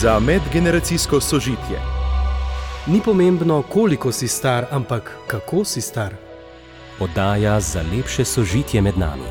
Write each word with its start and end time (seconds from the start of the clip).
za 0.00 0.18
medgeneracijsko 0.18 1.20
sožitje. 1.20 1.80
Ni 2.86 3.00
pomembno, 3.04 3.62
koliko 3.62 4.12
si 4.12 4.28
star, 4.28 4.66
ampak 4.70 5.16
kako 5.26 5.64
si 5.64 5.80
star. 5.80 6.14
Oddaja 7.00 7.60
za 7.60 7.84
lepše 7.96 8.24
sožitje 8.24 8.82
med 8.82 8.98
nami. 8.98 9.22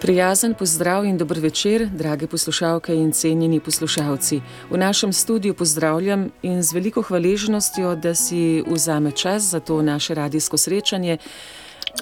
Prijazen 0.00 0.54
pozdrav 0.54 1.04
in 1.04 1.18
dober 1.18 1.38
večer, 1.38 1.86
drage 1.86 2.26
poslušalke 2.26 2.94
in 2.94 3.12
cenjeni 3.12 3.60
poslušalci. 3.60 4.40
V 4.70 4.78
našem 4.78 5.12
studiu 5.12 5.54
pozdravljam 5.54 6.30
in 6.42 6.62
z 6.62 6.72
veliko 6.72 7.02
hvaležnostjo, 7.02 7.94
da 7.94 8.14
si 8.14 8.64
vzame 8.66 9.10
čas 9.10 9.42
za 9.42 9.60
to 9.60 9.82
naše 9.82 10.14
radijsko 10.14 10.56
srečanje. 10.56 11.18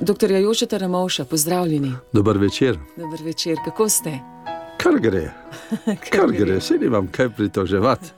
Doktor 0.00 0.30
Jožeta 0.30 0.78
Ramovša, 0.78 1.24
pozdravljeni. 1.24 1.92
Dober 2.12 2.38
večer. 2.38 2.78
Dober 2.96 3.20
večer, 3.24 3.56
kako 3.64 3.88
ste? 3.88 4.18
Kar 4.80 4.96
gre, 5.00 5.30
kar 6.10 6.32
gre, 6.32 6.60
se 6.60 6.78
nimam 6.78 7.08
kaj 7.12 7.28
pritoževati. 7.36 8.12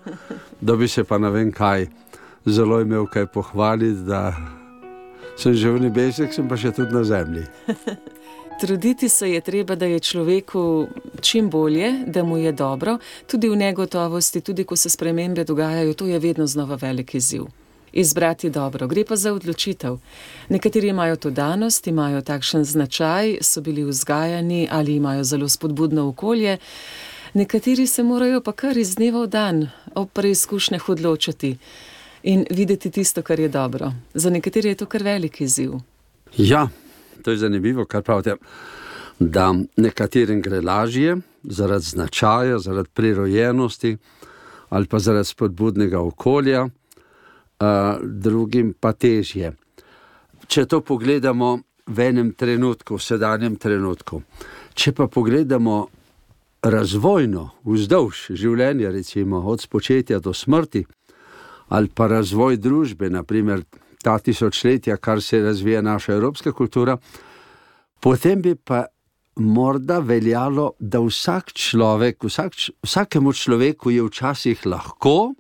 Da 0.61 0.77
bi 0.77 0.89
se 0.89 1.05
pa 1.05 1.19
ne 1.19 1.31
vem 1.31 1.53
kaj, 1.53 1.87
zelo 2.47 2.81
imel 2.81 3.07
kaj 3.07 3.27
pohvaliti, 3.27 4.07
da 4.07 4.35
sem 5.37 5.55
že 5.55 5.71
v 5.71 5.89
nebesih, 5.89 6.31
sem 6.35 6.49
pa 6.49 6.57
še 6.57 6.71
tudi 6.77 6.95
na 6.95 7.03
zemlji. 7.05 7.47
Truditi 8.61 9.09
se 9.09 9.31
je 9.31 9.41
treba, 9.41 9.75
da 9.75 9.87
je 9.87 9.99
človeku 10.01 10.87
čim 11.21 11.51
bolje, 11.51 12.05
da 12.07 12.23
mu 12.23 12.37
je 12.39 12.53
dobro, 12.53 12.99
tudi 13.27 13.49
v 13.49 13.57
negotovosti, 13.57 14.41
tudi 14.41 14.65
ko 14.65 14.77
se 14.77 14.91
spremembe 14.91 15.45
dogajajo, 15.45 15.95
to 15.95 16.07
je 16.07 16.19
vedno 16.19 16.47
znova 16.47 16.79
velik 16.79 17.15
izziv. 17.15 17.49
Izbrati 17.93 18.51
dobro, 18.51 18.89
gre 18.89 19.05
pa 19.05 19.17
za 19.17 19.33
odločitev. 19.33 19.99
Nekateri 20.49 20.89
imajo 20.89 21.17
to 21.17 21.31
danost, 21.31 21.87
imajo 21.87 22.21
takšen 22.21 22.65
značaj, 22.65 23.39
so 23.41 23.61
bili 23.61 23.85
vzgajani 23.85 24.69
ali 24.71 24.97
imajo 24.97 25.25
zelo 25.25 25.49
spodbudno 25.49 26.09
okolje, 26.09 26.59
nekateri 27.35 27.87
se 27.87 28.03
morajo 28.03 28.41
pa 28.41 28.53
kar 28.53 28.77
iz 28.77 28.95
dneva 28.97 29.23
v 29.23 29.27
dan 29.27 29.69
ob 29.95 30.09
preizkušnjah 30.13 30.89
odločiti 30.89 31.57
in 32.23 32.47
videti 32.51 32.91
tisto, 32.91 33.23
kar 33.23 33.41
je 33.41 33.49
dobro. 33.49 33.93
Za 34.15 34.31
nekatere 34.31 34.69
je 34.69 34.75
to 34.75 34.87
kar 34.87 35.03
velik 35.03 35.41
izziv. 35.41 35.73
Ja, 36.37 36.69
to 37.23 37.31
je 37.31 37.37
zanimivo, 37.37 37.85
kar 37.85 38.03
pravite. 38.03 38.37
Da 39.19 39.55
nekaterim 39.77 40.43
gre 40.43 40.61
lažje 40.61 41.17
zaradi 41.43 41.85
značaja, 41.85 42.59
zaradi 42.59 42.89
prirojenosti 42.95 43.97
ali 44.69 44.87
pa 44.87 44.99
zaradi 44.99 45.25
spodbudnega 45.25 46.01
okolja 46.01 46.69
drugim 48.03 48.75
pa 48.81 48.93
težje. 48.93 49.53
Če 50.47 50.67
to 50.67 50.83
pogledamo 50.85 51.59
v 51.87 52.09
enem 52.09 52.33
trenutku, 52.39 52.97
v 52.97 53.03
sedanjem 53.03 53.57
trenutku, 53.57 54.23
če 54.75 54.93
pa 54.97 55.09
pogledamo 55.11 55.87
razvojno, 56.63 57.49
vzdolž 57.67 58.29
življenja, 58.39 58.93
recimo 58.95 59.43
od 59.51 59.63
spočetja 59.65 60.21
do 60.23 60.35
smrti, 60.35 60.85
ali 61.75 61.89
pa 61.89 62.07
razvoj 62.07 62.59
družbe, 62.63 63.11
naprimer 63.11 63.65
ta 64.03 64.19
tisočletja, 64.19 64.97
kar 64.97 65.23
se 65.23 65.41
razvija 65.43 65.83
naša 65.83 66.15
evropska 66.15 66.53
kultura, 66.53 66.99
potem 68.01 68.43
bi 68.43 68.55
pa 68.55 68.85
morda 69.37 69.99
veljalo, 70.05 70.73
da 70.79 71.01
vsak 71.01 71.53
človek, 71.57 72.25
vsak, 72.25 72.59
vsakemu 72.85 73.33
človeku 73.33 73.91
je 73.91 74.03
včasih 74.05 74.67
lahko, 74.67 75.33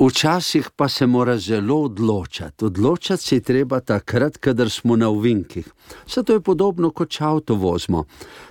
Včasih 0.00 0.70
pa 0.76 0.88
se 0.88 1.06
mora 1.06 1.38
zelo 1.38 1.82
odločati. 1.82 2.64
Odločati 2.64 3.22
se 3.22 3.36
je 3.36 3.40
treba 3.40 3.80
takrat, 3.80 4.36
kadar 4.36 4.70
smo 4.70 4.96
na 4.96 5.08
uvinkih. 5.08 5.68
Zato 6.08 6.32
je 6.32 6.40
podobno 6.40 6.90
kot 6.90 7.10
če 7.10 7.24
avto 7.24 7.54
vozimo. 7.54 8.04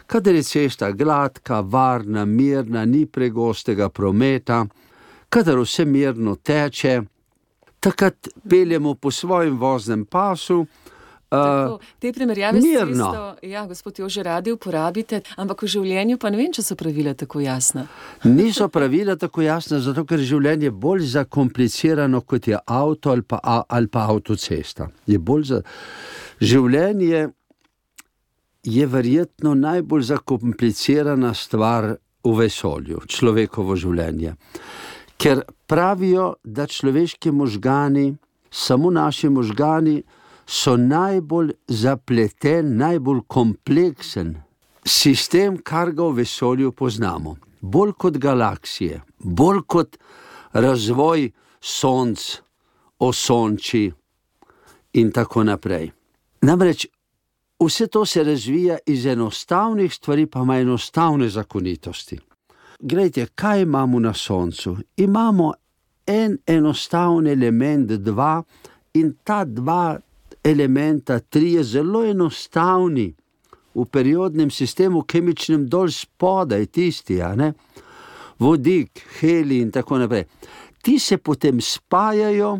Kadar 0.05 0.35
je 0.35 0.43
cesta 0.43 0.91
gladka, 0.91 1.59
varna, 1.61 2.25
mirna, 2.25 2.85
ni 2.85 3.05
pregostega 3.05 3.89
prometa, 3.89 4.65
kadar 5.29 5.57
vse 5.57 5.85
mirno 5.85 6.35
teče, 6.35 7.01
takrat 7.79 8.27
peljemo 8.49 8.93
po 8.93 9.11
svojem 9.11 9.57
voznem 9.57 10.05
pasu, 10.05 10.65
Tako, 11.29 11.79
te 11.99 12.09
primerjave 12.13 12.59
mirno. 12.61 13.09
Isto, 13.09 13.47
ja, 13.47 13.65
gospod 13.67 13.99
Jože, 13.99 14.23
radi 14.23 14.51
uporabite, 14.51 15.21
ampak 15.37 15.61
v 15.61 15.69
življenju 15.69 16.17
pa 16.17 16.31
ne 16.33 16.39
vem, 16.41 16.49
če 16.53 16.63
so 16.65 16.77
pravila 16.79 17.13
tako 17.13 17.43
jasna. 17.43 17.85
Niso 18.25 18.65
pravila 18.73 19.13
tako 19.19 19.45
jasna, 19.45 19.77
zato 19.85 20.07
ker 20.09 20.17
je 20.17 20.31
življenje 20.31 20.71
bolj 20.73 21.05
zakomplicirano 21.13 22.23
kot 22.25 22.49
je 22.49 22.57
avto 22.57 23.13
ali 23.13 23.21
pa, 23.21 23.37
ali 23.45 23.87
pa 23.87 24.07
avtocesta. 24.09 24.89
Je 25.05 25.21
za... 25.45 25.61
Življenje 26.41 27.29
je 28.63 28.85
verjetno 28.87 29.53
najbolj 29.53 30.09
zakomplicirana 30.09 31.33
stvar 31.33 31.93
v 32.23 32.37
vesolju, 32.41 33.05
človekovo 33.07 33.77
življenje. 33.77 34.33
Ker 35.19 35.43
pravijo, 35.67 36.39
da 36.43 36.65
človeški 36.65 37.31
možgani, 37.31 38.15
samo 38.49 38.89
naši 38.89 39.29
možgani, 39.29 40.01
so 40.49 40.77
najbolj 40.77 41.51
zapleten, 41.67 42.77
najbolj 42.77 43.21
kompleksen 43.27 44.33
sistem, 44.85 45.59
kar 45.63 45.91
ga 45.91 46.07
v 46.09 46.23
vesolju 46.23 46.71
poznamo. 46.71 47.35
Bolj 47.61 47.91
kot 48.01 48.17
galaksije, 48.17 49.01
bolj 49.19 49.61
kot 49.67 49.97
razvoj 50.53 51.29
sonc, 51.61 52.23
osonči 52.99 53.91
in 54.93 55.11
tako 55.11 55.43
naprej. 55.43 55.91
Namreč 56.41 56.87
vse 57.59 57.87
to 57.87 58.05
se 58.05 58.23
razvija 58.23 58.77
iz 58.85 59.05
enostavnih 59.05 59.93
stvari, 59.93 60.25
pa 60.25 60.41
ima 60.41 60.57
enostavne 60.57 61.29
zakonitosti. 61.29 62.19
Glejte, 62.79 63.27
kaj 63.35 63.61
imamo 63.61 63.99
na 63.99 64.13
soncu? 64.13 64.77
Imamo 64.97 65.53
en 66.07 66.37
enostaven 66.47 67.27
element, 67.27 67.91
dva, 67.91 68.43
in 68.93 69.13
ta 69.23 69.43
dva 69.45 69.99
elementa, 70.43 71.19
tri 71.19 71.53
je 71.53 71.63
zelo 71.63 72.03
enostavni 72.03 73.13
v 73.75 73.85
periodnem 73.85 74.49
sistemu, 74.51 75.03
kemičnem 75.03 75.67
dol 75.69 75.91
spodaj, 75.91 76.65
tisti, 76.65 77.19
vodik, 78.39 79.03
heli 79.19 79.59
in 79.61 79.71
tako 79.71 79.97
naprej. 79.97 80.25
Ti 80.81 80.99
se 80.99 81.17
potem 81.17 81.61
spajajo 81.61 82.59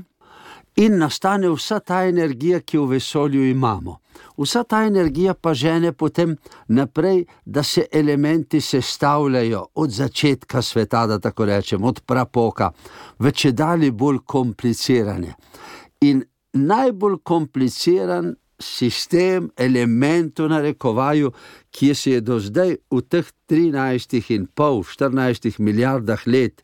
in 0.75 0.97
nastane 0.97 1.49
vsa 1.49 1.79
ta 1.79 2.03
energija, 2.07 2.59
ki 2.59 2.77
jo 2.77 2.85
v 2.85 2.99
vesolju 2.99 3.49
imamo. 3.49 3.99
Vsa 4.37 4.63
ta 4.63 4.83
energija 4.87 5.33
pa 5.33 5.53
žene 5.53 5.91
potem 5.91 6.37
naprej, 6.67 7.25
da 7.45 7.63
se 7.63 7.85
elementi 7.91 8.61
sestavljajo 8.61 9.65
od 9.75 9.91
začetka 9.91 10.61
sveta, 10.61 11.07
da 11.07 11.19
tako 11.19 11.45
rečem, 11.45 11.83
od 11.83 12.01
prapoka, 12.05 12.71
več 13.19 13.45
je 13.45 13.51
dalje 13.51 13.91
bolj 13.91 14.19
komplicirane. 14.25 15.33
In 16.01 16.23
najbolj 16.53 17.17
kompliciran 17.23 18.35
sistem 18.59 19.51
elementov 19.57 20.49
na 20.49 20.61
rekovaju, 20.61 21.31
ki 21.71 21.95
se 21.95 22.11
je 22.11 22.21
do 22.21 22.39
zdaj 22.39 22.75
v 22.91 23.01
teh 23.01 23.25
13,5-14 23.49 25.59
milijardah 25.59 26.27
let 26.27 26.63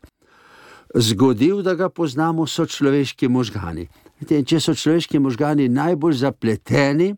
zgodil, 0.94 1.62
da 1.62 1.74
ga 1.74 1.88
poznamo, 1.88 2.46
so 2.46 2.66
človeški 2.66 3.28
možgani. 3.28 3.88
In 4.28 4.44
če 4.44 4.60
so 4.60 4.74
človeški 4.74 5.18
možgani 5.20 5.68
najbolj 5.68 6.14
zapleteni, 6.24 7.14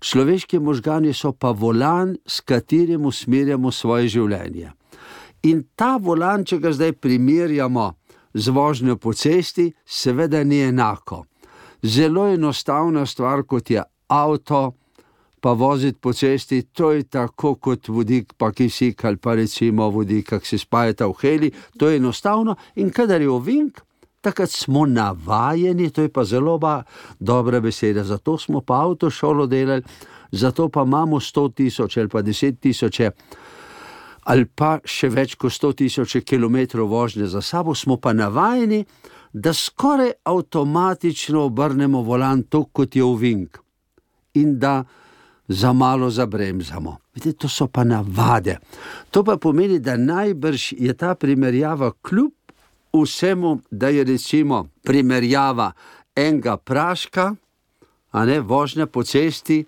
človeški 0.00 0.58
možgani 0.58 1.14
so 1.14 1.32
pa 1.32 1.50
volan, 1.50 2.16
s 2.26 2.40
katerim 2.40 3.06
usmerjamo 3.06 3.72
svoje 3.72 4.08
življenje. 4.08 4.72
In 5.42 5.64
ta 5.76 5.96
volan, 5.96 6.44
če 6.44 6.58
ga 6.60 6.72
zdaj 6.72 6.92
primerjamo 6.92 7.94
z 8.34 8.48
vožnjo 8.48 8.96
po 8.96 9.12
cesti, 9.12 9.72
seveda 9.84 10.44
ni 10.44 10.62
enako 10.64 11.24
zelo 11.82 12.26
enostavna 12.28 13.06
stvar, 13.06 13.42
kot 13.42 13.70
je 13.70 13.82
avto, 14.08 14.72
pa 15.40 15.52
voziti 15.52 15.98
po 16.00 16.12
cesti, 16.12 16.62
to 16.62 16.92
je 16.92 17.02
tako 17.02 17.54
kot 17.54 17.88
vodik, 17.88 18.32
pa 18.36 18.52
kisik 18.52 19.04
ali 19.04 19.16
pa 19.16 19.34
recimo 19.34 19.88
vodik, 19.90 20.28
ki 20.28 20.46
se 20.46 20.58
spajata 20.58 21.06
v 21.06 21.14
heli, 21.22 21.52
to 21.78 21.88
je 21.88 21.96
enostavno 21.96 22.56
in 22.76 22.90
kadar 22.90 23.20
je 23.20 23.30
ovink. 23.30 23.80
Takrat 24.20 24.50
smo 24.50 24.84
navajeni, 24.86 25.90
to 25.90 26.02
je 26.02 26.08
pa 26.12 26.24
zelo 26.24 26.58
ba, 26.58 26.82
dobra 27.20 27.60
beseda. 27.60 28.04
Zato 28.04 28.38
smo 28.38 28.60
pa 28.60 28.82
avto 28.84 29.10
šolo 29.10 29.46
delali, 29.46 29.82
zato 30.30 30.68
pa 30.68 30.82
imamo 30.82 31.20
100 31.20 31.54
tisoč 31.54 31.96
ali 31.96 32.08
pa 32.08 32.22
10 32.22 32.58
tisoč 32.60 33.00
ali 34.22 34.44
pa 34.44 34.78
še 34.84 35.08
več 35.08 35.34
kot 35.34 35.52
100 35.52 35.72
tisoč 35.74 36.16
km 36.28 36.84
vožnje 36.84 37.26
za 37.26 37.40
sabo, 37.42 37.74
smo 37.74 37.96
pa 37.96 38.12
navajeni, 38.12 38.84
da 39.32 39.52
skoraj 39.52 40.10
avtomatično 40.24 41.44
obrnemo 41.44 42.02
volan, 42.02 42.42
tako 42.42 42.68
kot 42.72 42.96
je 42.96 43.04
uvink, 43.04 43.58
in 44.34 44.58
da 44.58 44.84
za 45.48 45.72
malo 45.72 46.10
zabremzamo. 46.10 46.96
Vidite, 47.14 47.38
to 47.38 47.48
so 47.48 47.66
pa 47.66 47.84
navade. 47.84 48.58
To 49.10 49.24
pa 49.24 49.36
pomeni, 49.36 49.78
da 49.78 49.96
najbrž 49.96 50.72
je 50.78 50.94
ta 50.94 51.14
primerjava, 51.14 51.92
kljub 52.02 52.32
vsemu, 52.92 53.58
da 53.70 53.88
je 53.88 54.04
recimo 54.04 54.68
primerjava 54.82 55.72
enega 56.16 56.56
praška, 56.56 57.34
a 58.10 58.24
ne 58.24 58.40
vožnja 58.40 58.86
po 58.86 59.02
cesti, 59.02 59.64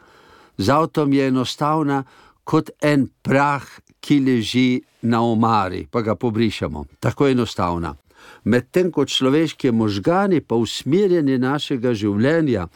z 0.59 0.71
avtom 0.71 1.13
je 1.13 1.29
enostavna. 1.29 2.05
kot 2.45 2.71
en 2.83 3.07
prah, 3.23 3.63
ki 4.03 4.19
leži 4.21 4.83
na 5.07 5.23
omari, 5.23 5.87
pa 5.91 6.03
ga 6.03 6.15
pobrišemo. 6.19 6.85
Tako 7.01 7.29
enostavna. 7.29 7.95
Medtem 8.45 8.91
ko 8.93 9.05
človeški 9.05 9.73
možgani 9.73 10.41
pa 10.41 10.59
usmerjanje 10.59 11.39
našega 11.39 11.95
življenja 11.95 12.69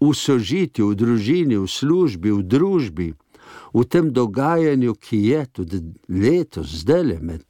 v 0.00 0.12
sožitju, 0.14 0.90
v 0.90 0.98
družini, 0.98 1.56
v 1.56 1.68
službi, 1.70 2.32
v 2.32 2.42
družbi, 2.42 3.08
v 3.74 3.84
tem 3.88 4.10
dogajanju, 4.12 4.94
ki 4.94 5.18
je 5.30 5.42
tudi 5.52 5.80
letos, 6.08 6.84
zdaj 6.84 7.02
le 7.02 7.18
med 7.20 7.42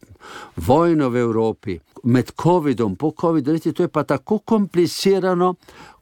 vojno 0.56 1.10
v 1.10 1.20
Evropi, 1.20 1.78
med 2.04 2.32
COVID-om, 2.32 2.96
po 2.96 3.12
COVID-u, 3.12 3.58
to 3.72 3.82
je 3.84 3.92
pa 3.92 4.04
tako 4.04 4.38
komplicirano 4.38 5.54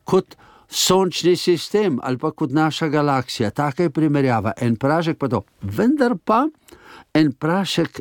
kot 0.05 0.37
sončni 0.73 1.37
sistem 1.37 1.99
ali 2.03 2.19
pa 2.19 2.31
kot 2.31 2.51
naša 2.51 2.89
galaksija. 2.89 3.51
Taka 3.51 3.83
je 3.83 3.91
primerjava. 3.91 4.53
En 4.57 4.77
prašek 4.77 5.19
pa 5.19 5.29
to. 5.29 5.43
Vendar 5.63 6.17
pa 6.25 6.47
en 7.15 7.33
prašek 7.33 8.01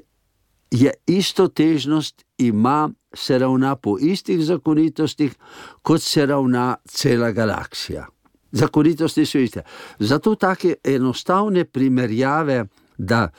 je 0.71 0.93
isto 1.07 1.47
težnost, 1.47 2.23
ima 2.47 2.89
se 3.13 3.37
ravna 3.39 3.75
po 3.75 3.97
istih 3.99 4.39
zakonitostih, 4.45 5.35
kot 5.81 6.01
se 6.01 6.25
ravna 6.25 6.75
cela 6.87 7.31
galaksija. 7.31 8.05
Zakonitosti 8.51 9.25
so 9.25 9.39
iste. 9.39 9.63
Zato 9.99 10.35
take 10.35 10.75
enostavne 10.83 11.65
primerjave, 11.65 12.65
da 12.97 13.29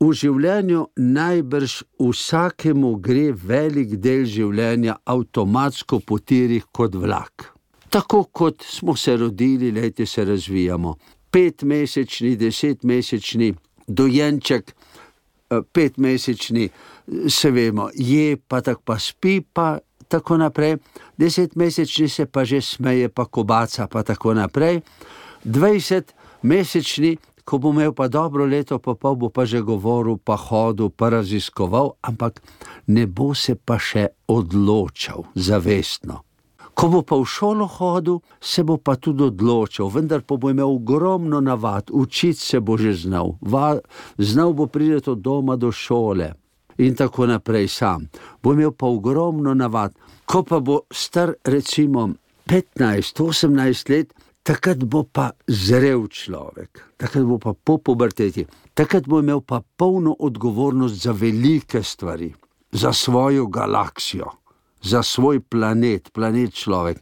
v 0.00 0.10
življenju 0.18 0.86
najbrž 0.96 1.74
vsakemu 2.00 2.96
gre 3.04 3.30
velik 3.32 3.96
del 4.02 4.24
življenja 4.26 4.96
avtomatsko 5.04 6.00
po 6.06 6.18
tirih 6.18 6.64
kot 6.74 6.96
vlak. 6.98 7.52
Tako 7.92 8.24
kot 8.32 8.64
smo 8.64 8.96
se 8.96 9.16
rodili, 9.16 9.70
leti 9.72 10.06
se 10.06 10.24
razvijamo. 10.24 10.96
Petmesečni, 11.30 12.36
desetmesečni 12.40 13.52
dojenček, 13.86 14.72
eh, 14.72 15.60
petmesečni, 15.72 16.70
se 17.28 17.50
vemo, 17.50 17.88
je 17.94 18.36
pa 18.36 18.60
tako, 18.60 18.82
pa 18.84 18.98
spi, 18.98 19.40
pa 19.40 19.78
tako 20.08 20.36
naprej, 20.36 20.76
desetmesečni 21.16 22.08
se 22.08 22.26
pa 22.26 22.44
že 22.44 22.60
smeje, 22.60 23.08
pa 23.08 23.24
kobaca, 23.24 23.86
pa 23.86 24.02
tako 24.02 24.34
naprej. 24.34 24.80
Dvajsetmesečni, 25.44 27.16
ko 27.44 27.58
bo 27.58 27.72
imel 27.72 27.92
pa 27.92 28.08
dobro 28.08 28.46
leto, 28.46 28.78
pa 28.78 28.94
pol 28.94 29.16
bo 29.16 29.28
pa 29.32 29.44
že 29.48 29.64
govoril, 29.64 30.20
pa 30.20 30.36
hodil, 30.36 30.90
pa 30.90 31.08
raziskoval, 31.10 31.96
ampak 32.02 32.42
ne 32.86 33.06
bo 33.06 33.34
se 33.34 33.56
pa 33.56 33.80
še 33.80 34.12
odločal 34.28 35.26
zavestno. 35.34 36.22
Ko 36.72 36.88
bo 36.88 37.00
pa 37.04 37.16
v 37.20 37.26
šolo 37.28 37.66
hodil, 37.68 38.20
se 38.40 38.64
bo 38.64 38.76
pa 38.80 38.96
tudi 38.96 39.28
odločil, 39.28 39.88
vendar 39.92 40.22
pa 40.24 40.36
bo 40.36 40.52
imel 40.52 40.70
ogromno 40.70 41.40
navad, 41.40 41.90
učiti 41.92 42.40
se 42.40 42.60
bo 42.60 42.76
že 42.76 42.94
znal, 42.94 43.36
Va, 43.40 43.76
znal 44.18 44.52
bo 44.52 44.66
priti 44.66 45.10
od 45.10 45.18
doma 45.18 45.56
do 45.56 45.72
šole 45.72 46.41
in 46.82 46.94
tako 46.94 47.26
naprej 47.26 47.68
sam. 47.68 48.08
Bo 48.42 48.52
imel 48.52 48.72
pa 48.72 48.86
ogromno 48.86 49.54
navad. 49.54 49.94
Ko 50.26 50.42
pa 50.42 50.60
bo 50.60 50.80
star, 50.90 51.34
recimo 51.44 52.08
15-18 52.46 53.90
let, 53.90 54.14
takrat 54.42 54.84
bo 54.84 55.04
pa 55.04 55.30
zrel 55.46 56.08
človek, 56.08 56.82
takrat 56.96 57.24
bo 57.24 57.38
pa 57.38 57.54
po 57.54 57.78
puberteti, 57.78 58.46
takrat 58.74 59.06
bo 59.06 59.20
imel 59.22 59.40
pa 59.40 59.62
polno 59.76 60.16
odgovornost 60.18 61.02
za 61.02 61.12
velike 61.12 61.82
stvari, 61.82 62.32
za 62.72 62.92
svojo 62.92 63.46
galaksijo 63.46 64.42
za 64.82 65.02
svoj 65.02 65.40
planet, 65.40 66.10
planet 66.12 66.54
človek, 66.54 66.98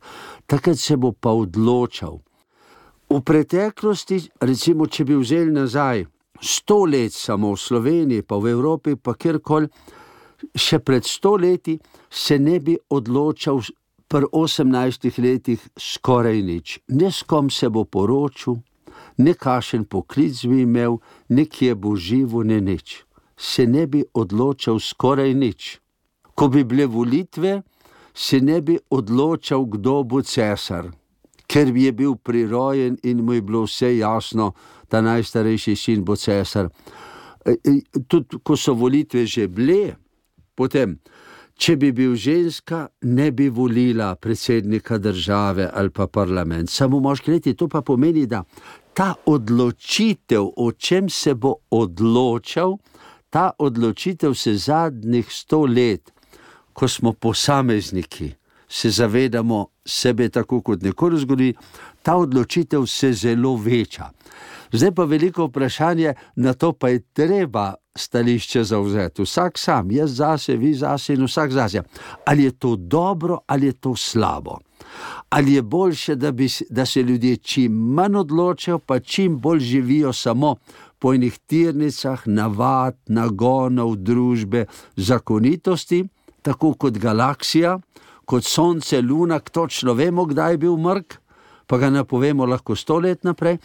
takrat 0.46 0.78
se 0.78 0.96
bo 0.96 1.12
pa 1.12 1.30
odločal. 1.30 2.20
V 3.10 3.20
preteklosti, 3.24 4.20
recimo, 4.40 4.86
če 4.86 5.04
bi 5.04 5.16
vzeli 5.16 5.50
nazaj 5.50 6.04
sto 6.40 6.84
let 6.84 7.12
samo 7.12 7.52
v 7.54 7.60
Sloveniji, 7.60 8.22
pa 8.22 8.36
v 8.36 8.50
Evropi, 8.50 8.96
pa 8.96 9.14
kjerkoli, 9.14 9.68
še 10.56 10.80
pred 10.80 11.04
sto 11.04 11.36
leti 11.36 11.78
se 12.10 12.38
ne 12.38 12.60
bi 12.60 12.78
odločal. 12.90 13.62
Pri 14.10 14.26
18 14.34 15.06
letih 15.22 15.62
skoraj 15.78 16.40
nič, 16.42 16.80
ne 16.98 17.12
s 17.14 17.22
kom 17.22 17.46
se 17.46 17.68
bo 17.70 17.84
poročil, 17.86 18.56
ne 19.22 19.36
kašen 19.38 19.84
poklic 19.86 20.34
bi 20.50 20.64
imel, 20.64 20.98
nekje 21.30 21.76
bo 21.78 21.94
živo, 21.94 22.42
ne 22.42 22.58
nič. 22.60 23.04
Se 23.38 23.66
ne 23.70 23.86
bi 23.86 24.02
odločal 24.14 24.82
skoraj 24.82 25.30
nič. 25.34 25.78
Ko 26.34 26.48
bi 26.50 26.64
bile 26.66 26.88
volitve, 26.90 27.62
se 28.14 28.40
ne 28.40 28.58
bi 28.60 28.80
odločal, 28.90 29.70
kdo 29.70 30.02
bo 30.02 30.22
cesar, 30.26 30.90
ker 31.46 31.72
bi 31.72 31.86
je 31.86 31.92
bil 31.92 32.18
prirojen 32.18 32.98
in 33.02 33.22
mu 33.24 33.38
je 33.38 33.42
bilo 33.46 33.62
vse 33.66 33.96
jasno, 33.96 34.52
da 34.90 35.00
najstarejši 35.00 35.76
sin 35.76 36.04
bo 36.04 36.16
cesar. 36.16 36.68
E, 37.44 37.56
e, 37.64 37.80
tudi 38.08 38.40
ko 38.42 38.56
so 38.56 38.74
volitve 38.74 39.26
že 39.26 39.46
bile, 39.48 39.96
potem, 40.54 40.98
če 41.60 41.76
bi 41.76 41.92
bil 41.92 42.14
ženska, 42.16 42.88
ne 43.02 43.30
bi 43.30 43.48
volila 43.48 44.14
predsednika 44.14 44.98
države 44.98 45.70
ali 45.72 45.90
pa 45.90 46.06
parlament. 46.06 46.70
Samo 46.70 47.00
moški 47.00 47.30
leti, 47.30 47.54
to 47.54 47.68
pa 47.68 47.82
pomeni, 47.82 48.26
da 48.26 48.44
ta 48.94 49.14
odločitev, 49.26 50.52
o 50.56 50.72
čem 50.72 51.08
se 51.08 51.34
bo 51.34 51.54
odločal, 51.70 52.78
ta 53.30 53.50
odločitev 53.58 54.34
se 54.34 54.54
zadnjih 54.56 55.26
sto 55.30 55.64
let 55.66 56.12
ko 56.72 56.88
smo 56.88 57.12
posamezniki, 57.12 58.32
se 58.68 58.90
zavedamo 58.90 59.66
sebe 59.84 60.28
tako 60.28 60.60
kot 60.60 60.82
nekoli 60.82 61.18
zgodi, 61.20 61.54
ta 62.02 62.16
odločitev 62.16 62.86
se 62.86 63.12
zelo 63.12 63.56
veča. 63.56 64.10
Zdaj 64.72 64.94
pa 64.94 65.04
veliko 65.04 65.46
vprašanje, 65.46 66.14
na 66.36 66.54
to 66.54 66.72
pa 66.72 66.88
je 66.88 67.02
treba 67.12 67.74
stališče 67.96 68.64
zauzeti. 68.64 69.22
Vsak 69.22 69.58
sam, 69.58 69.90
jaz 69.90 70.14
zase, 70.16 70.56
vi 70.56 70.74
zase 70.74 71.14
in 71.14 71.24
vsak 71.24 71.52
zase. 71.52 71.82
Ali 72.26 72.44
je 72.44 72.50
to 72.50 72.76
dobro 72.76 73.38
ali 73.46 73.66
je 73.66 73.72
to 73.72 73.96
slabo? 73.96 74.58
Ali 75.30 75.52
je 75.52 75.62
boljše, 75.62 76.14
da, 76.14 76.32
bi, 76.32 76.48
da 76.70 76.86
se 76.86 77.02
ljudje 77.02 77.36
čim 77.36 77.72
manj 77.72 78.16
odločijo, 78.16 78.78
pa 78.78 79.00
čim 79.00 79.38
bolj 79.38 79.60
živijo 79.60 80.12
samo 80.12 80.56
po 80.98 81.14
enih 81.14 81.38
tirnicah, 81.46 82.22
navad, 82.26 82.96
nagonov, 83.06 83.96
družbe, 83.96 84.66
zakonitosti? 84.96 86.04
tako 86.42 86.74
kot 86.74 86.98
galaksija, 86.98 87.78
kot 88.24 88.44
Sonce, 88.44 89.00
Luna, 89.02 89.38
točno 89.38 89.94
vemo, 89.94 90.24
kdaj 90.24 90.52
je 90.52 90.58
bil 90.58 90.76
mrk, 90.76 91.19
pa 91.70 91.78
ga 91.78 91.90
ne 91.90 92.02
povemo 92.04 92.46
lahko 92.50 92.74
sto 92.76 92.98
let 92.98 93.22
naprej, 93.24 93.58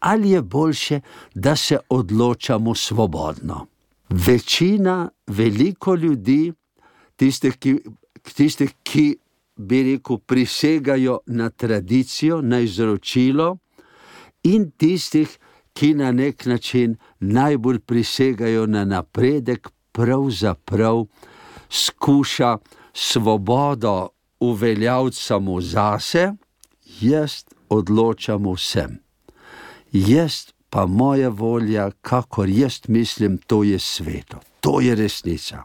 ali 0.00 0.30
je 0.30 0.42
boljše, 0.42 1.00
da 1.34 1.56
se 1.56 1.78
odločamo 1.88 2.74
svobodno. 2.74 3.66
Večina, 4.10 5.08
veliko 5.26 5.94
ljudi, 5.94 6.52
tistih, 7.16 7.56
ki, 7.58 7.74
tistih, 8.34 8.74
ki 8.82 9.06
bi 9.56 9.82
rekel, 9.82 10.18
prisegajo 10.18 11.18
na 11.26 11.50
tradicijo, 11.50 12.40
na 12.42 12.60
izročilo, 12.60 13.56
in 14.42 14.70
tistih, 14.70 15.38
ki 15.74 15.94
na 15.94 16.12
nek 16.12 16.46
način 16.46 16.96
najbolj 17.20 17.78
prisegajo 17.78 18.66
na 18.66 18.84
napredek, 18.84 19.68
pravzaprav. 19.92 21.04
Prav 21.04 21.06
skuša 21.70 22.58
svobodo 22.92 24.08
uveljaviti 24.40 25.16
samo 25.16 25.60
zase, 25.60 26.32
jaz 27.00 27.44
odločam 27.70 28.46
vsem. 28.52 28.98
Jaz 29.92 30.52
pa 30.70 30.86
moja 30.86 31.28
volja, 31.28 31.90
kakor 32.00 32.48
jaz 32.48 32.80
mislim, 32.88 33.38
to 33.38 33.62
je 33.62 33.78
sveto, 33.78 34.38
to 34.60 34.80
je 34.80 34.94
resnica. 34.94 35.62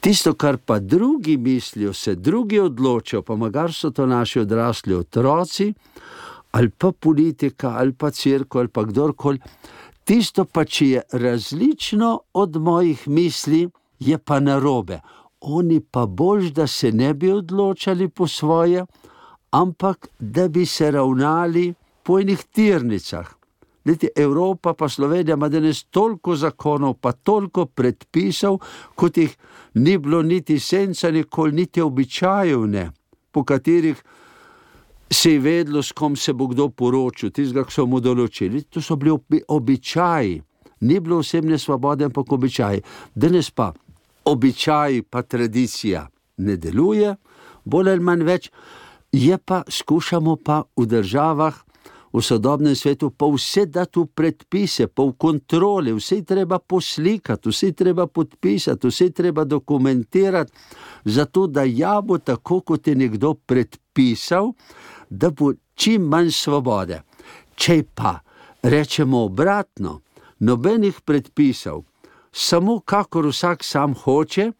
Tisto, 0.00 0.34
kar 0.34 0.56
pa 0.58 0.78
drugi 0.78 1.36
mislijo, 1.36 1.92
se 1.92 2.14
drugi 2.14 2.58
odločijo, 2.58 3.22
pa 3.22 3.36
magar 3.36 3.72
so 3.72 3.90
to 3.90 4.06
naši 4.06 4.40
odrasli 4.40 4.94
otroci, 4.94 5.74
ali 6.50 6.70
pa 6.70 6.92
politika, 6.92 7.74
ali 7.78 7.92
pa 7.92 8.10
crkva, 8.10 8.60
ali 8.60 8.68
pa 8.68 8.82
kdorkoli, 8.82 9.38
tisto 10.04 10.44
pa, 10.44 10.64
če 10.64 10.88
je 10.88 11.02
različno 11.12 12.18
od 12.32 12.56
mojih 12.56 13.08
misli, 13.08 13.68
je 13.98 14.18
pa 14.18 14.40
narobe. 14.40 15.00
Oni 15.40 15.80
pa 15.80 16.06
bož, 16.06 16.50
da 16.50 16.66
se 16.66 16.92
ne 16.92 17.14
bi 17.14 17.30
odločali 17.32 18.08
po 18.08 18.26
svoje, 18.26 18.86
ampak 19.52 20.08
da 20.18 20.48
bi 20.48 20.66
se 20.66 20.90
ravnali 20.90 21.74
po 22.02 22.18
enih 22.20 22.44
tirnicah. 22.52 23.28
Leti 23.84 24.08
Evropa, 24.16 24.74
pa 24.74 24.88
Slovenija, 24.88 25.34
ima 25.34 25.48
danes 25.48 25.84
toliko 25.84 26.36
zakonov, 26.36 26.94
pa 27.00 27.12
toliko 27.12 27.66
predpisov, 27.66 28.60
kot 28.94 29.16
jih 29.16 29.36
ni 29.74 29.98
bilo 29.98 30.22
niti 30.22 30.58
senca, 30.60 31.10
nikoli 31.10 31.52
niti 31.52 31.80
običajev, 31.80 32.66
ne, 32.66 32.90
po 33.32 33.44
katerih 33.44 34.02
se 35.10 35.32
je 35.32 35.38
vedlo, 35.38 35.82
s 35.82 35.92
kom 35.92 36.16
se 36.16 36.32
bo 36.32 36.46
kdo 36.46 36.68
poročil, 36.68 37.30
tistega, 37.30 37.64
ki 37.66 37.74
so 37.74 37.86
mu 37.86 38.00
določili. 38.00 38.62
To 38.70 38.80
so 38.80 38.96
bili 38.96 39.42
običaji, 39.48 40.38
ni 40.80 41.00
bilo 41.00 41.18
osebne 41.20 41.58
svobode, 41.58 42.06
ampak 42.06 42.32
običaji. 42.32 42.82
Danes 43.14 43.50
pa 43.50 43.72
običaj, 44.24 45.02
pa 45.10 45.22
tradicija 45.22 46.06
ne 46.36 46.56
deluje, 46.56 47.16
bolj 47.64 47.90
ali 47.90 48.06
manj 48.06 48.24
več, 48.24 48.48
je 49.12 49.38
pa 49.38 49.62
skušamo 49.68 50.36
pa 50.36 50.62
v 50.76 50.86
državah, 50.86 51.54
v 52.12 52.20
sodobnem 52.20 52.76
svetu 52.76 53.10
pa 53.10 53.26
vse 53.26 53.66
da 53.66 53.84
tu 53.84 54.06
predpise, 54.06 54.86
pa 54.86 55.02
v 55.02 55.12
kontroli, 55.16 55.92
vse 55.92 56.22
treba 56.24 56.58
poslikati, 56.58 57.48
vse 57.48 57.72
treba 57.72 58.06
podpisati, 58.06 58.88
vse 58.88 59.10
treba 59.10 59.44
dokumentirati, 59.44 60.52
zato 61.04 61.46
da 61.46 61.62
ja 61.64 62.00
bo 62.00 62.18
tako, 62.18 62.60
kot 62.60 62.86
je 62.86 62.94
nekdo 62.94 63.34
predpisal, 63.34 64.52
da 65.10 65.30
bo 65.30 65.52
čim 65.74 66.08
manj 66.08 66.30
svobode. 66.30 67.02
Če 67.56 67.82
pa 67.94 68.20
rečemo 68.62 69.24
obratno, 69.24 70.00
nobenih 70.40 71.00
predpisov, 71.04 71.84
samo 72.32 72.80
kakor 72.80 73.26
vsak 73.28 73.64
sam 73.64 73.94
hoče, 73.94 74.52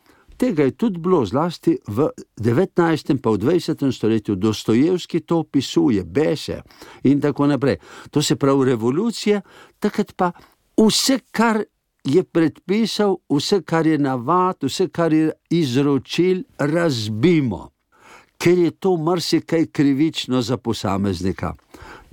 tega 0.43 0.63
je 0.63 0.71
tudi 0.71 0.99
bilo, 0.99 1.23
zlasti 1.27 1.77
v 1.87 2.09
19. 2.37 3.11
in 3.11 3.19
20. 3.19 3.93
stoletju, 3.93 4.35
Dostojevski 4.35 5.21
to 5.21 5.39
opisuje, 5.39 6.05
bese 6.05 6.63
in 7.03 7.21
tako 7.21 7.47
naprej. 7.47 7.77
To 8.11 8.23
se 8.23 8.37
pravi 8.37 8.65
revolucije, 8.65 9.41
takrat 9.79 10.13
pa 10.17 10.33
vse, 10.77 11.19
kar 11.31 11.63
je 12.05 12.25
predpisal, 12.25 13.17
vse, 13.31 13.63
kar 13.63 13.87
je 13.87 13.99
navad, 13.99 14.57
vse, 14.63 14.89
kar 14.89 15.13
je 15.13 15.31
izročil, 15.51 16.43
razbimo, 16.59 17.71
ker 18.39 18.59
je 18.59 18.71
to 18.71 18.97
marsikaj 18.97 19.67
krivično 19.67 20.43
za 20.43 20.57
posameznika. 20.57 21.55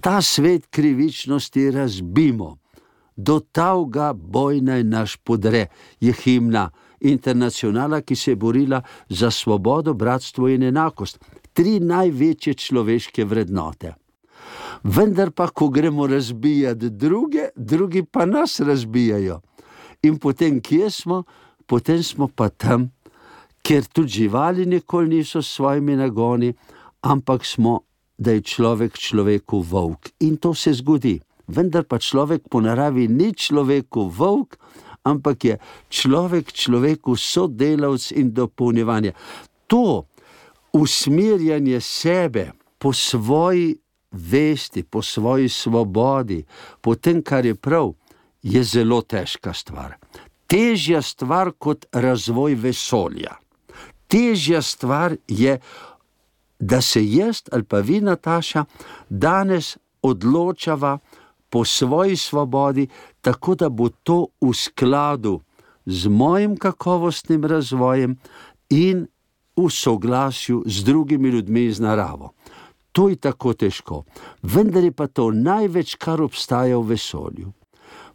Ta 0.01 0.21
svet 0.21 0.67
krivičnosti 0.69 1.71
razbimo. 1.71 2.57
Do 3.15 3.39
tavga 3.39 4.13
boj 4.13 4.61
naj 4.61 4.83
naš 4.83 5.15
podre, 5.17 5.65
je 5.99 6.13
himna 6.13 6.69
internacionala, 7.01 8.01
ki 8.01 8.15
se 8.15 8.31
je 8.31 8.35
borila 8.35 8.81
za 9.09 9.31
svobodo, 9.31 9.93
bratstvo 9.93 10.47
in 10.49 10.63
enakost. 10.63 11.19
Tri 11.53 11.79
največje 11.79 12.53
človeške 12.53 13.25
vrednote. 13.25 13.95
Vendar 14.83 15.31
pa, 15.31 15.47
ko 15.47 15.69
gremo 15.69 16.07
razbijati 16.07 16.89
druge, 16.89 17.49
drugi 17.55 18.03
pa 18.03 18.25
nas 18.25 18.59
razbijajo. 18.59 19.41
In 20.03 20.17
potem, 20.17 20.61
kje 20.61 20.89
smo, 20.89 21.23
potem 21.65 22.03
smo 22.03 22.27
pa 22.27 22.49
tam, 22.49 22.91
kjer 23.61 23.83
tudi 23.85 24.09
živali 24.09 24.65
nikoli 24.65 25.09
niso 25.09 25.41
s 25.41 25.47
svojimi 25.47 25.95
nagoni, 25.95 26.53
ampak 27.01 27.45
smo, 27.45 27.79
da 28.17 28.31
je 28.31 28.41
človek 28.41 28.97
človeku 28.97 29.61
volk. 29.61 30.09
In 30.19 30.37
to 30.37 30.53
se 30.53 30.73
zgodi. 30.73 31.19
Vendar 31.47 31.83
pa 31.87 31.97
človek 31.97 32.49
po 32.51 32.59
naravi 32.61 33.07
ni 33.07 33.31
človeku 33.33 34.09
volk, 34.11 34.57
ampak 35.03 35.45
je 35.45 35.55
človek 35.89 36.51
človeku 36.51 37.15
sodelavc 37.15 38.11
in 38.11 38.33
dopolnjevanje. 38.33 39.13
To 39.67 40.05
usmerjanje 40.73 41.81
sebe 41.81 42.51
po 42.77 42.93
svoji 42.93 43.77
vesti, 44.11 44.83
po 44.83 45.01
svoji 45.01 45.49
svobodi, 45.49 46.43
po 46.81 46.95
tem, 46.95 47.21
kar 47.21 47.45
je 47.45 47.55
prav, 47.55 47.93
je 48.41 48.63
zelo 48.63 49.01
težka 49.01 49.53
stvar. 49.53 49.97
Težja 50.47 51.01
stvar 51.01 51.51
kot 51.57 51.85
razvoj 51.91 52.55
vesolja. 52.55 53.37
Težja 54.07 54.61
stvar 54.61 55.15
je, 55.27 55.59
da 56.59 56.81
se 56.81 57.03
jaz 57.05 57.43
ali 57.51 57.63
pa 57.63 57.79
vi, 57.79 58.01
Nataša, 58.01 58.65
danes 59.09 59.77
odločava, 60.01 60.97
po 61.49 61.65
svoji 61.65 62.17
svobodi, 62.17 62.87
tako 63.21 63.55
da 63.55 63.69
bo 63.69 63.89
to 63.89 64.27
v 64.41 64.53
skladu 64.53 65.39
z 65.85 66.07
mojim 66.07 66.57
kakovostnim 66.57 67.45
razvojem 67.45 68.17
in 68.69 69.07
v 69.57 69.69
soglasju 69.69 70.63
z 70.65 70.83
drugimi 70.83 71.29
ljudmi 71.29 71.65
in 71.65 71.73
z 71.73 71.79
naravo. 71.79 72.33
To 72.91 73.09
je 73.09 73.15
tako 73.15 73.53
težko, 73.53 74.03
vendar 74.41 74.83
je 74.83 74.91
pa 74.91 75.07
to 75.07 75.31
največ, 75.31 75.95
kar 75.95 76.21
obstaja 76.21 76.77
v 76.77 76.93
vesolju. 76.95 77.51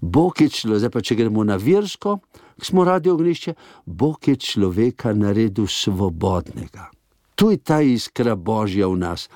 Bog 0.00 0.40
je 0.40 0.48
človek, 0.48 0.78
zdaj 0.78 0.90
pa 0.90 1.00
če 1.00 1.14
gremo 1.16 1.44
na 1.44 1.56
virsko, 1.56 2.18
smo 2.62 2.84
radi 2.84 3.10
ognišče, 3.10 3.54
Bog 3.86 4.28
je 4.28 4.36
človeka 4.36 5.14
naredil 5.14 5.66
svobodnega. 5.66 6.90
Tu 7.34 7.50
je 7.50 7.58
ta 7.58 7.80
iskra 7.80 8.36
božja 8.36 8.88
v 8.88 8.98
nas. 8.98 9.28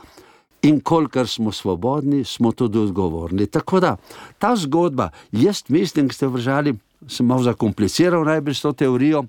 In 0.63 0.81
kolikor 0.81 1.29
smo 1.29 1.53
svobodni, 1.53 2.25
smo 2.25 2.53
tudi 2.53 2.79
odgovorni. 2.79 3.47
Tako 3.47 3.81
da 3.81 3.97
ta 4.39 4.57
zgodba, 4.57 5.11
jaz 5.33 5.63
mislim, 5.69 6.09
da 6.09 6.15
ste 6.15 6.27
vržali, 6.27 6.75
sem 7.07 7.27
malo 7.27 7.43
zakompliciral 7.43 8.25
najbrž 8.25 8.61
to 8.61 8.73
teorijo, 8.73 9.25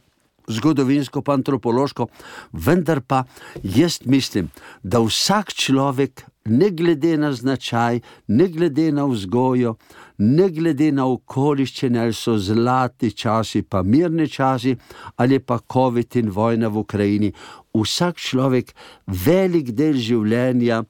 zgodovinsko, 0.50 1.22
pa 1.22 1.34
antropološko, 1.34 2.08
vendar 2.52 3.02
pa 3.02 3.24
jaz 3.64 4.00
mislim, 4.06 4.50
da 4.84 5.00
vsak 5.00 5.54
človek, 5.54 6.26
ne 6.46 6.70
glede 6.70 7.18
na 7.18 7.34
značaj, 7.34 8.00
ne 8.28 8.48
glede 8.48 8.92
na 8.92 9.06
vzgojo, 9.06 9.76
ne 10.18 10.50
glede 10.50 10.92
na 10.92 11.06
okoliščine, 11.06 12.00
ali 12.00 12.14
so 12.14 12.38
zlati 12.38 13.12
časi, 13.12 13.62
pa 13.62 13.84
mirni 13.84 14.28
časi, 14.28 14.76
ali 15.16 15.40
pa 15.40 15.60
COVID 15.74 16.16
in 16.16 16.32
vojna 16.34 16.68
v 16.68 16.82
Ukrajini, 16.82 17.32
vsak 17.74 18.18
človek 18.18 18.74
velik 19.06 19.72
del 19.78 20.02
življenja 20.02 20.82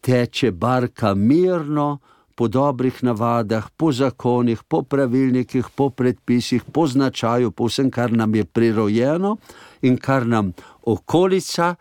teče 0.00 0.50
barka 0.50 1.14
mirno, 1.14 1.98
po 2.34 2.48
dobrih 2.48 3.02
navadah, 3.04 3.68
po 3.76 3.92
zakonih, 3.92 4.62
po 4.64 4.82
pravilnikih, 4.82 5.66
po 5.76 5.90
predpisih, 5.90 6.64
po 6.72 6.86
značaju, 6.86 7.50
po 7.50 7.68
vsem, 7.68 7.90
kar 7.90 8.12
nam 8.12 8.34
je 8.34 8.44
prirojeno 8.44 9.36
in 9.82 9.98
kar 10.00 10.26
nam 10.26 10.52
okolica 10.82 11.74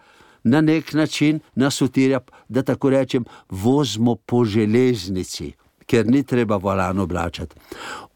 na 0.43 0.61
nek 0.61 0.93
način 0.93 1.39
nas 1.55 1.81
utirja, 1.81 2.19
da 2.49 2.63
tako 2.63 2.89
rečem, 2.89 3.25
vozimo 3.49 4.15
po 4.15 4.43
železnici, 4.45 5.53
ker 5.87 6.07
ni 6.07 6.23
treba 6.23 6.57
volan 6.57 6.99
oblačati. 6.99 7.55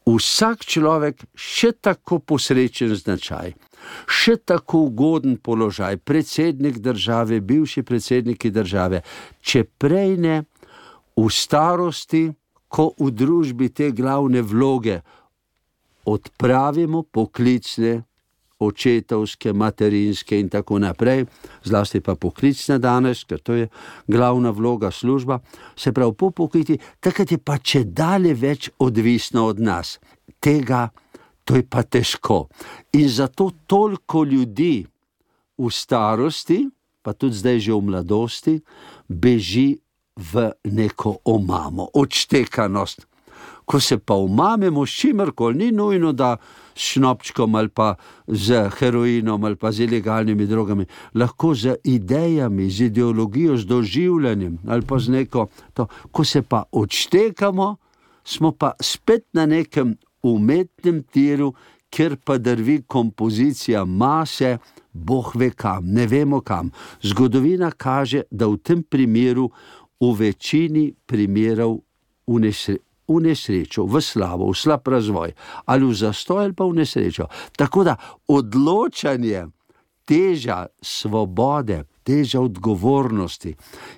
Vsak 0.06 0.64
človek, 0.64 1.24
še 1.34 1.72
tako 1.80 2.18
posrečen 2.18 2.92
značaj, 2.92 3.54
še 4.06 4.36
tako 4.44 4.86
ugoden 4.88 5.36
položaj, 5.36 5.96
predsednik 5.96 6.78
države, 6.78 7.40
bivši 7.40 7.82
predsedniki 7.82 8.50
države, 8.50 9.02
če 9.40 9.64
prej 9.78 10.16
ne 10.18 10.40
v 11.16 11.28
starosti, 11.30 12.30
ko 12.68 12.90
v 12.98 13.10
družbi 13.14 13.68
te 13.70 13.92
glavne 13.94 14.42
vloge 14.42 14.98
odpravimo, 16.10 17.04
poklicne, 17.06 18.02
očetovske, 18.58 19.52
materinske 19.52 20.38
in 20.40 20.48
tako 20.48 20.78
naprej, 20.78 21.24
zlasti 21.64 22.00
pa 22.00 22.14
poklicne 22.14 22.78
danes, 22.78 23.24
ker 23.24 23.40
to 23.42 23.54
je 23.54 23.68
glavna 24.06 24.50
vloga 24.50 24.90
služba, 24.90 25.40
se 25.76 25.92
pravi 25.92 26.14
po 26.18 26.30
pokriti, 26.30 26.78
takrat 27.00 27.32
je 27.32 27.38
pa 27.38 27.58
če 27.58 27.84
dalje 27.84 28.34
več 28.34 28.70
odvisno 28.78 29.46
od 29.46 29.60
nas. 29.60 29.98
Tega 30.40 30.88
to 31.44 31.56
je 31.56 31.62
pa 31.62 31.82
težko. 31.82 32.48
In 32.92 33.08
zato 33.08 33.50
toliko 33.66 34.24
ljudi 34.24 34.86
v 35.58 35.70
starosti, 35.70 36.64
pa 37.02 37.12
tudi 37.12 37.36
zdaj 37.36 37.58
že 37.60 37.72
v 37.72 37.80
mladosti, 37.84 38.54
beži 39.08 39.78
v 40.16 40.50
neko 40.64 41.18
omamo, 41.24 41.90
odštekanost. 41.94 43.06
Ko 43.64 43.80
se 43.80 43.98
pa 43.98 44.14
umamemo 44.14 44.86
s 44.86 44.92
čimerkoli, 45.00 45.56
ni 45.56 45.72
nujno, 45.72 46.12
da 46.12 46.36
s 46.74 46.92
šnopčkom 46.94 47.54
ali 47.54 47.68
pa 47.68 47.94
z 48.26 48.68
heroinom 48.78 49.44
ali 49.44 49.56
pa 49.56 49.72
z 49.72 49.88
ilegalnimi 49.88 50.46
drogami, 50.46 50.84
lahko 51.14 51.54
z 51.54 51.76
idejami, 51.84 52.70
z 52.70 52.92
ideologijo, 52.92 53.56
z 53.56 53.64
doživljanjem 53.64 54.58
ali 54.68 54.82
pa 54.82 54.98
z 54.98 55.08
neko 55.08 55.48
to. 55.72 55.86
Ko 56.12 56.24
se 56.24 56.42
pa 56.42 56.64
odštekamo, 56.72 57.76
smo 58.24 58.52
pa 58.52 58.72
spet 58.80 59.24
na 59.32 59.46
nekem 59.46 59.96
umetnem 60.24 61.02
tiru, 61.12 61.52
ker 61.94 62.16
pa 62.16 62.38
drvi 62.38 62.82
kompozicija 62.88 63.84
mase, 63.84 64.58
boh 64.92 65.30
ve 65.36 65.50
kam, 65.50 65.86
ne 65.86 66.06
vemo 66.10 66.40
kam. 66.40 66.72
Zgodovina 67.02 67.70
kaže, 67.70 68.24
da 68.30 68.48
v 68.50 68.58
tem 68.58 68.82
primeru, 68.82 69.50
v 70.00 70.10
večini 70.18 70.88
primerov, 71.06 71.78
v, 72.26 72.40
nesre, 72.42 72.80
v 73.08 73.20
nesrečo, 73.22 73.86
v 73.86 74.02
slabo, 74.02 74.50
v 74.50 74.58
slab 74.58 74.88
razvoj, 74.88 75.34
ali 75.66 75.84
v 75.86 75.94
zastoj, 75.94 76.44
ali 76.44 76.56
pa 76.56 76.66
v 76.66 76.80
nesrečo. 76.82 77.28
Tako 77.56 77.84
da 77.84 77.94
odločanje, 78.26 79.46
teža 80.04 80.66
svobode, 80.82 81.84
teža 82.04 82.40
odgovornosti 82.40 83.54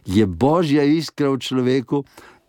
je 0.07 0.27
božja 0.27 0.85
iskra 0.85 1.33
v 1.35 1.39
človeku. 1.39 2.05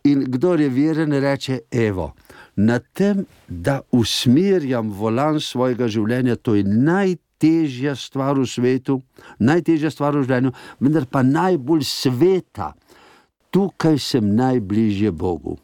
In 0.08 0.24
kdo 0.28 0.54
je 0.56 0.70
veren, 0.70 1.12
reče: 1.12 1.60
Evo, 1.72 2.14
na 2.58 2.80
tem, 2.80 3.26
da 3.48 3.82
usmerjam 3.92 4.90
volan 4.90 5.40
svojega 5.40 5.88
življenja, 5.88 6.36
to 6.42 6.56
je 6.58 6.64
najtežja 6.66 7.94
stvar 7.96 8.40
v 8.42 8.48
svetu, 8.50 8.98
najtežja 9.40 9.92
stvar 9.94 10.18
v 10.18 10.26
življenju, 10.26 10.54
vendar 10.82 11.06
pa 11.06 11.22
najbolj 11.22 11.86
sveta. 11.86 12.74
Tukaj 13.54 14.02
sem 14.02 14.34
najbližje 14.36 15.14
Bogu. 15.14 15.56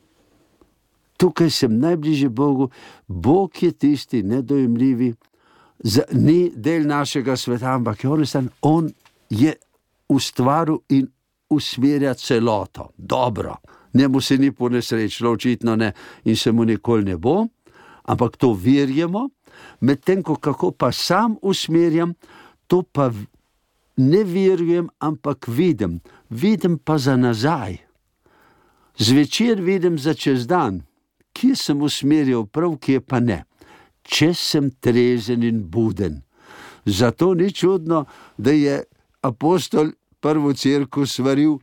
Tukaj 1.17 1.49
sem 1.49 1.73
najbližje 1.81 2.29
Bogu, 2.29 2.69
Bog 3.07 3.57
je 3.63 3.71
tisti 3.71 4.23
nedojemljivi, 4.23 5.13
ni 6.13 6.39
del 6.55 6.85
našega 6.87 7.35
sveta, 7.37 7.73
ampak 7.73 8.03
je 8.03 8.09
on, 8.09 8.49
on 8.61 8.89
je 9.29 9.53
ustvaril 10.13 10.83
in 10.93 11.07
usmerja 11.49 12.13
celoto, 12.13 12.91
dobro 12.97 13.57
njemu 13.93 14.21
se 14.21 14.37
ni 14.37 14.51
ponesrečilo, 14.51 15.31
očitno 15.31 15.75
ne, 15.75 15.91
in 16.23 16.35
se 16.35 16.51
mu 16.51 16.65
nikoli 16.65 17.03
ne 17.03 17.17
bo, 17.17 17.47
ampak 18.03 18.37
to 18.37 18.53
verjemo, 18.53 19.29
medtem 19.81 20.23
ko 20.23 20.35
kako 20.35 20.71
pa 20.71 20.91
sam 20.91 21.35
usmerjam, 21.41 22.13
to 22.67 22.83
pa 22.83 23.11
ne 23.97 24.23
verujem, 24.23 24.89
ampak 24.99 25.47
vidim, 25.47 25.99
vidim 26.29 26.77
pa 26.77 26.97
za 26.97 27.15
nazaj. 27.15 27.77
Zvečer 28.97 29.61
vidim 29.61 29.97
za 29.99 30.13
čez 30.13 30.47
dan, 30.47 30.83
kje 31.33 31.55
sem 31.55 31.81
usmerjal 31.81 32.45
prav, 32.45 32.77
kje 32.77 33.01
pa 33.01 33.19
ne, 33.19 33.43
če 34.03 34.33
sem 34.33 34.69
trezen 34.81 35.43
in 35.43 35.63
buden. 35.69 36.21
Zato 36.85 37.33
ni 37.33 37.51
čudno, 37.51 38.05
da 38.37 38.51
je 38.51 38.83
apostol 39.21 39.93
prvo 40.19 40.53
crkvo 40.53 41.05
svaril, 41.05 41.57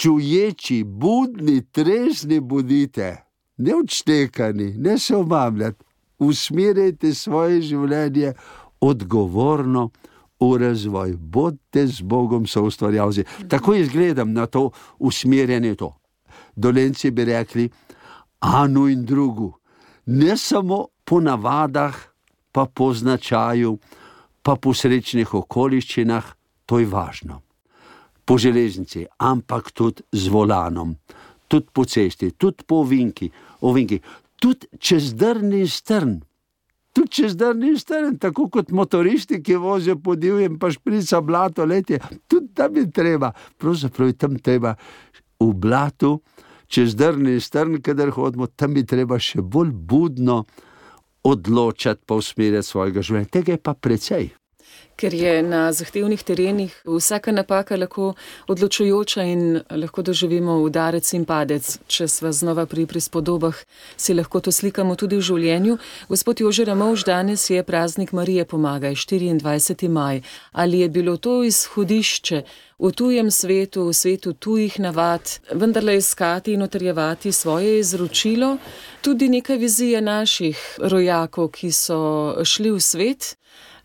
čuječi, 0.00 0.84
budni, 0.84 1.60
trezni 1.72 2.40
budite, 2.40 3.24
ne 3.56 3.74
odštekani, 3.74 4.74
ne 4.78 4.98
se 4.98 5.16
omamljati, 5.16 5.84
usmerjajte 6.18 7.14
svoje 7.14 7.60
življenje 7.62 8.32
odgovorno 8.80 9.90
v 10.40 10.56
razvoj, 10.62 11.16
bodite 11.20 11.84
z 11.86 12.00
Bogom 12.00 12.46
soustvarjalci. 12.46 13.24
Tako 13.48 13.74
izgledam 13.74 14.32
na 14.32 14.46
to 14.46 14.70
usmerjanje. 14.98 15.74
To. 15.74 15.92
Dolenci 16.56 17.10
bi 17.10 17.24
rekli, 17.24 17.68
anu 18.40 18.88
in 18.88 19.04
drugu, 19.04 19.52
ne 20.06 20.36
samo 20.36 20.86
po 21.04 21.20
navadah, 21.20 21.96
pa 22.52 22.64
po 22.64 22.94
značaju, 22.94 23.76
pa 24.42 24.56
po 24.56 24.72
srečnih 24.74 25.34
okoliščinah, 25.34 26.34
to 26.66 26.80
je 26.80 26.88
važno. 26.88 27.42
Po 28.30 28.36
železnici, 28.38 29.08
ampak 29.18 29.72
tudi 29.74 30.04
z 30.12 30.28
volanom, 30.30 30.94
tudi 31.50 31.66
po 31.74 31.82
cesti, 31.84 32.30
tudi 32.38 32.62
po 32.62 32.84
ovinki, 32.84 33.26
ovinki, 33.66 33.98
tudi 34.38 34.68
čez 34.78 35.14
drni 35.18 35.66
strn. 35.66 36.20
Tudi 36.94 37.10
čez 37.10 37.34
drni 37.34 37.74
strn, 37.78 38.20
tako 38.22 38.46
kot 38.46 38.70
motoristi, 38.70 39.42
ki 39.42 39.58
vozijo 39.58 39.98
po 39.98 40.14
divjem, 40.14 40.58
pa 40.62 40.70
šprica 40.70 41.20
blato, 41.20 41.66
letje, 41.66 41.98
tudi 42.30 42.54
tam 42.54 42.76
je 42.76 42.86
treba, 42.90 43.32
pravzaprav 43.58 44.14
je 44.14 44.18
tam 44.22 44.38
treba 44.38 44.76
v 45.40 45.52
blatu, 45.54 46.20
čez 46.70 46.94
drni 46.94 47.40
strn, 47.40 47.80
kader 47.82 48.14
hodimo, 48.14 48.46
tam 48.46 48.78
je 48.78 48.86
treba 48.86 49.18
še 49.18 49.42
bolj 49.42 49.74
budno 49.74 50.44
odločati, 51.26 52.06
pa 52.06 52.14
usmerjati 52.14 52.66
svojega 52.66 53.02
življenja. 53.02 53.34
Tega 53.40 53.58
je 53.58 53.62
pa 53.62 53.74
precej 53.74 54.30
ker 55.00 55.14
je 55.14 55.42
na 55.42 55.72
zahtevnih 55.72 56.22
terenih 56.22 56.72
vsaka 56.84 57.32
napaka 57.32 57.76
lahko 57.76 58.14
odločujoča 58.52 59.24
in 59.24 59.62
lahko 59.70 60.02
doživimo 60.02 60.58
udarec 60.60 61.12
in 61.16 61.24
padec. 61.24 61.78
Če 61.88 62.08
sva 62.08 62.32
znova 62.36 62.66
pri 62.68 62.84
prispodobah, 62.86 63.56
si 63.96 64.14
lahko 64.14 64.42
to 64.44 64.52
slikamo 64.52 64.96
tudi 65.00 65.16
v 65.16 65.24
življenju. 65.24 65.78
Gospod 66.08 66.44
Jože 66.44 66.68
Ramovž, 66.68 67.06
danes 67.08 67.48
je 67.50 67.62
praznik 67.64 68.12
Marije 68.12 68.44
Pomagaj, 68.44 68.98
24. 69.00 69.88
maj. 69.88 70.20
Ali 70.52 70.84
je 70.84 70.88
bilo 70.88 71.16
to 71.16 71.40
izhodišče 71.48 72.42
v 72.80 72.92
tujem 72.92 73.30
svetu, 73.30 73.88
v 73.88 73.96
svetu 73.96 74.32
tujih 74.32 74.78
navad, 74.80 75.24
vendarle 75.52 75.96
iskati 75.96 76.52
in 76.52 76.62
utrjevati 76.62 77.32
svoje 77.32 77.78
izročilo, 77.80 78.56
tudi 79.00 79.28
neka 79.28 79.54
vizija 79.54 80.00
naših 80.00 80.78
rojakov, 80.92 81.52
ki 81.56 81.72
so 81.72 82.00
šli 82.44 82.72
v 82.72 82.80
svet? 82.80 83.36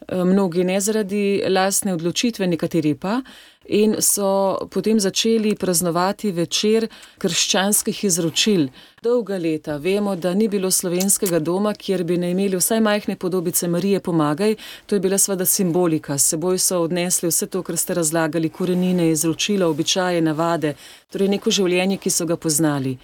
Eh, 0.08 0.24
mnogi 0.24 0.64
ne 0.64 0.80
zaradi 0.82 1.42
lastne 1.50 1.94
odločitve, 1.94 2.48
nekateri 2.48 2.94
pa, 2.96 3.22
in 3.66 3.96
so 4.00 4.58
potem 4.70 5.00
začeli 5.00 5.56
praznovati 5.56 6.32
večer 6.32 6.88
krščanskih 7.18 8.04
izročil. 8.04 8.68
Dolga 9.02 9.38
leta 9.38 9.78
vemo, 9.78 10.16
da 10.16 10.34
ni 10.34 10.48
bilo 10.48 10.72
slovenskega 10.72 11.40
doma, 11.40 11.74
kjer 11.74 12.04
bi 12.04 12.18
ne 12.18 12.32
imeli 12.32 12.58
vsaj 12.58 12.82
majhne 12.86 13.16
podobice 13.16 13.68
Marije 13.68 14.00
Pomagaj, 14.00 14.56
to 14.86 14.96
je 14.96 15.00
bila 15.00 15.18
sveda 15.18 15.46
simbolika, 15.46 16.18
seboj 16.18 16.60
so 16.60 16.84
odnesli 16.86 17.30
vse 17.30 17.48
to, 17.48 17.64
kar 17.64 17.78
ste 17.78 17.94
razlagali, 17.94 18.50
korenine, 18.50 19.10
izročila, 19.10 19.68
običaje, 19.68 20.22
navade, 20.22 20.76
torej 21.10 21.34
neko 21.34 21.52
življenje, 21.52 21.98
ki 21.98 22.10
so 22.10 22.30
ga 22.30 22.38
poznali. 22.38 22.98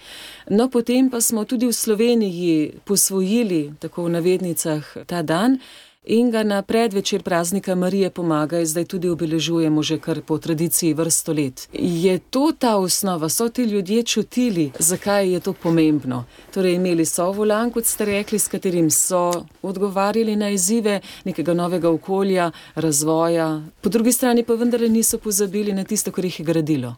No, 0.50 0.70
potem 0.70 1.10
pa 1.10 1.20
smo 1.20 1.44
tudi 1.44 1.66
v 1.66 1.72
Sloveniji 1.72 2.82
posvojili, 2.84 3.72
tako 3.80 4.06
v 4.06 4.20
navednicah, 4.20 4.98
ta 5.06 5.22
dan 5.22 5.58
in 6.04 6.30
ga 6.30 6.42
na 6.42 6.62
predvečer 6.62 7.22
praznika 7.22 7.74
Marije 7.74 8.10
pomaga, 8.10 8.64
zdaj 8.64 8.84
tudi 8.84 9.08
obeležujemo 9.08 9.82
že 9.82 9.98
kar 9.98 10.22
po 10.22 10.38
tradiciji 10.38 10.94
vrsto 10.94 11.32
let. 11.32 11.68
Je 11.72 12.18
to 12.18 12.52
ta 12.58 12.76
osnova, 12.76 13.28
so 13.28 13.48
ti 13.48 13.62
ljudje 13.62 14.02
čutili, 14.02 14.70
zakaj 14.78 15.32
je 15.32 15.40
to 15.40 15.52
pomembno? 15.52 16.24
Torej, 16.54 16.74
imeli 16.74 17.04
so 17.04 17.30
volan, 17.32 17.70
kot 17.70 17.86
ste 17.86 18.04
rekli, 18.04 18.38
s 18.38 18.48
katerim 18.48 18.90
so 18.90 19.46
odgovarjali 19.62 20.36
na 20.36 20.50
izzive 20.50 21.00
nekega 21.24 21.54
novega 21.54 21.90
okolja, 21.90 22.50
razvoja, 22.74 23.62
po 23.80 23.88
drugi 23.88 24.12
strani 24.12 24.42
pa 24.42 24.54
vendarle 24.54 24.88
niso 24.88 25.18
pozabili 25.18 25.72
na 25.72 25.84
tisto, 25.84 26.12
kar 26.12 26.24
jih 26.24 26.40
je 26.40 26.44
gradilo. 26.44 26.94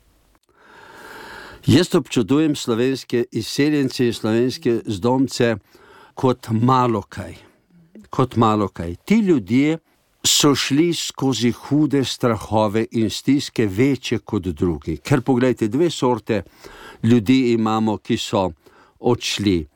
Jaz 1.66 1.94
občudujem 1.94 2.56
slovenske 2.56 3.24
izseljence 3.32 4.06
in 4.06 4.12
slovenske 4.12 4.80
zdomce 4.86 5.56
kot 6.14 6.48
malo 6.50 7.02
kaj 7.02 7.53
kot 8.14 8.36
malo 8.36 8.68
kaj. 8.68 8.94
Ti 8.94 9.14
ljudje 9.14 9.78
so 10.26 10.54
šli 10.54 10.94
skozi 10.94 11.50
hude 11.50 12.04
strahove 12.04 12.86
in 12.90 13.10
stiske, 13.10 13.66
večje 13.66 14.18
kot 14.18 14.42
drugi. 14.42 14.96
Ker 14.96 15.20
pogledajte, 15.20 15.68
dve 15.68 15.90
sorte 15.90 16.42
ljudi 17.02 17.52
imamo, 17.52 17.96
ki 17.96 18.16
so 18.16 18.50
odšli 19.00 19.66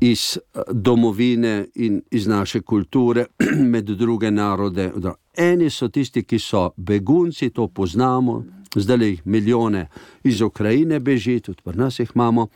iz 0.00 0.38
eh, 0.38 0.60
domovine 0.72 1.66
in 1.74 2.00
iz 2.10 2.26
naše 2.26 2.60
kulture, 2.60 3.26
med 3.72 3.84
druge 3.84 4.30
narode. 4.30 4.90
Eni 5.36 5.70
so 5.70 5.88
tisti, 5.88 6.24
ki 6.24 6.38
so 6.38 6.70
begunci, 6.76 7.50
to 7.50 7.68
poznamo, 7.68 8.42
zdaj 8.74 9.06
jih 9.08 9.22
milijone 9.24 9.88
iz 10.24 10.40
Ukrajine 10.40 11.00
beži, 11.00 11.40
tudi 11.40 11.62
pri 11.64 11.76
nas 11.76 11.98
jih 11.98 12.10
imamo, 12.14 12.48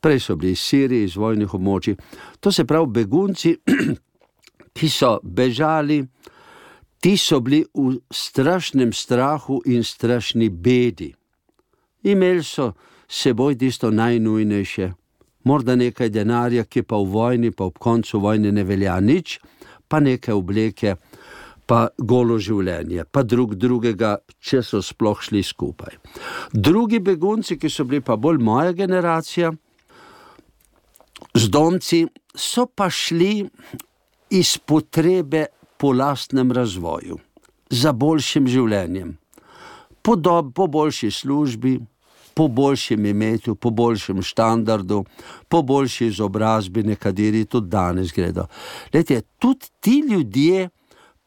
prej 0.00 0.20
so 0.20 0.36
bili 0.36 0.52
iz 0.52 0.58
Sirije, 0.58 1.04
iz 1.04 1.16
vojnih 1.16 1.54
območij. 1.54 1.96
To 2.40 2.52
se 2.52 2.64
pravi, 2.64 2.86
begunci, 2.86 3.56
ki 4.76 4.88
so 4.92 5.16
bežali, 5.24 6.04
ti 7.00 7.16
so 7.16 7.40
bili 7.40 7.64
v 7.74 7.96
strašnem 8.12 8.92
strahu 8.92 9.62
in 9.66 9.84
strašni 9.84 10.48
bedi. 10.48 11.14
Imeli 12.02 12.44
so 12.44 12.72
seboj 13.08 13.56
tisto 13.58 13.90
najnujnejše, 13.90 14.92
morda 15.44 15.76
nekaj 15.76 16.10
denarja, 16.10 16.64
ki 16.64 16.82
pa 16.82 16.96
v 16.96 17.10
vojni, 17.10 17.50
pa 17.50 17.64
ob 17.64 17.78
koncu 17.78 18.20
vojne 18.20 18.52
ne 18.52 18.64
velja 18.64 18.98
nič, 19.00 19.38
pa 19.88 20.00
nekaj 20.00 20.34
obleke, 20.34 20.96
pa 21.66 21.88
golo 21.98 22.38
življenje, 22.38 23.06
pa 23.10 23.22
drug 23.22 23.54
drugega, 23.58 24.16
če 24.38 24.62
so 24.62 24.82
sploh 24.82 25.22
šli 25.22 25.42
skupaj. 25.42 25.98
Drugi 26.52 27.00
begunci, 27.02 27.58
ki 27.58 27.70
so 27.70 27.84
bili 27.84 28.04
pa 28.06 28.16
bolj 28.16 28.38
moja 28.42 28.74
generacija, 28.76 29.50
zdomci, 31.34 32.04
so 32.36 32.66
pa 32.66 32.90
šli 32.90 33.46
iz 34.30 34.58
potrebe 34.58 35.46
po 35.76 35.92
lastnem 35.92 36.52
razvoju, 36.52 37.18
za 37.70 37.92
boljšim 37.92 38.46
življenjem, 38.46 39.16
po, 40.02 40.16
dob, 40.16 40.52
po 40.54 40.66
boljši 40.66 41.10
službi, 41.10 41.78
po 42.36 42.48
boljšem 42.48 43.06
imetju, 43.06 43.54
po 43.54 43.70
boljšem 43.70 44.22
standardu, 44.22 45.04
po 45.48 45.62
boljši 45.62 46.06
izobrazbi, 46.06 46.82
nekateri 46.82 47.44
tudi 47.44 47.70
danes 47.72 48.12
gredo. 48.12 48.46
Lete, 48.94 49.22
tudi 49.38 49.72
ti 49.80 50.02
ljudje. 50.10 50.68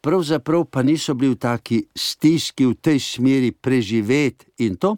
Pravzaprav 0.01 0.63
pa 0.71 0.79
niso 0.83 1.11
bili 1.13 1.33
v 1.33 1.37
taki 1.43 1.77
stiski, 1.91 2.65
v 2.65 2.77
tej 2.79 3.01
smeri 3.03 3.49
preživeti 3.51 4.47
in 4.63 4.77
to, 4.79 4.93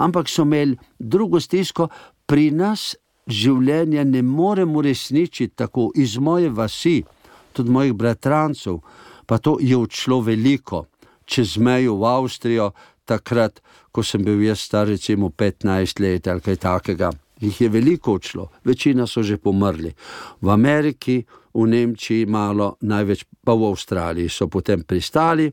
ampak 0.00 0.30
so 0.32 0.46
imeli 0.48 0.78
drugo 0.98 1.40
stisko, 1.40 1.90
pri 2.24 2.48
nas 2.56 2.94
življenja 3.28 4.04
ne 4.08 4.22
moremo 4.22 4.80
resničiti 4.80 5.52
tako 5.60 5.90
iz 5.94 6.16
moje 6.16 6.48
vasi 6.48 7.02
tudi 7.56 7.72
mojih 7.72 7.94
bratrancev, 7.96 8.78
pa 9.26 9.38
to 9.38 9.56
je 9.60 9.76
odšlo 9.76 10.20
veliko, 10.28 10.84
čez 11.24 11.56
mejo 11.58 11.96
v 11.96 12.06
Avstrijo, 12.06 12.70
takrat, 13.06 13.62
ko 13.92 14.02
sem 14.02 14.24
bil 14.24 14.42
jaz 14.44 14.60
star, 14.66 14.88
recimo 14.90 15.30
15 15.30 16.02
let 16.02 16.28
ali 16.28 16.44
kaj 16.44 16.56
takega. 16.56 17.10
Jih 17.40 17.60
je 17.60 17.68
veliko 17.68 18.16
odšlo, 18.16 18.48
večina 18.64 19.06
so 19.06 19.22
že 19.22 19.36
pomrli. 19.36 19.92
V 20.40 20.50
Ameriki, 20.50 21.24
v 21.54 21.66
Nemčiji, 21.68 22.26
malo, 22.26 22.76
največ 22.80 23.26
pa 23.44 23.54
v 23.54 23.68
Avstraliji 23.70 24.28
so 24.28 24.48
potem 24.48 24.84
pristali 24.84 25.50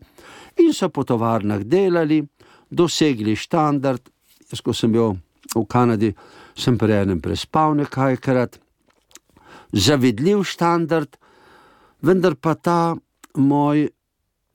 in 0.60 0.74
so 0.74 0.90
po 0.90 1.04
tovarnah 1.04 1.64
delali, 1.64 2.24
dosegli 2.70 3.36
standard. 3.36 4.02
Jaz, 4.52 4.62
ko 4.62 4.74
sem 4.74 4.92
bil 4.92 5.16
v 5.56 5.66
Kanadi, 5.68 6.14
sem 6.56 6.78
prej 6.78 7.04
enem 7.04 7.22
prespal 7.22 7.76
nekajkrat, 7.78 8.60
zavidljiv 9.74 10.44
standard, 10.46 11.18
vendar 12.04 12.36
pa 12.36 12.56
ta 12.56 12.96
moj 13.36 13.88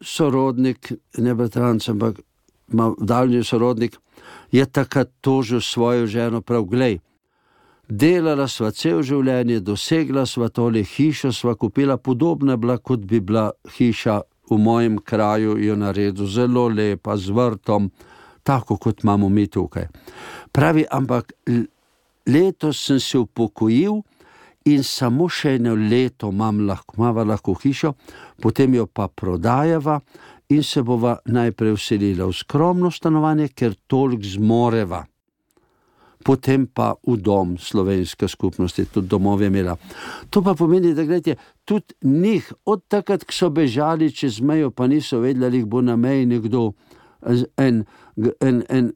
sorodnik, 0.01 0.93
ne 1.19 1.35
bratranc, 1.35 1.89
ampak 1.89 2.21
daljni 3.01 3.45
sorodnik, 3.45 3.97
je 4.53 4.67
takrat 4.67 5.11
tožil 5.21 5.61
svojo 5.61 6.07
ženo, 6.07 6.41
prav 6.41 6.65
glej. 6.65 7.01
delala 7.89 8.45
sva 8.49 8.69
cel 8.71 9.01
življenje, 9.03 9.63
dosegla 9.65 10.27
sva 10.29 10.51
tole 10.53 10.83
hišo, 10.85 11.33
sva 11.33 11.55
kupila 11.57 11.97
podobna 11.97 12.57
bila, 12.57 12.77
kot 12.79 13.01
bi 13.01 13.21
bila 13.21 13.51
hiša 13.77 14.21
v 14.51 14.59
mojem 14.61 14.99
kraju, 14.99 15.57
jo 15.57 15.77
naredil 15.77 16.27
zelo 16.27 16.67
lepa, 16.69 17.17
z 17.17 17.33
vrtom, 17.33 17.91
tako 18.43 18.77
kot 18.77 19.03
imamo 19.05 19.29
mi 19.29 19.47
tukaj. 19.47 19.89
Pravi, 20.53 20.85
ampak 20.91 21.33
letos 22.27 22.85
sem 22.85 23.01
se 23.01 23.19
upokojil 23.19 24.03
in 24.69 24.83
samo 24.85 25.29
še 25.29 25.57
eno 25.59 25.75
leto 25.75 26.31
imam 26.33 26.65
lahko, 26.69 26.97
imamo 26.99 27.25
lahko 27.25 27.55
hišo, 27.63 27.95
potem 28.43 28.75
jo 28.75 28.87
pa 28.87 29.09
prodajava 29.09 30.01
in 30.49 30.63
se 30.63 30.83
bova 30.83 31.19
najprej 31.27 31.77
uselila 31.77 32.27
v 32.27 32.37
skromno 32.37 32.91
stanovanje, 32.91 33.51
ker 33.55 33.77
toliko 33.87 34.35
zmoreva 34.37 35.05
potem 36.25 36.67
pa 36.67 36.93
v 37.07 37.17
dom 37.17 37.57
slovenske 37.59 38.29
skupnosti, 38.29 38.85
tudi 38.93 39.09
domov 39.09 39.41
je 39.41 39.49
imela. 39.49 39.77
To 40.31 40.43
pa 40.43 40.55
pomeni, 40.55 40.95
da 40.95 41.07
gledite, 41.07 41.39
tudi 41.65 41.95
njih, 42.03 42.53
od 42.67 42.85
takrat, 42.89 43.25
ko 43.25 43.33
so 43.33 43.51
bežali 43.51 44.11
čez 44.13 44.41
mejo, 44.41 44.71
pa 44.71 44.87
niso 44.87 45.23
vedeli, 45.23 45.51
da 45.51 45.57
jih 45.57 45.67
bo 45.67 45.83
na 45.83 45.97
meji 45.97 46.27
nekdo, 46.27 46.73
en, 47.57 47.85
en, 48.41 48.63
en 48.69 48.93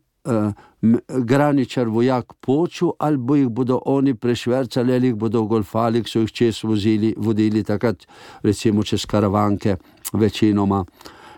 graničar 1.09 1.89
vojak 1.89 2.35
počul, 2.41 2.93
ali 2.99 3.17
bo 3.17 3.37
jih 3.37 3.49
bodo 3.49 3.81
oni 3.85 4.15
prešvrcali, 4.15 4.95
ali 4.95 5.07
jih 5.07 5.15
bodo 5.15 5.43
golfali, 5.43 6.03
ki 6.03 6.11
so 6.11 6.23
jih 6.23 6.33
čez 6.33 6.63
vozili, 6.65 7.15
vodili 7.17 7.65
takrat, 7.65 8.07
recimo 8.43 8.83
čez 8.83 9.07
karavanke, 9.07 9.77
večinoma. 10.13 10.85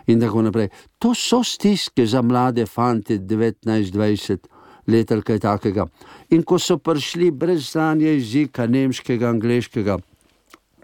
In 0.07 0.21
tako 0.21 0.41
naprej. 0.41 0.69
To 0.99 1.15
so 1.15 1.43
stiske 1.43 2.05
za 2.05 2.21
mlade 2.21 2.65
fante, 2.65 3.17
19-20 3.17 4.47
let 4.87 5.11
ali 5.11 5.21
kaj 5.21 5.39
takega. 5.39 5.87
In 6.29 6.43
ko 6.43 6.59
so 6.59 6.77
prišli 6.77 7.31
brez 7.31 7.71
znanja 7.71 8.11
jezika, 8.13 8.67
nemškega, 8.67 9.29
angliškega, 9.29 9.97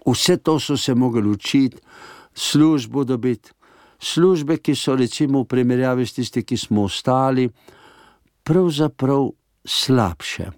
vse 0.06 0.36
to 0.36 0.58
so 0.60 0.76
se 0.76 0.94
mogli 0.94 1.28
učiti, 1.28 1.78
službo 2.34 3.04
dobiti, 3.04 3.52
službe, 3.98 4.56
ki 4.56 4.74
so 4.74 4.96
recimo 4.96 5.42
v 5.42 5.48
primerjavi 5.54 6.06
s 6.06 6.18
tistimi, 6.18 6.44
ki 6.44 6.56
smo 6.56 6.88
ostali, 6.90 7.48
pravzaprav 8.44 9.30
slabše. 9.64 10.50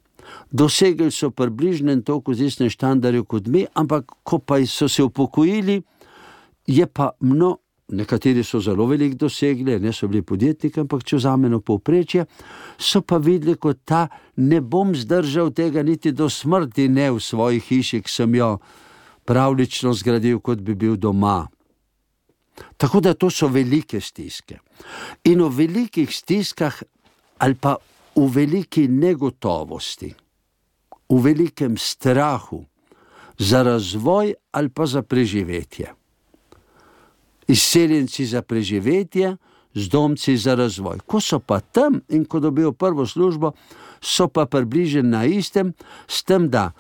Dosegli 0.51 1.11
so 1.11 1.31
približno 1.31 1.97
toliko 2.03 2.35
z 2.35 2.49
istim 2.49 2.71
standardom 2.71 3.25
kot 3.25 3.47
mi, 3.47 3.67
ampak 3.75 4.13
ko 4.23 4.39
pa 4.39 4.61
so 4.67 4.89
se 4.89 5.03
upokojili, 5.03 5.83
je 6.67 6.87
pa 6.87 7.11
mnogo 7.21 7.65
nekateri 7.89 8.45
so 8.45 8.61
zelo 8.61 8.87
veliko 8.87 9.17
dosegli, 9.17 9.79
ne 9.81 9.93
so 9.93 10.09
bili 10.09 10.23
podjetniki, 10.23 10.81
ampak 10.81 11.05
če 11.05 11.19
vzamemo 11.19 11.61
povprečje, 11.61 12.25
so 12.79 13.03
pa 13.03 13.19
videli, 13.19 13.57
kot 13.61 13.83
ta 13.85 14.07
ne 14.37 14.61
bom 14.61 14.95
zdržal 14.97 15.53
tega 15.53 15.83
niti 15.83 16.13
do 16.13 16.29
smrti, 16.31 16.89
ne 16.89 17.11
v 17.13 17.21
svoji 17.21 17.61
hiši, 17.61 18.01
ki 18.03 18.11
sem 18.11 18.39
jo 18.39 18.57
pravlično 19.29 19.93
zgradil, 19.95 20.41
kot 20.41 20.65
bi 20.65 20.75
bil 20.75 20.97
doma. 20.97 21.45
Tako 22.79 23.01
da 23.01 23.15
to 23.15 23.31
so 23.31 23.49
velike 23.51 24.01
stiske. 24.01 24.61
In 25.27 25.43
v 25.43 25.51
velikih 25.51 26.11
stiskah, 26.11 26.83
ali 27.39 27.55
pa 27.55 27.77
v 28.17 28.29
veliki 28.31 28.89
negotovosti, 28.89 30.15
v 31.09 31.19
velikem 31.23 31.77
strahu 31.77 32.65
za 33.39 33.63
razvoj 33.63 34.35
ali 34.53 34.69
pa 34.69 34.87
za 34.87 35.03
preživetje 35.03 35.95
izseljenci 37.49 38.27
za 38.27 38.43
preživetje, 38.43 39.37
zdomci 39.75 40.37
za 40.37 40.55
razvoj. 40.55 40.99
Ko 41.07 41.21
so 41.21 41.39
pa 41.39 41.61
tam 41.61 42.01
in 42.09 42.25
ko 42.25 42.41
dobijo 42.41 42.73
prvo 42.73 43.07
službo, 43.07 43.53
so 44.01 44.29
pa 44.29 44.47
približeni 44.47 45.09
na 45.09 45.25
istem, 45.25 45.73
s 46.09 46.23
tem, 46.23 46.49
da 46.51 46.73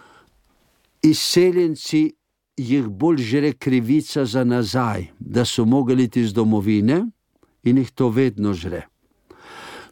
izseljenci 1.03 2.14
jih 2.57 2.88
bolj 2.88 3.23
žre 3.23 3.53
krivica 3.53 4.25
za 4.25 4.45
nazaj, 4.45 5.07
da 5.19 5.45
so 5.45 5.64
mogli 5.64 6.05
iti 6.05 6.21
iz 6.21 6.33
domovine 6.33 7.07
in 7.62 7.79
jih 7.79 7.90
to 7.90 8.09
vedno 8.09 8.55
žre. 8.55 8.87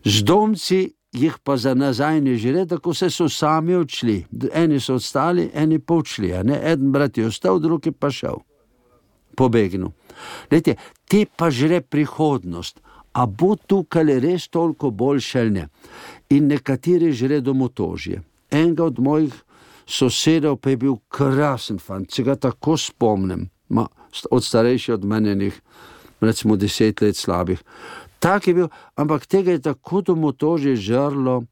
Zdomci 0.04 0.94
jih 1.12 1.36
pa 1.44 1.56
za 1.56 1.74
nazaj 1.74 2.20
ne 2.20 2.36
žre, 2.36 2.66
tako 2.66 2.94
se 2.94 3.10
so 3.10 3.28
sami 3.28 3.74
odšli. 3.74 4.24
Eni 4.52 4.80
so 4.80 4.94
ostali, 4.94 5.50
eni 5.54 5.78
pa 5.78 5.94
odšli, 5.94 6.32
en 6.32 6.92
brat 6.92 7.18
je 7.18 7.26
ostal, 7.26 7.58
drugi 7.58 7.92
pa 7.92 8.10
šel 8.10 8.40
pobegnil. 9.36 9.92
Te 10.48 11.26
pa 11.36 11.50
žre 11.50 11.80
prihodnost, 11.80 12.80
a 13.12 13.26
bo 13.26 13.56
tukaj 13.56 14.20
res 14.20 14.48
toliko 14.48 14.90
boljše 14.90 15.40
ali 15.40 15.50
ne. 15.50 15.68
In 16.30 16.48
nekateri 16.48 17.12
žre 17.12 17.40
domotožje. 17.40 18.22
Enega 18.50 18.84
od 18.84 19.00
mojih 19.00 19.34
sosedov 19.86 20.56
pa 20.56 20.70
je 20.70 20.76
bil 20.76 20.96
krasen 21.08 21.78
fant, 21.78 22.08
če 22.08 22.24
ga 22.24 22.36
tako 22.36 22.76
spomnim, 22.76 23.48
ma, 23.68 23.86
od 24.30 24.44
starejših 24.44 24.94
od 24.94 25.04
mene, 25.04 25.50
recimo 26.20 26.56
deset 26.56 27.00
let 27.00 27.16
slabih. 27.16 27.60
Tak 28.22 28.46
je 28.46 28.54
bil, 28.54 28.68
ampak 28.94 29.26
tega 29.26 29.50
je 29.50 29.66
tako 29.66 30.00
domotožje 30.00 30.76
žrlo, 30.78 31.42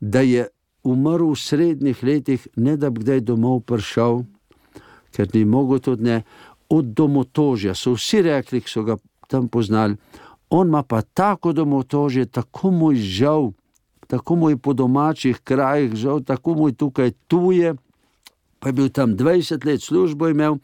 da 0.00 0.20
je 0.26 0.48
umrl 0.82 1.30
v 1.30 1.38
srednjih 1.38 2.02
letih, 2.02 2.48
ne 2.56 2.74
da 2.76 2.90
bi 2.90 3.04
kdaj 3.04 3.22
domov 3.22 3.62
prišel, 3.62 4.24
ker 5.14 5.30
ni 5.34 5.44
mogel 5.46 5.78
tudi 5.78 6.02
ne 6.02 6.16
od 6.68 6.90
domotožja, 6.98 7.74
so 7.78 7.94
vsi 7.94 8.24
rekli, 8.26 8.60
ki 8.60 8.70
so 8.70 8.82
ga 8.82 8.98
tam 9.30 9.46
poznali. 9.48 9.94
On 10.50 10.66
ima 10.66 10.82
pa 10.82 11.02
tako 11.02 11.52
domotožje, 11.52 12.26
tako 12.26 12.70
mu 12.70 12.90
je 12.92 13.06
žal, 13.22 13.50
tako 14.06 14.36
mu 14.36 14.50
je 14.50 14.56
po 14.58 14.74
domačih 14.74 15.38
krajih 15.46 15.94
žal, 15.94 16.22
tako 16.26 16.54
mu 16.54 16.68
je 16.68 16.74
tukaj 16.74 17.10
tuje. 17.30 17.74
Pa 18.58 18.68
je 18.68 18.72
bil 18.72 18.88
tam 18.88 19.14
20 19.14 19.66
let 19.66 19.82
službo 19.82 20.28
imel, 20.28 20.58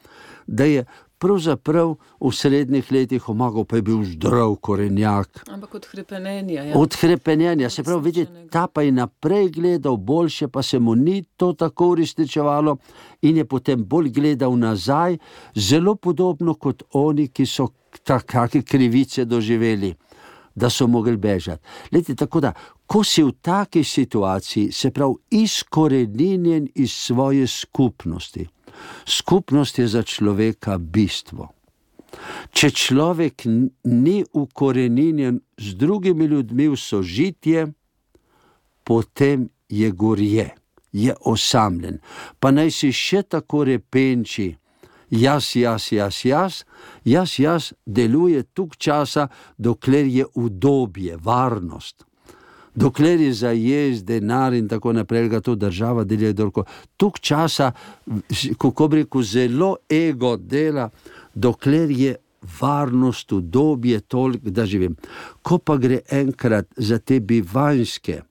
da 0.47 0.65
je 0.65 0.85
pravzaprav 1.23 1.95
v 2.21 2.31
srednjih 2.35 2.93
letih 2.93 3.29
omagal, 3.29 3.65
pa 3.65 3.79
je 3.79 3.83
bil 3.87 4.03
zdrav 4.05 4.57
korenjak. 4.61 5.45
Ampak 5.47 5.75
od 5.79 5.87
hrepenenja. 5.93 6.65
Ja. 6.65 6.79
Od 6.79 6.95
hrepenenja, 6.99 7.71
se 7.71 7.83
pravi, 7.87 8.03
vidite, 8.03 8.47
ta 8.51 8.67
pa 8.67 8.83
je 8.83 8.93
naprej 8.93 9.51
gledal, 9.55 9.97
boljše 9.97 10.49
pa 10.49 10.63
se 10.63 10.79
mu 10.79 10.95
ni 10.95 11.23
to 11.37 11.53
tako 11.53 11.93
uresničevalo 11.95 12.77
in 13.23 13.37
je 13.37 13.45
potem 13.45 13.85
bolj 13.85 14.11
gledal 14.11 14.59
nazaj, 14.59 15.19
zelo 15.55 15.95
podobno 15.95 16.55
kot 16.55 16.83
oni, 16.93 17.29
ki 17.29 17.47
so 17.47 17.69
takšne 18.03 18.63
krivice 18.67 19.25
doživeli. 19.25 19.95
Da 20.55 20.69
so 20.71 20.87
mogli 20.87 21.17
bežati. 21.17 21.63
Leti, 21.93 22.13
tako 22.17 22.41
da, 22.41 22.51
ko 22.87 23.01
si 23.05 23.23
v 23.25 23.33
taki 23.41 23.85
situaciji, 23.85 24.73
se 24.73 24.91
pravi, 24.91 25.15
izkoreninjen 25.31 26.67
iz 26.75 26.93
svoje 26.93 27.47
skupnosti, 27.47 28.45
Skupnost 29.07 29.79
je 29.79 29.89
za 29.89 30.03
človeka 30.03 30.79
bistvo. 30.79 31.49
Če 32.53 32.71
človek 32.71 33.47
ni 33.89 34.21
ukoreninjen 34.33 35.41
z 35.57 35.75
drugimi 35.81 36.29
ljudmi 36.29 36.69
v 36.69 36.77
sožitje, 36.77 37.67
potem 38.85 39.49
je 39.69 39.91
gorje, 39.91 40.51
je 40.93 41.15
osamljen. 41.25 41.99
Pa 42.39 42.53
naj 42.53 42.71
si 42.71 42.93
še 42.93 43.23
tako 43.23 43.65
repenči, 43.65 44.51
jaz, 45.09 45.57
jaz, 45.57 45.89
jaz, 45.93 46.21
jaz, 46.25 46.63
jaz, 47.05 47.39
jaz 47.39 47.73
deluje 47.87 48.45
tuk 48.53 48.77
časa, 48.77 49.31
dokler 49.57 50.07
je 50.07 50.29
udobje, 50.35 51.17
varnost 51.17 52.05
dokler 52.75 53.21
je 53.21 53.33
za 53.33 53.51
jez, 53.51 54.03
denar 54.05 54.55
in 54.55 54.69
tako 54.69 54.93
naprej, 54.93 55.29
da 55.29 55.41
to 55.41 55.55
država 55.55 56.05
deli. 56.05 56.35
Tuk 56.97 57.21
časa, 57.21 57.73
kako 58.59 58.89
bi 58.89 59.03
rekel, 59.03 59.23
zelo 59.23 59.77
ego 59.91 60.37
dela, 60.37 60.91
dokler 61.35 61.91
je 61.91 62.17
varnost 62.61 63.33
v 63.33 63.41
dobi 63.41 64.01
toliko, 64.01 64.51
da 64.51 64.67
živim. 64.67 64.97
Ko 65.43 65.59
pa 65.59 65.77
gre 65.77 66.01
enkrat 66.11 66.67
za 66.77 66.99
te 66.99 67.21
bivanske, 67.21 68.23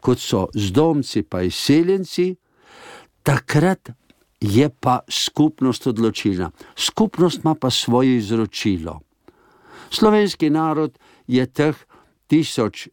kot 0.00 0.18
so 0.18 0.46
zdomci, 0.54 1.22
pa 1.22 1.42
izseljenci, 1.42 2.34
takrat 3.22 3.90
je 4.40 4.70
pa 4.80 5.00
skupnost 5.08 5.86
odločilna. 5.86 6.50
Skupnost 6.76 7.44
ima 7.44 7.54
pa 7.54 7.70
svoje 7.70 8.16
izročilo. 8.16 9.00
Slovenski 9.90 10.50
narod 10.50 10.98
je 11.26 11.46
teh 11.46 11.76
tisoč 12.26 12.88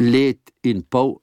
let 0.00 0.52
in 0.64 0.82
pol 0.82 1.18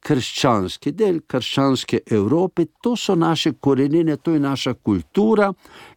krščanski 0.00 0.92
del 0.96 1.20
krščanske 1.28 2.00
Evrope, 2.16 2.66
to 2.82 2.94
so 2.96 3.14
naše 3.14 3.52
korenine, 3.60 4.16
to 4.16 4.32
je 4.32 4.40
naša 4.40 4.74
kultura. 4.74 5.52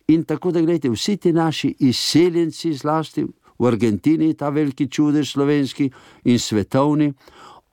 In 0.07 0.25
tako 0.27 0.51
da 0.51 0.61
gledite, 0.61 0.91
vsi 0.91 1.17
ti 1.17 1.33
naši 1.33 1.75
izseljenci, 1.79 2.73
zlasti 2.73 3.23
v 3.59 3.67
Argentini, 3.67 4.33
ta 4.33 4.49
veliki 4.49 4.89
čudež 4.89 5.31
slovenski 5.31 5.89
in 6.25 6.39
svetovni, 6.39 7.13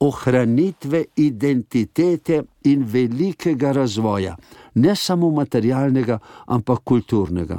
ohranitve 0.01 1.05
identitete 1.17 2.43
in 2.65 2.87
velikega 2.89 3.73
razvoja, 3.73 4.37
ne 4.75 4.95
samo 4.97 5.31
materialnega, 5.31 6.19
ampak 6.47 6.81
kulturnega. 6.85 7.59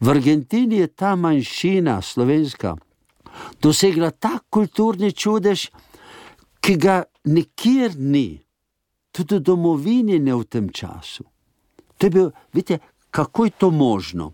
V 0.00 0.08
Argentini 0.08 0.78
je 0.80 0.86
ta 0.86 1.16
manjšina 1.16 2.00
slovenska 2.02 2.76
dosegla 3.62 4.10
tak 4.10 4.46
kulturni 4.50 5.12
čudež, 5.12 5.68
ki 6.64 6.78
ga 6.80 7.02
nikjer 7.24 7.92
ni. 7.98 8.44
tudi 9.14 9.38
domovini 9.40 10.18
ne 10.18 10.34
v 10.34 10.44
tem 10.44 10.68
času. 10.74 11.24
To 11.98 12.06
je 12.06 12.10
bil, 12.10 12.30
vidite, 12.52 12.78
kako 13.10 13.44
je 13.44 13.50
to 13.50 13.70
možno? 13.70 14.32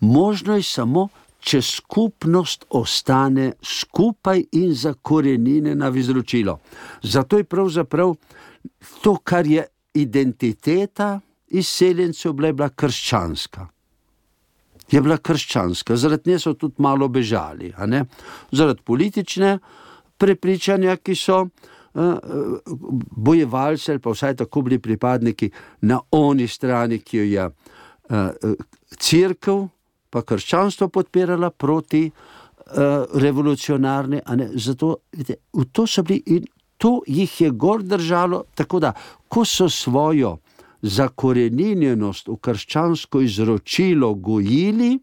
Možno 0.00 0.54
je 0.54 0.62
samo, 0.62 1.08
če 1.42 1.62
skupnost 1.62 2.66
ostane 2.70 3.52
skupaj 3.62 4.44
in 4.52 4.74
zakorenjene 4.74 5.74
na 5.74 5.90
izročilo. 5.90 6.58
Zato 7.02 7.38
je 7.38 7.44
pravzaprav 7.44 8.14
to, 9.02 9.16
kar 9.16 9.46
je 9.46 9.66
identiteta 9.94 11.18
izseljencev, 11.48 12.32
bila 12.38 12.68
krščanska. 12.68 13.66
Je 14.90 15.02
bila 15.02 15.18
krščanska, 15.18 15.96
zaradi 15.96 16.30
nje 16.30 16.38
so 16.38 16.54
tudi 16.54 16.78
malo 16.78 17.08
bežali, 17.08 17.72
zaradi 18.52 18.82
politične 18.84 19.58
prepričanja, 20.18 20.96
ki 20.96 21.14
so 21.14 21.40
uh, 21.42 21.48
bojevalci 23.16 23.90
ali 23.90 24.00
pa 24.00 24.10
vsaj 24.10 24.36
tako 24.36 24.62
bili 24.62 24.78
pripadniki 24.78 25.50
na 25.80 26.00
oni 26.10 26.48
strani, 26.48 26.98
ki 26.98 27.18
jo 27.18 27.24
je 27.24 27.46
uh, 27.46 28.54
crkva 28.98 29.68
pa 30.10 30.22
krščanstvo 30.22 30.88
podpirala 30.88 31.50
proti 31.50 32.10
revolucionarni. 33.14 34.20
Zato 34.54 34.96
vidite, 35.12 35.34
v 35.52 35.64
to 35.72 35.86
so 35.86 36.02
bili 36.02 36.22
in 36.26 36.46
to 36.76 37.02
jih 37.06 37.40
je 37.40 37.50
gor 37.50 37.82
držalo. 37.82 38.42
Tako 38.54 38.80
da, 38.80 38.92
ko 39.28 39.44
so 39.44 39.68
svojo 39.68 40.36
zakorenjenost 40.82 42.28
v 42.28 42.36
krščansko 42.40 43.20
izročilo 43.20 44.14
gojili, 44.14 44.98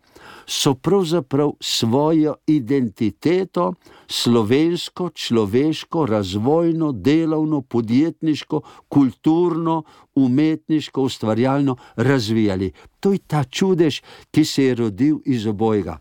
so 0.48 0.76
pravzaprav 0.76 1.52
svojo 1.60 2.36
identiteto, 2.48 3.74
slovensko, 4.08 5.10
človeško, 5.10 6.06
razvojno, 6.06 6.92
delovno, 6.92 7.62
podjetniško, 7.62 8.62
kulturno, 8.88 9.84
umetniško, 10.16 11.02
ustvarjalno 11.02 11.76
razvijali. 11.96 12.72
To 13.00 13.12
je 13.12 13.20
ta 13.28 13.44
čudež, 13.44 14.02
ki 14.32 14.46
se 14.46 14.64
je 14.64 14.76
rodil 14.76 15.18
iz 15.26 15.48
obojega. 15.48 16.00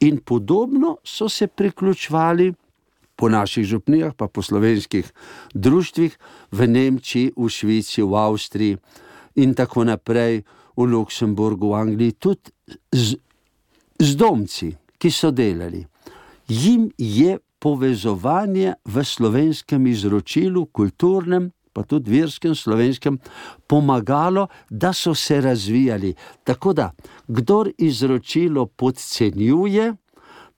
In 0.00 0.20
podobno 0.24 0.96
so 1.04 1.28
se 1.28 1.46
priključvali 1.46 2.54
po 3.16 3.28
naših 3.28 3.64
župnijah, 3.64 4.14
pa 4.14 4.28
po 4.28 4.42
slovenskih 4.42 5.12
društvih 5.54 6.18
v 6.52 6.66
Nemčiji, 6.66 7.32
v 7.36 7.48
Švici, 7.48 8.02
v 8.02 8.14
Avstriji 8.14 8.76
in 9.38 9.54
tako 9.54 9.84
naprej, 9.86 10.42
v 10.78 10.86
Luksemburgu, 10.86 11.70
v 11.70 11.74
Angliji, 11.74 12.12
tudi 12.12 12.50
z, 12.92 13.18
z 13.98 14.10
domci, 14.14 14.70
ki 14.98 15.10
so 15.10 15.30
delali. 15.34 15.82
Jim 16.48 16.90
je 16.98 17.38
povezovanje 17.58 18.78
v 18.86 19.04
slovenskem 19.04 19.86
izročilu, 19.86 20.66
kulturnem, 20.70 21.50
pa 21.74 21.82
tudi 21.82 22.10
verskem, 22.10 22.54
slovenskem, 22.54 23.18
pomagalo, 23.66 24.46
da 24.70 24.92
so 24.92 25.14
se 25.14 25.40
razvijali. 25.40 26.14
Tako 26.44 26.72
da, 26.72 26.90
kdor 27.26 27.70
izročilo 27.78 28.66
podcenjuje, 28.66 29.94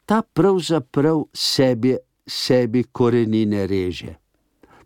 ta 0.04 0.22
pravzaprav 0.22 1.24
sebi, 1.32 1.96
sebi 2.26 2.84
korenine 2.92 3.66
reže. 3.66 4.14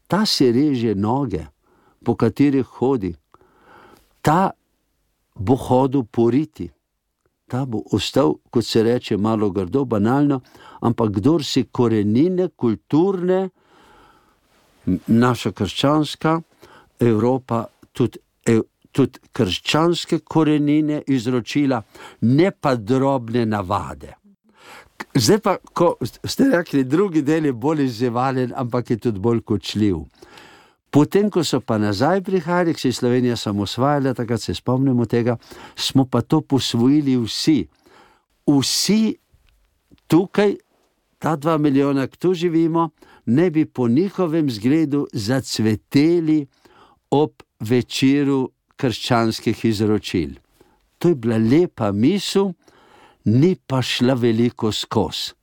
Ta 0.06 0.26
si 0.26 0.52
reže 0.52 0.94
noge, 0.94 1.46
po 2.04 2.14
katerih 2.14 2.66
hodi, 2.66 3.14
ta 4.24 4.52
bo 5.36 5.56
hodil 5.56 6.04
poriti, 6.08 6.70
ta 7.50 7.64
bo 7.66 7.82
ostal, 7.92 8.38
kot 8.50 8.64
se 8.64 8.82
reče, 8.82 9.16
malo 9.16 9.50
grdo, 9.50 9.84
banalno, 9.84 10.40
ampak 10.80 11.18
kdor 11.18 11.44
si 11.44 11.66
korenine, 11.68 12.48
kulturne, 12.56 13.48
naša 15.06 15.52
krščanska 15.52 16.38
Evropa, 17.00 17.64
tudi, 17.92 18.18
tudi 18.94 19.20
krščanske 19.32 20.22
korenine 20.24 21.02
izročila, 21.06 21.82
ne 22.20 22.50
pa 22.50 22.76
drobne 22.76 23.44
navade. 23.46 24.14
Zdaj 25.14 25.38
pa, 25.42 25.56
ko 25.58 25.96
ste 26.02 26.48
rekli, 26.52 26.84
drugi 26.84 27.22
del 27.22 27.50
je 27.50 27.52
bolj 27.52 27.84
izzivalen, 27.84 28.52
ampak 28.56 28.90
je 28.90 28.96
tudi 29.08 29.20
bolj 29.20 29.42
kočljiv. 29.42 30.04
Potem, 30.94 31.26
ko 31.26 31.42
so 31.42 31.58
pa 31.58 31.74
nazaj 31.82 32.20
prihajali, 32.22 32.74
ki 32.74 32.80
se 32.80 32.88
je 32.88 32.98
Slovenija 33.00 33.36
samo 33.36 33.62
osvajala, 33.66 34.14
takrat 34.14 34.40
se 34.40 34.54
spomnimo 34.54 35.06
tega, 35.10 35.36
smo 35.76 36.04
pa 36.06 36.20
to 36.22 36.40
posvojili 36.40 37.16
vsi. 37.18 37.66
Vsi 38.46 39.16
tukaj, 40.06 40.54
ta 41.18 41.34
dva 41.36 41.56
milijona, 41.58 42.06
ki 42.06 42.18
tu 42.18 42.34
živimo, 42.34 42.90
ne 43.26 43.50
bi 43.50 43.64
po 43.64 43.88
njihovem 43.88 44.50
zgledu 44.50 45.06
zacveteli 45.12 46.46
ob 47.10 47.42
večeru 47.60 48.50
krščanskih 48.76 49.64
izročil. 49.64 50.38
To 50.98 51.08
je 51.08 51.14
bila 51.14 51.38
lepa 51.38 51.90
misel, 51.92 52.52
ni 53.24 53.56
pa 53.66 53.82
šla 53.82 54.14
veliko 54.14 54.72
skozi. 54.72 55.34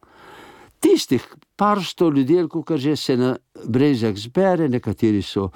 Tistih 0.79 1.27
par 1.55 1.83
sto 1.83 2.09
ljudi, 2.09 2.39
kot 2.49 2.71
že 2.77 2.95
se 2.95 3.17
na 3.17 3.35
brezah 3.65 4.15
zbere, 4.15 4.69
nekateri 4.69 5.21
so, 5.21 5.49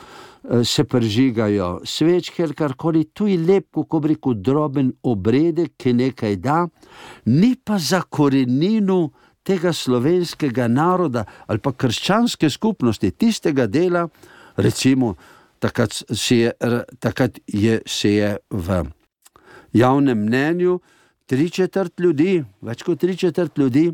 eh, 0.44 0.64
se 0.64 0.84
prižigajo 0.84 1.82
svečke 1.84 2.44
ali 2.44 2.54
karkoli, 2.54 3.04
tu 3.14 3.28
je 3.28 3.38
lep, 3.38 3.72
kako 3.74 4.00
reko, 4.08 4.34
droben 4.34 4.94
obredek, 5.04 5.74
ki 5.78 5.94
nekaj 5.94 6.36
da, 6.36 6.68
ni 7.26 7.56
pa 7.64 7.78
za 7.80 8.02
korenino 8.02 9.10
tega 9.44 9.74
slovenskega 9.74 10.68
naroda 10.68 11.26
ali 11.48 11.60
pa 11.60 11.72
krščanske 11.72 12.50
skupnosti, 12.50 13.12
tistega 13.12 13.68
dela, 13.68 14.08
recimo, 14.58 15.16
takrat 15.60 15.94
se 15.94 16.38
je, 16.38 16.52
takrat 17.00 17.40
je, 17.48 17.82
se 17.86 18.14
je 18.14 18.38
v 18.50 18.84
javnem 19.74 20.26
mnenju 20.26 20.80
tri 21.26 21.50
četrt 21.50 22.00
ljudi, 22.00 22.44
več 22.62 22.84
kot 22.84 23.00
tri 23.00 23.18
četrt 23.18 23.58
ljudi 23.58 23.92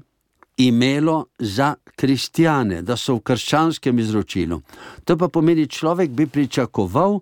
imelo 0.57 1.25
za 1.39 1.75
kristijane, 1.95 2.81
da 2.81 2.97
so 2.97 3.15
v 3.15 3.21
krščanskem 3.21 3.99
izročilu. 3.99 4.61
To 5.05 5.17
pa 5.17 5.27
pomeni, 5.27 5.67
človek 5.67 6.09
bi 6.09 6.27
pričakoval, 6.27 7.19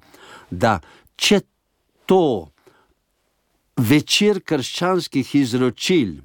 da 0.51 0.79
če 1.15 1.41
to 2.05 2.49
večer 3.77 4.41
krščanskih 4.41 5.35
izročil, 5.35 6.19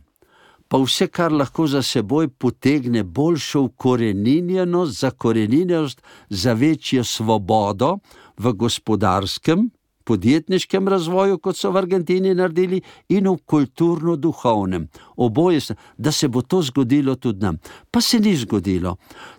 pa 0.68 0.80
vse, 0.80 1.06
kar 1.06 1.32
lahko 1.32 1.66
za 1.70 1.82
seboj 1.82 2.28
potegne 2.28 3.04
boljšo 3.04 3.60
ukoreninjenost, 3.68 5.00
za 5.00 5.10
koreninjenost, 5.10 6.02
za 6.28 6.52
večjo 6.52 7.04
svobodo 7.04 7.98
v 8.38 8.52
gospodarskem 8.52 9.70
podjetniškem 10.04 10.88
razvoju, 10.88 11.38
kot 11.38 11.56
so 11.56 11.70
v 11.70 11.80
Argentini 11.82 12.34
naredili, 12.34 12.80
in 13.08 13.28
v 13.28 13.36
kulturno-duhovnem. 13.46 14.88
Oboje, 15.16 15.60
da 15.96 16.12
se 16.12 16.28
bo 16.28 16.42
to 16.42 16.62
zgodilo 16.62 17.14
tudi 17.16 17.40
nam. 17.40 17.58
Pa 17.90 18.00
se 18.00 18.20
ni 18.20 18.36
zgodilo. 18.36 18.96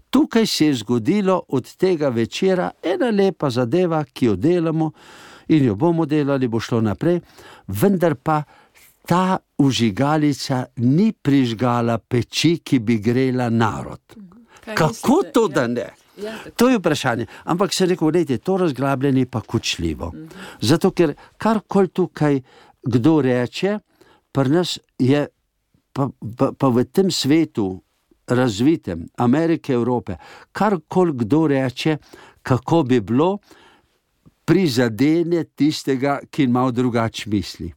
Tukaj 0.10 0.45
se 0.45 0.65
je 0.65 0.73
zgodilo 0.73 1.41
od 1.47 1.75
tega 1.75 2.10
večera 2.10 2.71
ena 2.84 3.10
lepa 3.10 3.49
zadeva, 3.49 4.04
ki 4.04 4.25
jo 4.25 4.36
delamo 4.36 4.91
in 5.47 5.65
jo 5.65 5.75
bomo 5.75 6.06
delali, 6.06 6.47
bo 6.47 6.60
šlo 6.60 6.82
naprej, 6.82 7.19
vendar 7.67 8.15
pa 8.15 8.43
ta 9.06 9.38
užigalica 9.58 10.65
ni 10.78 11.12
prižgala 11.12 11.97
peči, 11.97 12.58
ki 12.63 12.80
bi 12.80 12.97
grela 12.97 13.49
narod. 13.49 14.01
Kaj 14.65 14.75
Kako 14.75 14.91
mislite? 14.95 15.32
to, 15.34 15.47
da 15.47 15.62
ja. 15.62 15.67
ne? 15.67 16.04
Ja, 16.17 16.38
to 16.56 16.69
je 16.69 16.78
vprašanje. 16.78 17.25
Ampak 17.43 17.73
se 17.73 17.86
reko, 17.86 18.12
da 18.12 18.19
je 18.19 18.38
to 18.38 18.58
razglabljanje 18.58 19.25
pa 19.25 19.41
kočljivo. 19.41 20.12
Mhm. 20.15 20.28
Zato, 20.62 20.91
ker 20.91 21.15
karkoli 21.38 21.88
tukaj 21.88 22.41
kdo 22.84 23.21
reče, 23.21 23.80
pri 24.32 24.49
nas 24.49 24.80
je 24.99 25.28
pa, 25.93 26.10
pa, 26.38 26.51
pa 26.51 26.67
v 26.67 26.84
tem 26.86 27.12
svetu, 27.12 27.82
razvitem, 28.28 29.08
Amerike, 29.17 29.73
Evrope, 29.73 30.17
karkoli 30.51 31.13
kdo 31.15 31.47
reče, 31.47 31.97
kako 32.43 32.84
bi 32.84 32.99
bilo, 32.99 33.38
prizadene 34.45 35.43
tistega, 35.43 36.19
ki 36.30 36.43
ima 36.43 36.71
drugače 36.71 37.30
misli. 37.30 37.71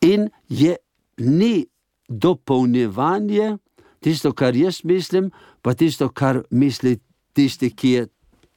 In 0.00 0.28
je 0.48 0.76
ni 1.18 1.66
dopolnjevanje 2.08 3.56
tisto, 4.00 4.32
kar 4.32 4.56
jaz 4.56 4.84
mislim, 4.84 5.30
pa 5.62 5.74
tisto, 5.74 6.08
kar 6.08 6.42
misli 6.50 6.98
tisti, 7.38 7.70
ki 7.70 7.90
je 7.94 8.06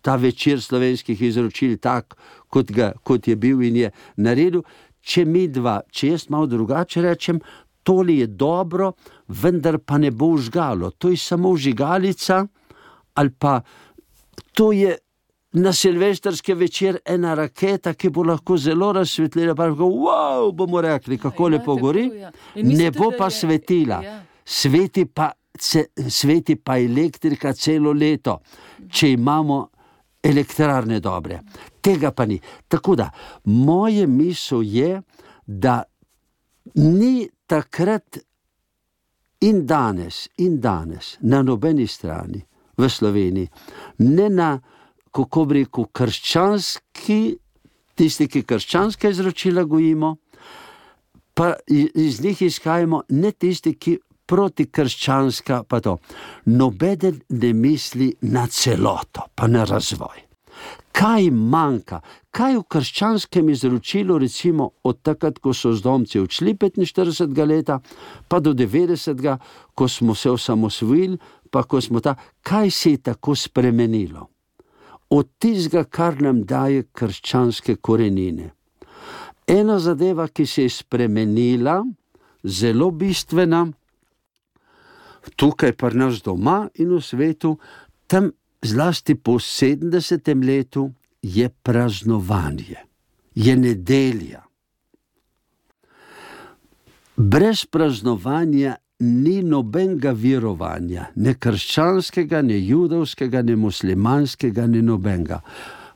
ta 0.02 0.16
večer 0.18 0.62
slovenskih 0.62 1.22
izročil 1.22 1.78
tak, 1.78 2.16
kot, 2.50 2.72
ga, 2.74 2.92
kot 3.06 3.28
je 3.28 3.36
bil 3.36 3.62
in 3.62 3.78
je 3.84 3.92
naredil. 4.18 4.64
Če 5.02 5.26
mi 5.26 5.48
dva, 5.50 5.82
če 5.90 6.14
jaz 6.14 6.28
malo 6.30 6.50
drugače 6.50 7.02
rečem, 7.06 7.42
to 7.84 8.02
je 8.06 8.28
dobro, 8.28 8.92
vendar 9.28 9.80
pa 9.82 9.98
ne 9.98 10.12
bo 10.12 10.34
užgalo. 10.38 10.92
To 11.02 11.10
je 11.10 11.18
samo 11.18 11.56
žigalica, 11.58 12.44
ali 13.18 13.34
pa 13.40 13.62
to 14.54 14.72
je 14.72 14.98
na 15.58 15.74
silvestrske 15.74 16.56
večer 16.56 17.00
ena 17.06 17.34
raketa, 17.36 17.94
ki 17.94 18.10
bo 18.10 18.24
lahko 18.24 18.58
zelo 18.58 18.92
razsvetlila. 18.94 19.56
Pa 19.58 19.72
lahko, 19.72 19.90
wow, 19.90 20.52
bomo 20.54 20.82
rekli, 20.82 21.18
kako 21.18 21.50
ja, 21.50 21.58
lepo 21.58 21.76
gori. 21.76 22.08
Ja. 22.22 22.32
Ne 22.56 22.92
bo 22.92 23.12
pa 23.18 23.30
svetila, 23.30 24.02
ja. 24.06 24.22
sveti 24.46 25.06
pa 25.06 25.32
sveti 25.60 26.56
pa 26.56 26.78
elektrika 26.80 27.54
celo 27.54 27.94
leto. 27.94 28.40
Če 28.92 29.12
imamo 29.12 29.70
elektrarne 30.24 31.00
dobre. 31.00 31.42
Tega 31.82 32.12
pa 32.12 32.26
ni. 32.26 32.40
Tako 32.68 32.96
da 32.96 33.10
moje 33.44 34.08
misel 34.08 34.64
je, 34.64 35.02
da 35.46 35.84
ni 36.76 37.30
takrat 37.48 38.18
in 39.42 39.66
danes, 39.66 40.28
in 40.38 40.60
danes 40.62 41.18
na 41.22 41.42
nobeni 41.42 41.88
strani 41.88 42.42
v 42.78 42.90
Sloveniji, 42.90 43.50
ne 43.98 44.30
na, 44.30 44.52
kako 45.12 45.46
bi 45.46 45.62
rekel, 45.62 45.88
krščanski, 45.92 47.20
tisti, 47.98 48.28
ki 48.28 48.44
krščanske 48.48 49.10
izročila 49.10 49.64
gojimo, 49.64 50.16
pa 51.34 51.54
iz 51.70 52.22
njih 52.24 52.42
izhajamo, 52.42 53.04
ne 53.10 53.32
tisti, 53.32 53.74
ki 53.74 53.98
proti 54.32 54.70
krščanska, 54.72 55.64
pa 55.68 55.82
to. 55.84 55.98
Nobeden 56.46 57.20
ne 57.30 57.54
misli 57.54 58.14
na 58.32 58.48
celoto, 58.48 59.28
pa 59.36 59.48
na 59.52 59.66
razvoj. 59.68 60.24
Kaj 60.96 61.28
manjka, 61.32 62.00
kaj 62.32 62.56
v 62.60 62.64
krščanskem 62.72 63.50
izročilu, 63.52 64.20
recimo 64.22 64.70
od 64.88 65.02
takrat, 65.04 65.40
ko 65.40 65.54
so 65.56 65.74
zdomci 65.76 66.20
odšli 66.20 66.54
45 66.60 67.46
let, 67.48 67.72
pa 68.28 68.40
do 68.40 68.54
90, 68.54 69.38
ko 69.76 69.88
smo 69.88 70.16
se 70.16 70.32
osamosvojili, 70.32 71.18
pa 71.52 71.64
ko 71.64 71.82
smo 71.82 72.00
ta, 72.00 72.16
kaj 72.44 72.72
se 72.72 72.92
je 72.92 73.04
tako 73.12 73.36
spremenilo? 73.36 74.28
Od 75.10 75.28
tistega, 75.40 75.84
kar 75.84 76.22
nam 76.22 76.44
daje 76.48 76.86
krščanske 76.94 77.76
korenine. 77.84 78.52
Ena 79.48 79.80
zadeva, 79.80 80.28
ki 80.28 80.46
se 80.48 80.64
je 80.64 80.70
spremenila, 80.70 81.82
zelo 82.44 82.92
bistvena, 82.92 83.66
tukaj 85.36 85.74
pa 85.74 85.90
nas 85.94 86.22
doma 86.24 86.70
in 86.76 86.96
v 86.96 87.02
svetu, 87.02 87.58
tam 88.08 88.32
zlasti 88.62 89.16
po 89.16 89.40
70. 89.40 90.46
letu 90.46 90.92
je 91.22 91.50
praznovanje, 91.50 92.78
je 93.36 93.56
nedelja. 93.58 94.44
Brez 97.18 97.66
praznovanja 97.66 98.76
ni 99.00 99.42
nobenega 99.44 100.12
verovanja, 100.12 101.08
ne 101.16 101.34
krščanskega, 101.34 102.42
ne 102.42 102.58
judovskega, 102.58 103.42
ne 103.42 103.56
muslimanskega, 103.56 104.68
ne 104.68 104.82
nobenega. 104.82 105.42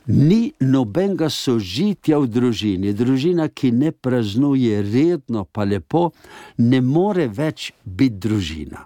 Ni 0.08 0.54
nobenega 0.62 1.32
sožitja 1.34 2.20
v 2.22 2.30
družini. 2.30 2.94
Družina, 2.94 3.48
ki 3.50 3.72
ne 3.74 3.90
praznuje 3.92 4.84
redno, 4.86 5.48
pa 5.50 5.66
lepo, 5.66 6.12
ne 6.58 6.82
more 6.82 7.26
več 7.28 7.72
biti 7.86 8.22
družina. 8.28 8.86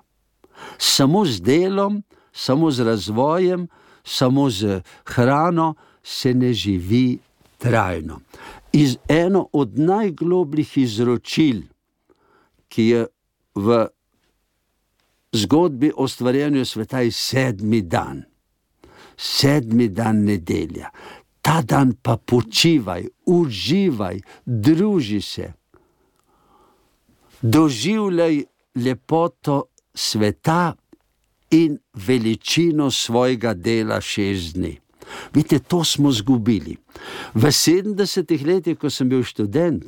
Samo 0.77 1.25
z 1.25 1.41
delom, 1.41 2.03
samo 2.33 2.71
z 2.71 2.79
razvojem, 2.79 3.67
samo 4.03 4.49
z 4.49 4.81
hrano 5.05 5.73
se 6.03 6.33
ne 6.33 6.53
živi 6.53 7.19
trajno. 7.57 8.19
Iz 8.71 8.97
eno 9.07 9.47
od 9.53 9.79
najglobljih 9.79 10.77
izročil, 10.77 11.61
ki 12.67 12.83
je 12.83 13.05
v 13.55 13.87
zgodbi 15.31 15.91
o 15.95 16.07
stvarjenju 16.07 16.65
sveta, 16.65 16.99
je 16.99 17.11
sedmi 17.11 17.81
dan, 17.81 18.23
sedmi 19.17 19.87
dan 19.87 20.23
nedelja. 20.23 20.89
Ta 21.41 21.61
dan 21.61 21.93
pa 22.01 22.17
počivaj, 22.17 23.07
uživaj, 23.25 24.19
druži 24.45 25.21
se, 25.21 25.53
doživljaj 27.41 28.43
lepoto 28.75 29.63
sveta 29.93 30.73
in 31.51 31.77
veličino 31.93 32.91
svojega 32.91 33.53
dela 33.53 34.01
šest 34.01 34.53
dni. 34.55 34.79
Vidite, 35.33 35.59
to 35.59 35.83
smo 35.83 36.09
izgubili. 36.09 36.77
V 37.33 37.47
70-ih 37.47 38.45
letih, 38.45 38.77
ko 38.77 38.89
sem 38.89 39.09
bil 39.09 39.23
študent, 39.23 39.83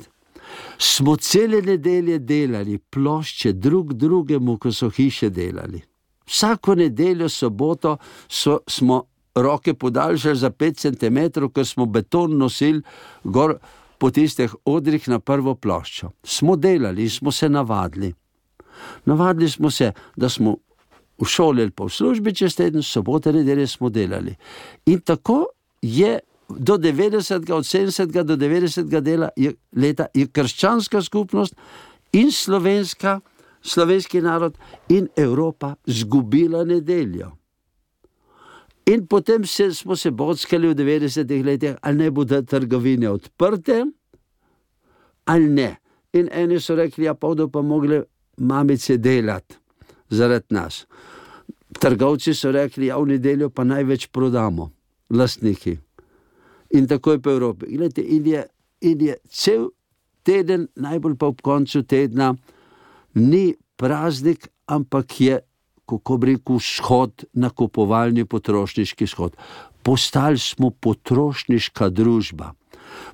smo 0.78 1.16
cele 1.16 1.62
nedelje 1.62 2.18
delali 2.18 2.78
plošče 2.78 3.52
drug 3.52 3.92
drugemu, 3.92 4.58
ko 4.58 4.72
so 4.72 4.90
hiše 4.90 5.30
delali. 5.30 5.82
Vsako 6.26 6.74
nedeljo, 6.74 7.28
soboto 7.28 7.96
so, 8.28 8.58
smo 8.66 9.04
roke 9.34 9.74
podaljšali 9.74 10.36
za 10.36 10.50
5 10.50 10.74
cm, 10.76 11.46
ker 11.54 11.66
smo 11.66 11.86
beton 11.86 12.38
nosili 12.38 12.82
gor 13.24 13.56
po 13.98 14.10
tistih 14.10 14.54
odrih 14.64 15.08
na 15.08 15.18
prvo 15.18 15.54
ploščo. 15.54 16.10
Smo 16.24 16.56
delali 16.56 17.02
in 17.02 17.10
smo 17.10 17.32
se 17.32 17.48
navadili. 17.48 18.14
Navadili 19.04 19.50
smo 19.50 19.70
se, 19.70 19.92
da 20.16 20.28
smo 20.28 20.56
v 21.18 21.24
šoli 21.24 21.62
ali 21.62 21.70
pa 21.70 21.84
v 21.84 21.90
službi 21.90 22.34
čez 22.34 22.56
teden, 22.56 22.82
sobote, 22.82 23.32
nedelje 23.32 23.66
smo 23.66 23.90
delali. 23.90 24.34
In 24.86 25.00
tako 25.00 25.46
je 25.82 26.18
do 26.48 26.76
90, 26.78 27.52
od 27.52 27.64
70 27.64 28.22
do 28.22 28.36
90 28.36 29.00
dela 29.00 29.28
je, 29.36 29.54
leta 29.76 30.06
je 30.14 30.26
krščanska 30.26 31.02
skupnost 31.02 31.54
in 32.12 32.32
slovenska, 32.32 33.20
slovenski 33.62 34.20
narod 34.20 34.58
in 34.88 35.08
Evropa 35.16 35.74
zgubila 35.86 36.64
nedeljo. 36.64 37.32
In 38.86 39.06
potem 39.06 39.46
se, 39.46 39.74
smo 39.74 39.96
se 39.96 40.10
bockali 40.10 40.68
v 40.68 40.74
90-ih 40.74 41.44
letih, 41.44 41.76
ali 41.82 41.96
ne 41.96 42.10
bodo 42.10 42.42
trgovine 42.42 43.10
odprte, 43.10 43.84
ali 45.24 45.48
ne. 45.48 45.76
In 46.12 46.28
eni 46.32 46.60
so 46.60 46.74
rekli, 46.74 47.04
ja, 47.04 47.14
pa 47.14 47.28
bodo 47.28 47.48
pa 47.48 47.62
mogli 47.62 48.02
mamice 48.42 48.98
delati 48.98 49.56
zaradi 50.12 50.54
nas. 50.54 50.86
Trgovci 51.80 52.34
so 52.34 52.52
rekli, 52.52 52.86
da 52.86 52.92
ja, 52.92 52.98
v 52.98 53.14
nedeljo 53.14 53.48
pa 53.50 53.64
največ 53.64 54.06
prodamo, 54.12 54.70
lastniki. 55.10 55.78
In 56.76 56.86
tako 56.88 57.12
je 57.12 57.22
po 57.22 57.30
Evropi. 57.30 57.76
Glede, 57.76 58.02
in, 58.02 58.26
je, 58.26 58.44
in 58.80 59.00
je 59.00 59.16
cel 59.28 59.70
teden, 60.22 60.68
najbolj 60.76 61.16
pa 61.16 61.26
ob 61.32 61.40
koncu 61.42 61.82
tedna, 61.82 62.34
ni 63.14 63.54
praznik, 63.76 64.48
ampak 64.66 65.20
je, 65.20 65.40
kako 65.88 66.16
bi 66.16 66.32
rekel, 66.34 66.60
shod, 66.60 67.24
nakupovalni 67.32 68.24
potrošniški 68.24 69.06
shod. 69.06 69.36
Postali 69.82 70.38
smo 70.38 70.70
potrošniška 70.70 71.88
družba. 71.90 72.52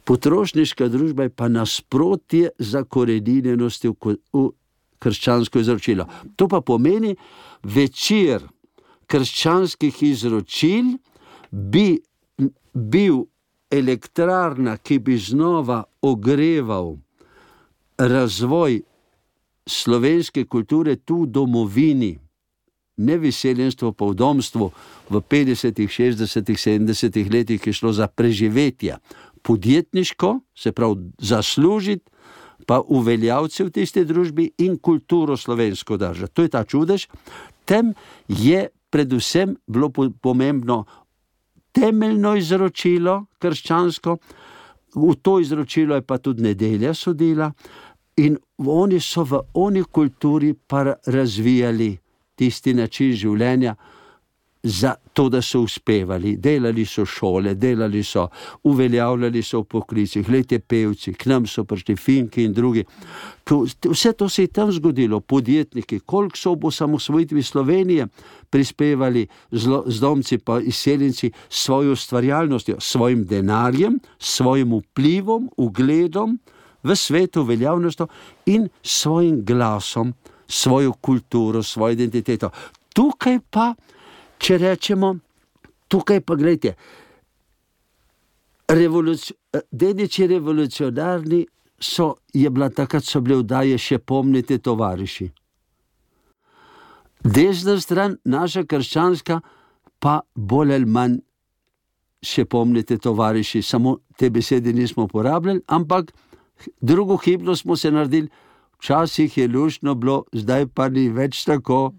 Potrošniška 0.05 0.88
družba 0.91 1.29
je 1.29 1.35
pa 1.35 1.49
nasprotje 1.49 2.51
zakorenjenosti 2.59 3.88
v, 3.88 4.17
v 4.33 4.49
krščansko 4.98 5.58
izročilo. 5.58 6.06
To 6.37 6.48
pa 6.48 6.61
pomeni, 6.61 7.16
večer 7.62 8.42
krščanskih 9.06 10.02
izročil 10.02 10.96
bi 11.50 11.98
bil 12.74 13.24
elektrarna, 13.70 14.76
ki 14.76 14.98
bi 14.98 15.18
znova 15.18 15.82
ogreval 16.02 16.96
razvoj 17.98 18.80
slovenske 19.66 20.44
kulture 20.44 20.96
tu 20.96 21.22
v 21.22 21.26
domovini. 21.26 22.18
Ne 22.98 23.18
veseljenstvo 23.18 23.92
po 23.92 24.12
domstvu 24.14 24.70
v 25.11 25.20
50, 25.20 25.87
60, 25.87 26.42
70 26.42 27.32
letih 27.32 27.66
je 27.66 27.72
šlo 27.72 27.92
za 27.92 28.06
preživetje, 28.06 28.96
podjetniško, 29.42 30.40
se 30.54 30.72
pravi 30.72 30.96
zaslužiti, 31.18 32.11
pa 32.66 32.81
uveljavci 32.81 33.64
v 33.64 33.71
tisti 33.71 34.05
družbi 34.05 34.51
in 34.59 34.79
kulturo 34.79 35.37
slovensko 35.37 35.97
držati. 35.97 36.35
To 36.35 36.42
je 36.42 36.49
ta 36.49 36.64
čudež. 36.64 37.07
Tem 37.64 37.94
je 38.29 38.68
predvsem 38.90 39.57
bilo 39.66 39.90
pomembno 40.23 40.85
temeljno 41.73 42.35
izročilo, 42.37 43.27
krščansko, 43.38 44.16
v 44.97 45.14
to 45.23 45.38
izročilo 45.40 45.94
je 45.94 46.03
pa 46.03 46.18
tudi 46.18 46.42
nedelja 46.42 46.94
sodila, 46.94 47.53
in 48.18 48.38
oni 48.59 49.01
so 49.01 49.23
v 49.25 49.40
oni 49.55 49.85
kulturi 49.85 50.55
pa 50.55 50.94
razvijali 51.07 51.92
tisti 52.35 52.75
način 52.75 53.12
življenja 53.12 53.77
za 54.62 54.94
to, 55.12 55.29
da 55.29 55.42
so 55.42 55.61
uspevali. 55.61 56.37
Delali 56.37 56.85
so 56.87 57.05
šole, 57.07 57.55
delali 57.55 58.03
so, 58.03 58.29
uveljavljali 58.62 59.43
so 59.43 59.61
v 59.61 59.64
poklicih, 59.64 60.30
lete 60.30 60.59
pevci, 60.59 61.14
k 61.14 61.26
nam 61.26 61.47
so 61.47 61.64
prišli 61.64 61.97
finki 61.97 62.45
in 62.45 62.53
drugi. 62.53 62.85
Vse 63.91 64.12
to 64.12 64.28
se 64.28 64.43
je 64.43 64.53
tam 64.53 64.72
zgodilo, 64.72 65.20
podjetniki, 65.20 66.01
koliko 66.01 66.37
so 66.37 66.55
v 66.55 66.66
osamosvojitvi 66.66 67.43
Slovenije 67.43 68.07
prispevali 68.51 69.26
z 69.51 70.01
domci, 70.01 70.39
pa 70.39 70.61
izseljenci 70.61 71.30
s 71.49 71.64
svojo 71.64 71.93
ustvarjalnostjo, 71.93 72.76
s 72.80 72.93
svojim 72.93 73.24
denarjem, 73.26 74.01
s 74.18 74.37
svojim 74.37 74.74
vplivom, 74.78 75.51
ugledom 75.57 76.39
v 76.82 76.97
svetu, 76.97 77.43
veljavnostjo 77.43 78.07
in 78.47 78.68
svojim 78.82 79.45
glasom, 79.45 80.14
svojo 80.49 80.93
kulturo, 80.93 81.62
svojo 81.62 81.93
identiteto. 81.93 82.51
Tukaj 82.95 83.39
pa 83.51 83.74
če 84.39 84.59
rečemo, 84.59 85.14
tukaj 85.89 86.20
pa 86.20 86.34
gledajte, 86.34 86.74
revoluci 88.68 89.34
dediči 89.70 90.26
revolucionarni 90.26 91.47
so, 91.80 92.14
je 92.34 92.51
bila 92.51 92.70
takrat, 92.70 93.05
so 93.05 93.20
bile 93.20 93.43
vdaje 93.43 93.78
še 93.78 93.99
pomnite, 93.99 94.59
tovariši. 94.59 95.28
Desna 97.24 97.78
stran, 97.80 98.16
naša 98.24 98.64
krščanska, 98.68 99.41
pa 99.99 100.20
bolj 100.34 100.74
ali 100.74 100.86
manj 100.86 101.18
še 102.22 102.45
pomnite, 102.45 102.99
tovariši, 102.99 103.62
samo 103.62 103.99
te 104.18 104.30
besede 104.30 104.72
nismo 104.72 105.07
uporabljali, 105.07 105.62
ampak 105.66 106.12
drugo 106.80 107.16
hibno 107.16 107.57
smo 107.57 107.76
se 107.76 107.91
naredili, 107.91 108.30
včasih 108.78 109.39
je 109.39 109.49
lušno 109.49 109.95
bilo, 109.95 110.24
zdaj 110.32 110.66
pa 110.74 110.89
ni 110.89 111.09
več 111.09 111.45
tako. 111.47 111.93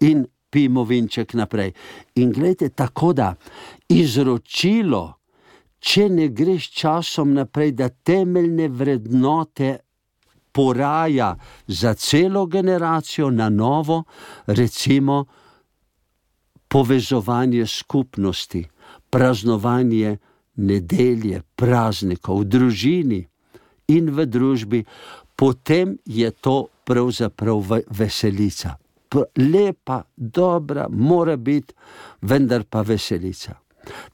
In 0.00 0.26
pimo 0.56 0.84
vinček 0.84 1.34
naprej. 1.34 1.72
In 2.14 2.32
gledajte, 2.32 2.68
tako 2.68 3.12
da 3.12 3.34
izročilo, 3.92 5.02
če 5.78 6.08
ne 6.08 6.28
greš 6.32 6.70
časom 6.72 7.34
naprej, 7.36 7.74
da 7.76 7.88
temeljne 7.88 8.68
vrednote 8.72 9.74
poraja 10.52 11.34
za 11.66 11.92
celo 11.94 12.46
generacijo 12.46 13.28
na 13.30 13.50
novo, 13.52 14.04
recimo 14.46 15.24
povezovanje 16.68 17.66
skupnosti, 17.66 18.64
praznovanje 19.10 20.16
nedelje, 20.56 21.42
praznikov 21.56 22.40
v 22.40 22.48
družini 22.56 23.20
in 23.92 24.08
v 24.08 24.24
družbi, 24.24 24.82
potem 25.36 25.98
je 26.06 26.32
to 26.32 26.56
pravzaprav 26.88 27.78
veselica. 27.92 28.78
Lepa, 29.36 30.02
dobra, 30.16 30.88
mora 30.90 31.36
biti, 31.36 31.74
vendar 32.22 32.64
pa 32.70 32.82
veselica. 32.82 33.54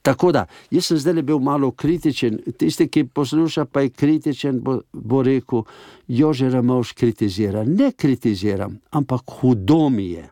Tako 0.03 0.33
da, 0.33 0.47
jaz 0.71 0.87
sem 0.87 0.99
zdaj 0.99 1.23
bil 1.23 1.39
malo 1.39 1.71
kritičen, 1.71 2.39
tisti, 2.59 2.89
ki 2.89 3.05
posluša, 3.05 3.65
pa 3.65 3.81
je 3.81 3.91
kritičen, 3.91 4.61
bo, 4.61 4.81
bo 4.93 5.23
rekel: 5.23 5.65
Jože 6.09 6.51
Ramovš 6.51 6.93
kritizira. 6.93 7.65
Ne 7.65 7.93
kritiziram, 7.97 8.79
ampak 8.91 9.21
hudo 9.41 9.89
mi 9.89 10.11
je. 10.11 10.29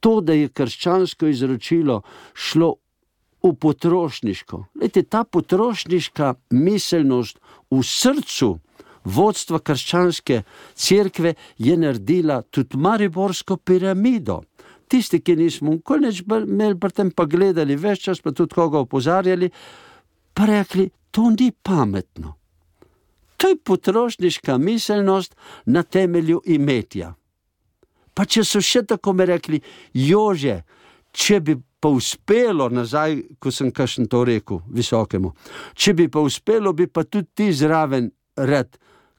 To, 0.00 0.20
da 0.20 0.32
je 0.32 0.48
krščansko 0.48 1.26
izročilo 1.26 2.02
šlo 2.34 2.74
v 3.42 3.54
potrošniško. 3.54 4.64
Lejte, 4.80 5.02
ta 5.02 5.24
potrošniška 5.24 6.34
miselnost 6.50 7.38
v 7.70 7.82
srcu 7.82 8.58
vodstva 9.04 9.58
krščanske 9.58 10.42
cerkve 10.74 11.34
je 11.58 11.76
naredila 11.76 12.42
tudi 12.42 12.76
Mariborsko 12.76 13.56
piramido. 13.56 14.42
Tisti, 14.88 15.22
ki 15.24 15.36
nismo 15.36 15.72
nikoli 15.72 16.12
imeli 16.20 16.78
pri 16.78 16.92
tem, 16.92 17.10
pa 17.10 17.24
gledali 17.24 17.76
več 17.76 18.04
čas, 18.04 18.20
pa 18.20 18.32
tudi 18.32 18.54
koga 18.54 18.82
opozarjali, 18.84 19.48
pa 20.34 20.46
rekli, 20.46 20.90
to 21.10 21.30
ni 21.30 21.52
pametno. 21.52 22.36
To 23.36 23.48
je 23.48 23.56
potrošniška 23.56 24.58
miselnost 24.58 25.34
na 25.66 25.82
temelju 25.82 26.42
imetja. 26.46 27.14
Pa 28.14 28.24
če 28.28 28.44
so 28.44 28.60
še 28.60 28.84
tako 28.86 29.14
mi 29.16 29.26
rekli, 29.26 29.58
jože, 29.96 30.60
če 31.12 31.40
bi 31.40 31.56
pa 31.82 31.90
uspelo 31.90 32.68
nazaj, 32.70 33.16
ko 33.42 33.50
sem 33.50 33.72
kašen 33.74 34.06
to 34.06 34.22
rekel, 34.24 34.60
visokemu. 34.70 35.32
Če 35.74 35.94
bi 35.98 36.06
pa 36.12 36.22
uspelo, 36.22 36.72
bi 36.72 36.86
pa 36.86 37.02
tudi 37.02 37.32
ti 37.34 37.48
zraven 37.52 38.12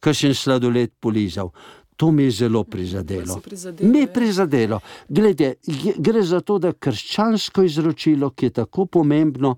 red, 0.04 0.14
kašen 0.14 0.34
sladoled 0.34 0.92
polizal. 1.00 1.52
To 1.96 2.12
mi 2.12 2.24
je 2.24 2.32
zelo 2.32 2.64
prizadelo. 2.64 3.42
Mi 3.82 4.00
je 4.00 4.08
prizadelo. 4.08 4.80
Glede, 5.10 5.56
gre 5.98 6.24
za 6.24 6.42
to, 6.42 6.60
da 6.60 6.74
krščansko 6.74 7.64
izročilo, 7.64 8.32
ki 8.32 8.46
je 8.46 8.50
tako 8.50 8.86
pomembno, 8.86 9.58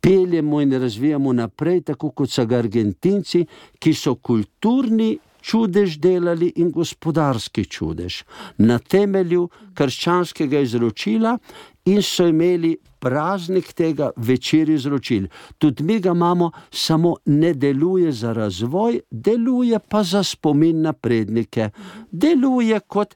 peljemo 0.00 0.60
in 0.60 0.72
razvijamo 0.72 1.32
naprej, 1.32 1.82
tako 1.82 2.10
kot 2.10 2.30
so 2.30 2.46
ga 2.46 2.58
Argentinci, 2.58 3.46
ki 3.78 3.94
so 3.94 4.14
kulturni 4.14 5.18
čudež 5.40 5.98
delali 5.98 6.52
in 6.56 6.70
gospodarski 6.70 7.64
čudež 7.64 8.22
na 8.58 8.78
temelju 8.78 9.48
krščanskega 9.74 10.60
izročila 10.60 11.38
in 11.84 12.02
so 12.02 12.26
imeli 12.28 12.76
praznik 13.00 13.72
tega 13.72 14.10
večer 14.16 14.68
izročil. 14.70 15.26
Tudi 15.58 15.84
mi 15.84 15.98
ga 16.00 16.10
imamo, 16.10 16.50
samo 16.70 17.16
ne 17.26 17.54
deluje 17.54 18.12
za 18.12 18.32
razvoj, 18.32 19.00
deluje 19.10 19.78
pa 19.88 20.02
za 20.02 20.22
spomin 20.22 20.82
na 20.82 20.92
prednike. 20.92 21.70
Deluje 22.10 22.80
kot 22.80 23.14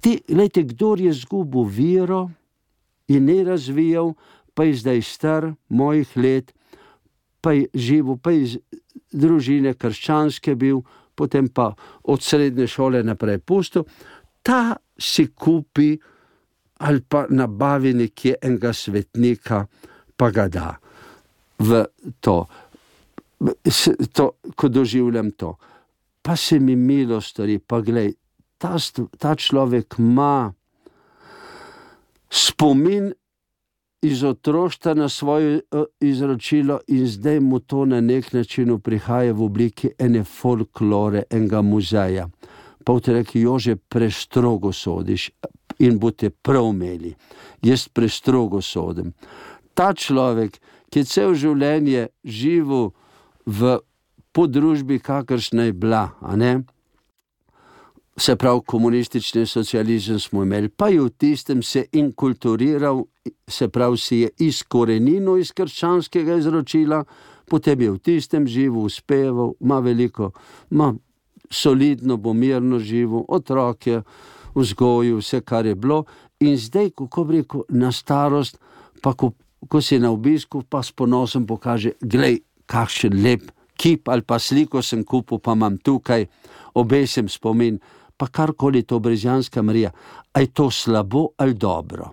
ti, 0.00 0.20
gledajte, 0.28 0.62
kdo 0.62 0.94
je 0.98 1.10
izgubil 1.10 1.66
vero 1.66 2.30
in 3.08 3.24
ne 3.24 3.44
razvijal, 3.44 4.14
pa 4.54 4.64
je 4.64 4.74
zdaj 4.74 5.02
star 5.02 5.52
mojih 5.68 6.16
let, 6.16 6.54
pa 7.40 7.52
je 7.52 7.66
živel, 7.74 8.16
pa 8.16 8.30
je 8.30 8.42
iz 8.42 8.58
družine 9.12 9.74
krščanske 9.74 10.54
bil, 10.54 10.82
potem 11.20 11.50
pa 11.52 11.68
od 12.08 12.22
srednje 12.22 12.66
šole 12.66 13.02
naprej 13.04 13.42
pusto, 13.44 13.84
ta 14.42 14.76
si 14.96 15.26
kupi 15.36 15.92
ali 16.80 17.02
pa 17.04 17.26
nabavi 17.28 17.92
nekje 17.94 18.38
enega 18.42 18.72
svetnika, 18.72 19.66
pa 20.16 20.30
ga 20.32 20.46
da 20.48 20.68
v 21.60 21.84
to, 22.24 22.36
to 24.12 24.30
ko 24.56 24.68
doživljam 24.68 25.30
to. 25.36 25.56
Pa 26.22 26.36
se 26.36 26.58
mi 26.58 26.76
milo 26.76 27.20
stori, 27.20 27.58
pa 27.58 27.80
gledaj, 27.84 28.14
ta, 28.58 28.76
ta 29.18 29.34
človek 29.36 29.98
ima 29.98 30.52
spomin 32.30 33.12
iz 34.02 34.22
otroštva 34.24 34.94
na 34.94 35.08
svoje 35.08 35.60
uh, 35.70 35.84
izročilo, 36.00 36.80
in 36.88 37.06
zdaj 37.06 37.40
mu 37.40 37.60
to 37.60 37.84
na 37.84 38.00
nek 38.00 38.32
način 38.32 38.80
prihaja 38.80 39.32
v 39.32 39.42
obliki 39.44 39.90
ene 39.98 40.24
folklore, 40.24 41.22
enega 41.30 41.62
muzeja. 41.62 42.28
Pa 42.84 43.00
te 43.00 43.12
reki, 43.12 43.40
jože, 43.40 43.76
prestrogo 43.76 44.72
sodiš 44.72 45.30
in 45.78 45.98
boste 45.98 46.30
prav 46.30 46.70
imeli. 46.72 47.14
Jaz 47.62 47.88
prestrogo 47.88 48.60
sodim. 48.60 49.12
Ta 49.74 49.92
človek, 49.94 50.56
ki 50.90 50.98
je 50.98 51.04
cel 51.04 51.34
življenje 51.34 52.08
živel 52.24 52.90
v 53.46 53.78
podružbi, 54.32 54.98
kakršna 54.98 55.68
je 55.68 55.72
bila, 55.72 56.08
a 56.20 56.36
ne? 56.36 56.62
Se 58.20 58.36
pravi, 58.36 58.60
komunistični 58.66 59.46
socializem 59.46 60.20
smo 60.20 60.42
imeli, 60.42 60.68
pa 60.68 60.88
je 60.88 61.00
v 61.00 61.10
tistem 61.10 61.62
se 61.62 61.84
inkulturiral, 61.92 63.04
se 63.48 63.68
pravi, 63.68 63.98
si 63.98 64.16
je 64.16 64.30
izkorenil 64.38 65.38
iz 65.38 65.52
krščanskega 65.52 66.36
izročila, 66.36 67.04
potem 67.48 67.80
je 67.80 67.90
v 67.90 67.98
tistem 67.98 68.46
živel, 68.46 68.84
uspeval, 68.84 69.54
ima 69.60 69.78
veliko, 69.80 70.30
ima 70.70 70.94
solidno, 71.50 72.16
bo 72.16 72.32
mirno 72.32 72.78
živel, 72.78 73.24
otroke, 73.28 74.02
vzgoju, 74.54 75.18
vse, 75.18 75.40
kar 75.40 75.66
je 75.66 75.74
bilo. 75.74 76.04
In 76.40 76.58
zdaj, 76.58 76.90
ko 76.96 77.24
bi 77.24 77.40
rekel, 77.40 77.64
na 77.68 77.92
starost, 77.92 78.58
pa 79.02 79.14
ko, 79.14 79.32
ko 79.68 79.80
si 79.80 79.98
na 79.98 80.10
obisku, 80.10 80.62
pa 80.68 80.82
s 80.82 80.92
ponosom 80.92 81.46
pokaže, 81.46 81.96
glej, 82.00 82.42
kakšen 82.66 83.16
lep 83.22 83.50
kip 83.80 84.08
ali 84.08 84.22
pa 84.22 84.38
sliko 84.38 84.82
sem 84.82 85.04
kupil, 85.04 85.40
pa 85.40 85.56
imam 85.56 85.78
tukaj, 85.78 86.26
obesem 86.76 87.28
spomin 87.28 87.80
pa 88.20 88.26
karkoli 88.26 88.82
to 88.82 88.98
Brezijanska 88.98 89.62
Marija, 89.62 89.90
aj 90.32 90.46
to 90.46 90.70
slabo 90.70 91.28
ali 91.36 91.54
dobro. 91.54 92.10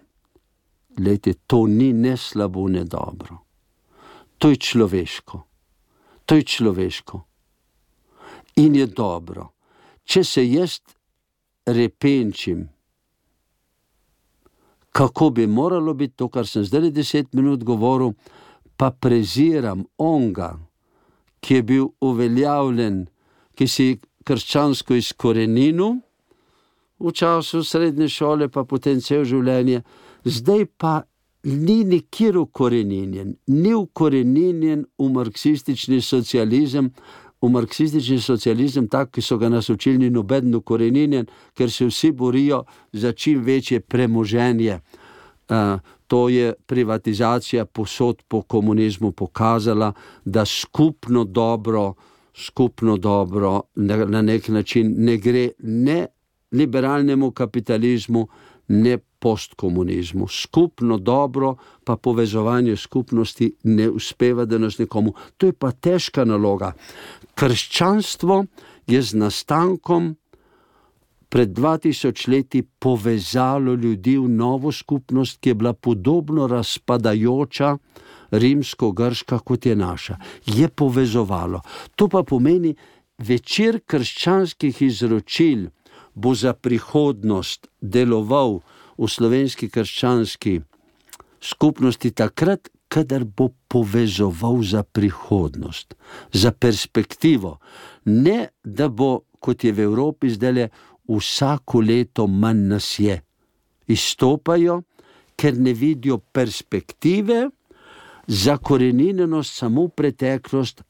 Lejte, 0.97 1.33
to 1.47 1.67
ni 1.67 1.91
ne 1.93 2.17
slabo, 2.17 2.67
ne 2.67 2.83
dobro. 2.83 3.37
To 4.37 4.49
je 4.49 4.55
človeško. 4.55 5.41
To 6.25 6.35
je 6.35 6.43
človeško. 6.43 7.21
In 8.55 8.75
je 8.75 8.87
dobro. 8.87 9.49
Če 10.07 10.23
se 10.23 10.45
jaz 10.47 10.79
repenčim, 11.65 12.69
kako 14.91 15.29
bi 15.29 15.47
moralo 15.47 15.93
biti 15.93 16.15
to, 16.15 16.29
kar 16.31 16.47
sem 16.47 16.63
zdaj 16.63 16.91
deset 16.95 17.33
minut 17.33 17.67
govoril, 17.67 18.15
pa 18.77 18.93
preziram 18.95 19.83
onga, 19.97 20.55
ki 21.43 21.59
je 21.59 21.63
bil 21.63 21.91
uveljavljen, 21.99 23.05
ki 23.59 23.67
si 23.67 23.97
krščansko 24.27 24.97
izkorenino 24.99 25.93
v 26.99 27.11
času 27.13 27.63
srednje 27.63 28.09
šole, 28.09 28.49
pa 28.49 28.65
potem 28.65 28.99
cel 29.01 29.23
življenje, 29.27 29.83
zdaj 30.25 30.65
pa 30.77 31.03
ni 31.47 31.83
nikjer 31.87 32.37
ukorenjen, 32.41 33.35
ni 33.47 33.73
ukorenjen 33.77 34.83
v 34.97 35.09
marksistični 35.13 36.01
socializem. 36.01 36.91
V 37.37 37.51
marksistični 37.53 38.17
socializem, 38.17 38.87
tak, 38.89 39.11
ki 39.13 39.21
so 39.21 39.35
ga 39.37 39.45
nas 39.53 39.67
učili, 39.69 39.99
ni 40.01 40.07
noben 40.09 40.55
ukorenjen, 40.57 41.27
ker 41.53 41.69
se 41.69 41.85
vsi 41.85 42.09
borijo 42.11 42.63
za 42.91 43.11
čim 43.13 43.43
večje 43.45 43.79
premoženje. 43.79 44.79
Uh, 45.47 45.77
to 46.07 46.29
je 46.33 46.55
privatizacija 46.65 47.65
posod 47.65 48.23
po 48.27 48.41
komunizmu 48.41 49.11
pokazala, 49.11 49.93
da 50.25 50.45
skupno 50.45 51.23
dobro 51.23 51.93
skupno 52.37 52.97
dobro, 52.97 53.61
na 53.75 54.21
nek 54.21 54.47
način 54.47 54.93
ne 54.97 55.17
gre 55.17 55.49
ne 55.59 56.05
liberalnemu 56.51 57.31
kapitalizmu, 57.31 58.27
ne 58.67 58.97
postkomunizmu. 59.19 60.27
Skupno 60.27 60.97
dobro, 60.97 61.55
pa 61.83 61.95
povezovanje 61.95 62.75
skupnosti 62.75 63.55
ne 63.63 63.89
uspeva, 63.89 64.45
da 64.45 64.57
nas 64.57 64.77
nekomu. 64.77 65.13
To 65.37 65.45
je 65.45 65.53
pa 65.53 65.71
težka 65.71 66.25
naloga. 66.25 66.73
Krščanstvo 67.35 68.45
je 68.87 69.01
z 69.01 69.13
nastankom 69.13 70.15
pred 71.29 71.49
2000 71.49 72.29
leti 72.29 72.61
povezalo 72.79 73.73
ljudi 73.73 74.17
v 74.17 74.29
novo 74.29 74.71
skupnost, 74.71 75.39
ki 75.39 75.49
je 75.49 75.55
bila 75.55 75.73
podobno 75.73 76.47
razpadajoča, 76.47 77.77
rimsko-grška, 78.31 79.39
kot 79.39 79.65
je 79.65 79.75
naša. 79.75 80.17
Je 80.45 80.67
povezovalo. 80.69 81.61
To 81.95 82.07
pa 82.07 82.23
pomeni, 82.23 82.75
večer 83.17 83.81
krščanskih 83.85 84.81
izročil 84.81 85.67
bo 86.17 86.33
za 86.35 86.53
prihodnost 86.53 87.67
deloval 87.81 88.59
v 88.97 89.05
slovenski 89.05 89.69
krščanski 89.69 90.61
skupnosti 91.41 92.11
takrat, 92.11 92.69
kadar 92.89 93.21
bo 93.25 93.51
povezoval 93.69 94.63
za 94.63 94.81
prihodnost, 94.83 95.93
za 96.33 96.51
perspektivo. 96.51 97.59
Ne, 98.05 98.49
da 98.63 98.89
bo, 98.89 99.27
kot 99.39 99.63
je 99.63 99.71
v 99.71 99.85
Evropi 99.85 100.31
zdaj, 100.33 100.71
vsako 101.05 101.83
leto 101.85 102.27
manj 102.27 102.63
nas 102.73 102.87
je. 102.99 103.21
Izstopajo, 103.87 104.81
ker 105.37 105.53
ne 105.53 105.73
vidijo 105.73 106.17
perspektive, 106.17 107.51
zakorenjenost 108.27 109.55
samo 109.55 109.87
v 109.87 109.89
preteklost, 109.95 110.83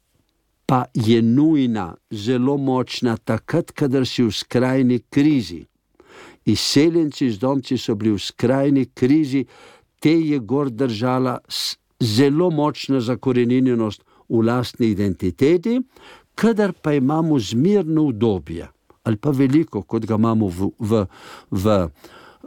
pa 0.65 0.85
je 0.93 1.21
nujna, 1.21 1.95
zelo 2.11 2.57
močna, 2.57 3.17
takrat, 3.17 3.71
kadar 3.71 4.05
si 4.05 4.23
v 4.23 4.31
skrajni 4.31 4.99
krizi. 5.09 5.63
Izseljenci 6.45 7.29
z 7.31 7.39
domci 7.39 7.77
so 7.77 7.95
bili 7.95 8.15
v 8.15 8.19
skrajni 8.19 8.85
krizi, 8.93 9.45
te 9.99 10.11
je 10.11 10.39
gor 10.39 10.69
držala 10.69 11.37
zelo 11.99 12.49
močna 12.49 12.99
zakorenjenost 12.99 14.03
v 14.29 14.43
lastni 14.43 14.91
identiteti, 14.91 15.79
kadar 16.35 16.73
pa 16.73 16.93
imamo 16.93 17.39
zmirno 17.39 18.09
obdobje, 18.11 18.67
ali 19.03 19.17
pa 19.17 19.31
veliko, 19.31 19.81
kot 19.81 20.05
ga 20.05 20.15
imamo 20.15 20.47
v, 20.47 20.69
v, 20.79 21.05
v 21.51 21.65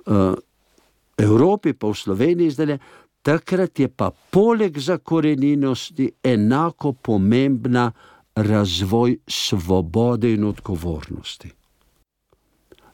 uh, 0.07 0.34
Evropi, 1.16 1.72
pa 1.72 1.88
v 1.88 1.97
Sloveniji 1.97 2.51
zdaj, 2.51 2.78
takrat 3.22 3.78
je 3.78 3.88
pa 3.88 4.10
poleg 4.30 4.78
zakorenjenosti 4.78 6.10
enako 6.22 6.92
pomembna 6.92 7.92
razvoj 8.34 9.16
svobode 9.26 10.34
in 10.34 10.44
odgovornosti 10.44 11.50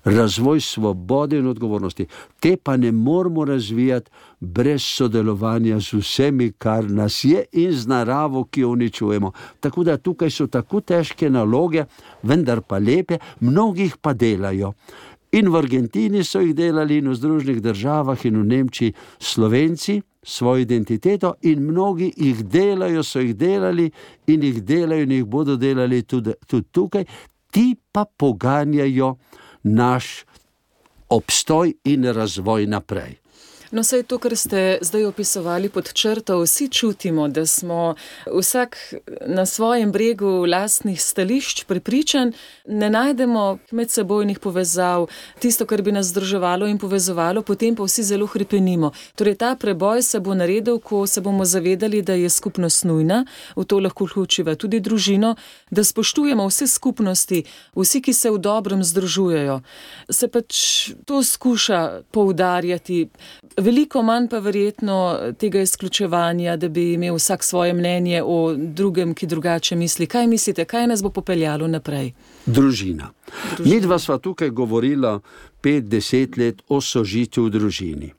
razvoj 0.07 0.61
svobode 0.61 1.39
in 1.39 1.47
odgovornosti. 1.47 2.07
Te 2.41 2.57
pa 2.57 2.77
ne 2.77 2.93
moramo 2.93 3.45
razvijati 3.45 4.11
brez 4.41 4.83
sodelovanja 4.83 5.81
z 5.81 5.93
vsemi, 5.93 6.53
kar 6.53 6.91
nas 6.91 7.25
je 7.25 7.45
in 7.53 7.73
z 7.73 7.87
naravo, 7.87 8.45
ki 8.45 8.61
jo 8.61 8.69
uničujemo. 8.71 9.33
Tako 9.61 9.85
da 9.85 9.97
tukaj 9.97 10.31
so 10.31 10.47
tako 10.47 10.81
težke 10.81 11.31
naloge, 11.31 11.85
vendar 12.23 12.61
pa 12.61 12.79
lepe, 12.79 13.19
mnogih 13.41 13.97
pa 13.97 14.13
delajo. 14.13 14.73
In 15.33 15.49
v 15.49 15.59
Argentini 15.59 16.25
so 16.25 16.41
jih 16.41 16.55
delali, 16.55 16.99
in 16.99 17.11
v 17.11 17.15
Združenih 17.15 17.63
državah, 17.63 18.27
in 18.27 18.41
v 18.41 18.47
Nemčiji, 18.47 18.95
slovenci. 19.19 20.03
Svojo 20.27 20.59
identiteto, 20.59 21.35
in 21.47 21.63
mnogi 21.63 22.09
jih 22.17 22.41
delajo, 22.51 23.03
so 23.07 23.21
jih 23.23 23.37
delali, 23.39 23.91
in 24.27 24.43
jih 24.43 24.63
delajo, 24.67 25.05
in 25.07 25.13
jih 25.15 25.25
bodo 25.25 25.55
delali 25.57 26.03
tudi, 26.03 26.35
tudi 26.47 26.67
tukaj, 26.73 27.05
ti 27.51 27.77
pa 27.93 28.05
poganjajo 28.05 29.15
naš 29.63 30.25
obstoj 31.09 31.75
in 31.85 32.05
razvoj 32.05 32.67
naprej. 32.67 33.21
No, 33.77 33.83
vse 33.83 34.03
to, 34.03 34.17
kar 34.19 34.33
ste 34.37 34.79
zdaj 34.81 35.05
opisovali 35.05 35.69
pod 35.69 35.93
črto, 35.93 36.39
vsi 36.41 36.69
čutimo, 36.73 37.29
da 37.29 37.47
smo 37.47 37.95
vsak 38.39 38.77
na 39.27 39.47
svojem 39.47 39.93
bregu 39.93 40.47
lastnih 40.49 41.03
stališč 41.03 41.65
pripričan, 41.65 42.33
ne 42.67 42.89
najdemo 42.91 43.59
medsebojnih 43.71 44.39
povezav, 44.39 45.07
tisto, 45.39 45.67
kar 45.67 45.83
bi 45.83 45.93
nas 45.93 46.07
združevalo 46.07 46.67
in 46.67 46.79
povezovalo, 46.79 47.43
potem 47.43 47.77
pa 47.77 47.85
vsi 47.85 48.03
zelo 48.03 48.27
hripenimo. 48.27 48.93
Torej, 49.15 49.37
ta 49.45 49.53
preboj 49.61 50.03
se 50.03 50.21
bo 50.21 50.35
naredil, 50.35 50.79
ko 50.81 51.07
se 51.07 51.21
bomo 51.21 51.45
zavedali, 51.45 52.01
da 52.03 52.17
je 52.17 52.31
skupnost 52.33 52.85
nujna, 52.85 53.27
v 53.57 53.65
to 53.65 53.81
lahko 53.81 54.09
vključiva 54.09 54.55
tudi 54.55 54.81
družino, 54.81 55.35
da 55.71 55.85
spoštujemo 55.85 56.49
vse 56.49 56.67
skupnosti, 56.67 57.45
vsi, 57.77 58.01
ki 58.01 58.13
se 58.13 58.31
v 58.31 58.41
dobrem 58.41 58.81
združujejo. 58.85 59.61
Se 60.09 60.33
pač 60.33 60.65
to 61.05 61.21
skuša 61.23 62.01
poudarjati 62.11 63.09
veliko 63.57 64.03
manj 64.03 64.29
pa 64.29 64.39
verjetno 64.39 65.19
tega 65.39 65.61
izključevanja, 65.61 66.57
da 66.57 66.69
bi 66.69 66.93
imel 66.93 67.15
vsak 67.15 67.45
svoje 67.45 67.73
mnenje 67.73 68.23
o 68.25 68.55
drugem, 68.57 69.15
ki 69.15 69.27
drugače 69.27 69.77
misli. 69.77 70.07
Kaj 70.07 70.27
mislite, 70.27 70.65
kaj 70.65 70.87
nas 70.87 71.03
bo 71.03 71.11
popeljalo 71.11 71.67
naprej? 71.69 72.13
Družina. 72.47 73.11
Mi 73.59 73.81
dva 73.81 73.99
sva 73.99 74.19
tukaj 74.19 74.51
govorila 74.51 75.21
pet, 75.61 75.89
deset 75.89 76.37
let 76.37 76.63
o 76.69 76.81
sožitju 76.81 77.45
v 77.45 77.51
družini. 77.51 78.13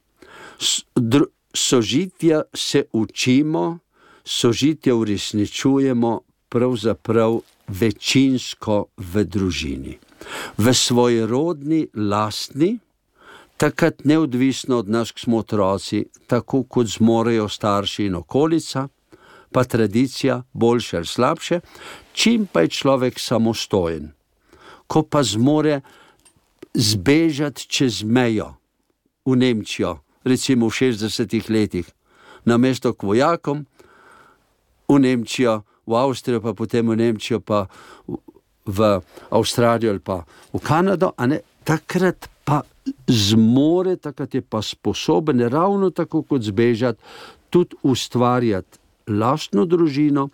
Dru 0.95 1.27
sožitja 1.53 2.41
se 2.53 2.83
učimo, 2.93 3.79
sožitja 4.23 4.95
uresničujemo 4.95 6.19
pravzaprav 6.49 7.39
večinsko 7.67 8.85
v 8.97 9.23
družini. 9.23 9.97
V 10.57 10.73
svoji 10.73 11.25
rodni, 11.25 11.87
lastni, 11.93 12.77
takrat 13.57 14.05
neodvisno 14.05 14.77
od 14.77 14.89
nas, 14.89 15.11
ki 15.11 15.21
smo 15.21 15.37
otroci, 15.37 16.05
tako 16.27 16.63
kot 16.63 16.87
zmorejo 16.87 17.49
starši 17.49 18.05
in 18.05 18.15
okolica, 18.15 18.87
pa 19.51 19.63
tradicija, 19.63 20.43
boljše 20.53 20.97
ali 20.97 21.05
slabše, 21.05 21.59
čim 22.13 22.47
pa 22.51 22.61
je 22.61 22.69
človek 22.69 23.19
samostojen, 23.19 24.11
ko 24.87 25.03
pa 25.03 25.23
zmore 25.23 25.81
zbežati 26.73 27.67
čez 27.67 28.03
mejo 28.03 28.53
v 29.25 29.35
Nemčijo, 29.35 29.97
recimo 30.23 30.69
v 30.69 30.73
60-ih 30.73 31.49
letih, 31.49 31.87
na 32.45 32.57
mesto 32.57 32.93
k 32.93 33.03
vojakom, 33.03 33.65
v 34.87 34.99
Nemčijo, 34.99 35.63
v 35.87 35.95
Avstrijo, 35.95 36.41
pa 36.41 36.53
potem 36.53 36.87
v 36.87 36.95
Nemčijo, 36.95 37.39
pa 37.39 37.67
v 38.65 39.01
Avstralijo 39.31 39.91
ali 39.91 39.99
pa 39.99 40.23
v 40.53 40.59
Kanado, 40.59 41.15
takrat 41.63 42.19
pa 42.19 42.36
zmore, 43.07 43.95
takrat 43.95 44.35
je 44.35 44.41
pa 44.41 44.61
sposoben, 44.61 45.39
ravno 45.39 45.89
tako 45.89 46.21
kot 46.21 46.41
zbežati, 46.41 47.03
tudi 47.49 47.75
ustvarjati 47.83 48.79
lastno 49.07 49.65
družino 49.65 50.29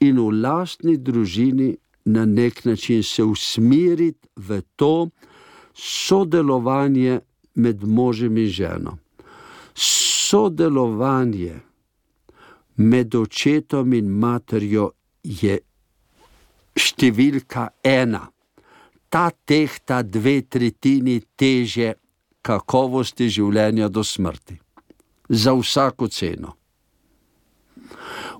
in 0.00 0.18
v 0.20 0.40
lastni 0.42 0.96
družini 0.96 1.76
na 2.04 2.24
nek 2.24 2.64
način 2.64 3.02
se 3.02 3.24
usmeriti 3.24 4.28
v 4.36 4.60
to 4.76 5.08
sodelovanje 5.74 7.20
med 7.54 7.84
možem 7.84 8.36
in 8.36 8.46
ženo. 8.46 8.98
Sodelovanje 9.74 11.60
med 12.76 13.14
očetom 13.14 13.92
in 13.92 14.08
materjo 14.08 14.90
je 15.24 15.58
številka 16.78 17.68
ena 17.84 18.28
ta 19.08 19.30
tehta 19.30 20.02
dve 20.02 20.42
tretjini 20.42 21.20
teže 21.36 21.94
kakovosti 22.42 23.28
življenja 23.28 23.88
do 23.88 24.04
smrti. 24.04 24.58
Za 25.28 25.52
vsako 25.52 26.08
ceno. 26.08 26.54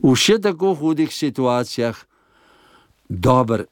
V 0.03 0.15
še 0.17 0.39
tako 0.41 0.75
hudih 0.79 1.11
situacijah, 1.13 1.97
dobro, 3.09 3.67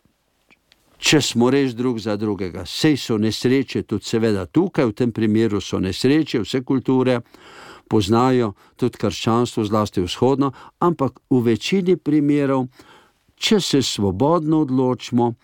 če 0.99 1.21
smo 1.23 1.51
res 1.53 1.75
drug 1.77 2.01
za 2.03 2.17
drugega, 2.17 2.65
sej 2.67 2.97
so 3.01 3.19
nesreče, 3.21 3.85
tudi 3.87 4.09
seveda 4.09 4.47
tukaj, 4.47 4.89
v 4.91 4.97
tem 4.97 5.13
primeru 5.13 5.61
so 5.61 5.81
nesreče, 5.81 6.43
vse 6.43 6.63
kulture 6.67 7.21
poznajo, 7.89 8.55
tudi 8.81 8.99
krščanstvo, 8.99 9.65
zlasti 9.69 10.03
vzhodno, 10.03 10.51
ampak 10.83 11.21
v 11.31 11.43
večini 11.53 11.97
primerov, 11.97 12.67
če 13.37 13.61
se 13.61 13.83
svobodno 13.85 14.65
odločimo, 14.67 15.35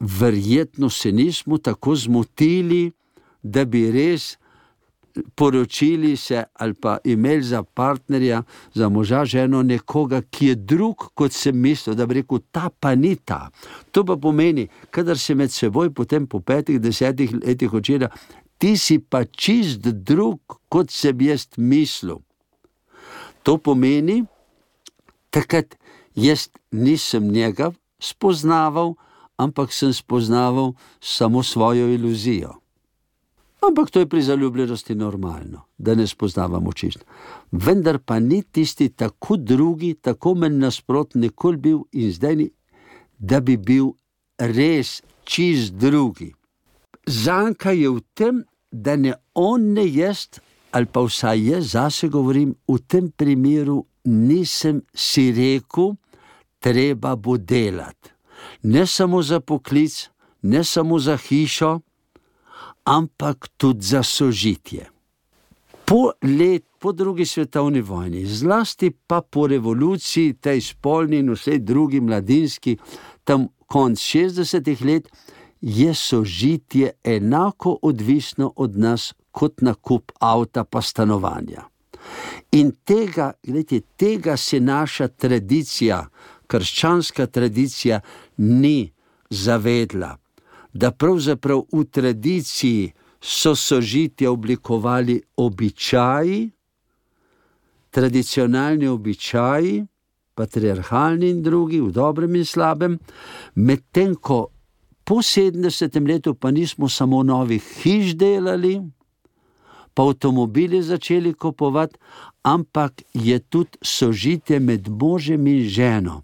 verjetno 0.00 0.90
se 0.90 1.12
nismo 1.12 1.58
tako 1.58 1.94
zmotili, 1.96 2.92
da 3.42 3.64
bi 3.64 3.90
res 3.90 4.36
poročili 5.34 6.16
se 6.16 6.44
ali 6.54 6.74
pa 6.74 6.98
imeli 7.04 7.42
za 7.42 7.62
partnerja, 7.62 8.42
za 8.74 8.88
moža, 8.88 9.24
ženo, 9.24 9.62
nekoga, 9.62 10.22
ki 10.22 10.46
je 10.46 10.54
drug, 10.54 10.96
kot 11.14 11.32
sem 11.32 11.60
mislil, 11.60 11.96
da 11.96 12.06
bi 12.06 12.14
rekel, 12.20 12.38
ta 12.50 12.70
pa 12.80 12.94
ni 12.94 13.16
ta. 13.16 13.50
To 13.90 14.04
pa 14.04 14.16
pomeni, 14.16 14.68
kadar 14.90 15.18
se 15.18 15.34
med 15.34 15.52
seboj 15.52 15.94
potem 15.94 16.26
po 16.26 16.40
petih, 16.40 16.80
desetih 16.80 17.32
letih 17.46 17.72
očira, 17.74 18.10
ti 18.58 18.76
si 18.76 18.98
pa 18.98 19.24
čist 19.24 19.80
drug, 19.86 20.40
kot 20.68 20.90
sem 20.90 21.20
jaz 21.20 21.48
mislil. 21.56 22.20
To 23.42 23.58
pomeni, 23.58 24.24
takrat 25.30 25.76
jaz 26.14 26.48
nisem 26.72 27.28
njega 27.32 27.70
spoznaval, 28.00 28.94
ampak 29.36 29.72
sem 29.72 29.92
spoznaval 29.92 30.72
samo 31.00 31.42
svojo 31.42 31.88
iluzijo. 31.88 32.54
Ampak 33.68 33.90
to 33.90 34.00
je 34.00 34.06
pri 34.06 34.22
zaljubljenosti 34.22 34.94
normalno, 34.94 35.62
da 35.78 35.94
ne 35.94 36.06
spoznavamo 36.06 36.72
čist. 36.72 37.04
Vendar 37.52 37.98
pa 37.98 38.18
ni 38.20 38.42
tisti 38.42 38.88
tako 38.88 39.36
drugi, 39.36 39.94
tako 39.94 40.34
men 40.34 40.58
nasprot, 40.58 41.14
nikoli 41.14 41.56
bil 41.56 41.78
in 41.92 42.12
zdaj 42.12 42.36
ni, 42.36 42.50
da 43.18 43.40
bi 43.40 43.56
bil 43.56 43.92
res 44.38 45.02
čist 45.24 45.74
drugi. 45.74 46.34
zanka 47.06 47.70
je 47.70 47.88
v 47.90 48.00
tem, 48.14 48.44
da 48.72 48.96
ne 48.96 49.14
on, 49.34 49.72
ne 49.72 49.86
jaz, 49.86 50.26
ali 50.72 50.86
pa 50.86 51.00
vsaj 51.00 51.38
jaz 51.48 51.70
zase 51.72 52.08
govorim, 52.08 52.54
v 52.68 52.78
tem 52.86 53.10
primeru 53.10 53.86
nisem 54.04 54.82
si 54.94 55.32
rekel, 55.32 55.94
treba 56.60 57.16
bo 57.16 57.38
delati. 57.38 58.15
Ne 58.62 58.86
samo 58.86 59.22
za 59.22 59.40
poklic, 59.40 60.08
ne 60.42 60.64
samo 60.64 60.98
za 60.98 61.16
hišo, 61.16 61.80
ampak 62.84 63.48
tudi 63.56 63.86
za 63.86 64.02
sožitje. 64.02 64.90
Po, 65.84 66.10
let, 66.22 66.64
po 66.78 66.92
drugi 66.92 67.26
svetovni 67.26 67.80
vojni, 67.80 68.26
zlasti 68.26 68.90
pa 69.06 69.20
po 69.20 69.46
revoluciji, 69.46 70.34
tej 70.34 70.60
spolni 70.60 71.18
in 71.18 71.30
vsej 71.30 71.58
drugi 71.58 72.00
mladinski, 72.00 72.76
tam 73.24 73.48
konc 73.66 73.98
60-ih 73.98 74.84
let, 74.84 75.08
je 75.60 75.94
sožitje 75.94 76.90
enako 77.04 77.78
odvisno 77.82 78.52
od 78.56 78.78
nas 78.78 79.14
kot 79.30 79.60
nakup 79.60 80.12
avta 80.20 80.64
pa 80.64 80.82
stanovanja. 80.82 81.62
In 82.52 82.72
tega, 82.84 83.32
gledajte, 83.42 83.80
tega 83.96 84.36
se 84.36 84.60
naša 84.60 85.08
tradicija, 85.08 86.06
krščanska 86.46 87.26
tradicija, 87.26 88.00
ni 88.36 88.92
zavedla, 89.30 90.16
da 90.72 90.90
pravzaprav 90.90 91.64
v 91.72 91.84
tradiciji 91.84 92.92
so 93.20 93.54
sožitje 93.56 94.28
oblikovali 94.28 95.22
običaji, 95.36 96.50
tradicionalni 97.90 98.88
običaji, 98.88 99.86
patriarhalni 100.34 101.30
in 101.30 101.42
drugi, 101.42 101.80
v 101.80 101.90
dobrem 101.92 102.34
in 102.36 102.44
slabem, 102.44 102.98
medtem 103.54 104.14
ko 104.14 104.46
po 105.04 105.22
70. 105.22 106.08
letu 106.08 106.34
pa 106.34 106.50
nismo 106.50 106.88
samo 106.88 107.22
novih 107.22 107.62
hiš 107.82 108.14
delali, 108.14 108.82
pa 109.94 110.02
avtomobili 110.02 110.82
začeli 110.82 111.32
kupovati, 111.34 111.96
ampak 112.42 113.02
je 113.14 113.38
tudi 113.38 113.78
sožitje 113.82 114.60
med 114.60 114.88
možem 114.88 115.46
in 115.46 115.68
ženo 115.68 116.22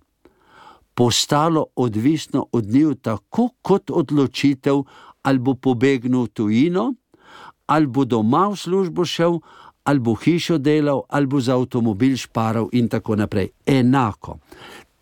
postalo 0.95 1.67
odvisno 1.77 2.47
od 2.53 2.67
njih, 2.67 2.97
tako 3.03 3.49
kot 3.63 3.91
odločitev, 3.91 4.83
ali 5.23 5.39
bo 5.39 5.55
pobegnil 5.55 6.25
v 6.25 6.29
tujino, 6.29 6.95
ali 7.67 7.87
bo 7.87 8.05
doma 8.05 8.49
v 8.49 8.57
službo 8.57 9.05
šel, 9.05 9.39
ali 9.85 10.01
bo 10.01 10.15
hišo 10.15 10.59
delal, 10.59 11.03
ali 11.09 11.27
bo 11.27 11.41
za 11.41 11.57
avtomobil 11.57 12.17
šparal 12.17 12.69
in 12.73 12.89
tako 12.89 13.17
naprej. 13.17 13.51
Enako. 13.67 14.39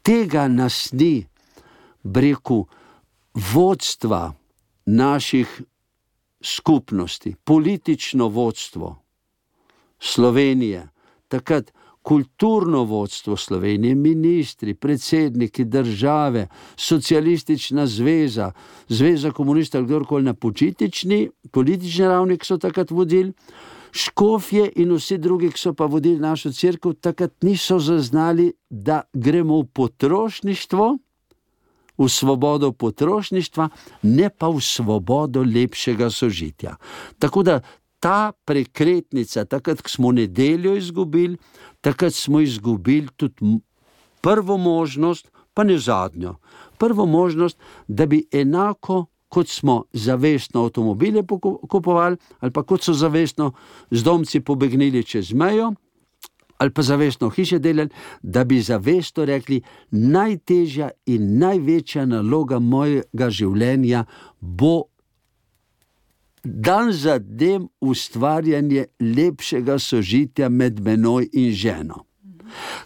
Tega 0.03 0.49
nas 0.49 0.93
ni, 0.93 1.27
breku, 2.03 2.67
vodstva 3.35 4.33
naših 4.87 5.63
skupnosti, 6.41 7.35
politično 7.45 8.29
vodstvo 8.29 8.97
Slovenije, 10.01 10.89
takrat 11.29 11.73
kulturno 12.03 12.85
vodstvo 12.85 13.37
Slovenije, 13.37 13.95
ministri, 13.95 14.75
predsedniki 14.75 15.65
države, 15.65 16.49
socialistična 16.77 17.87
zveza, 17.87 18.53
zveza 18.89 19.31
komunistov, 19.31 19.85
kdorkoli 19.85 20.25
na 20.25 20.35
počitnični, 20.35 21.31
politični 21.51 22.07
ravni, 22.07 22.39
ki 22.39 22.47
so 22.47 22.59
takrat 22.59 22.91
vodili. 22.91 23.33
Škofje 23.93 24.71
in 24.77 24.93
vsi 24.95 25.19
drugi, 25.19 25.51
ki 25.51 25.59
so 25.59 25.75
pa 25.75 25.87
vodili 25.87 26.21
našo 26.21 26.53
crkvo, 26.53 26.93
takrat 26.93 27.43
niso 27.43 27.79
zaznali, 27.79 28.53
da 28.71 29.03
gremo 29.13 29.61
v 29.61 29.67
potrošništvo, 29.75 30.99
v 31.99 32.09
svobodo 32.09 32.73
potrošništva, 32.73 33.69
ne 34.03 34.31
pa 34.31 34.49
v 34.49 34.61
svobodo 34.61 35.43
lepšega 35.43 36.11
sožitja. 36.11 36.77
Tako 37.19 37.43
da 37.43 37.61
ta 38.01 38.33
prekretnica, 38.45 39.45
takrat, 39.45 39.83
ko 39.83 39.89
smo 39.89 40.13
nedeljo 40.13 40.77
izgubili, 40.77 41.37
takrat 41.81 42.15
smo 42.15 42.41
izgubili 42.41 43.09
tudi 43.17 43.61
prvo 44.21 44.57
možnost, 44.57 45.31
pa 45.55 45.65
ne 45.65 45.79
zadnjo. 45.79 46.37
Prvo 46.79 47.07
možnost, 47.07 47.59
da 47.89 48.07
bi 48.07 48.25
enako 48.33 49.07
kot 49.29 49.49
smo 49.49 49.85
zavestno 49.93 50.65
avtomobile 50.65 51.23
kupovali, 51.69 52.17
ali 52.41 52.53
pa 52.53 52.63
kot 52.63 52.83
so 52.83 52.93
zavestno 52.93 53.53
z 53.91 54.03
domci 54.03 54.41
pobegnili 54.41 55.05
čez 55.05 55.33
mejo, 55.33 55.73
ali 56.59 56.71
pa 56.71 56.83
zavestno 56.83 57.31
hiše 57.31 57.59
delali, 57.59 57.89
da 58.23 58.45
bi 58.45 58.61
zavestno 58.61 59.25
rekli, 59.25 59.63
najtežja 59.91 60.91
in 61.07 61.39
največja 61.39 62.05
naloga 62.07 62.59
mojega 62.59 63.31
življenja 63.31 64.05
bo 64.41 64.90
dan 66.45 66.93
za 66.93 67.19
dnem 67.19 67.69
ustvarjanje 67.81 68.85
lepšega 69.01 69.79
sožitja 69.79 70.49
med 70.49 70.81
menoj 70.81 71.29
in 71.33 71.53
ženo. 71.53 72.05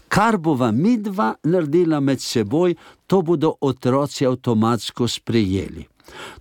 Kar 0.09 0.37
bova 0.39 0.73
mi 0.73 0.97
dva 0.97 1.35
naredila 1.45 2.01
med 2.01 2.21
seboj, 2.21 2.75
to 3.07 3.23
bodo 3.23 3.55
otroci 3.61 4.27
avtomatsko 4.27 5.09
sprejeli. 5.09 5.87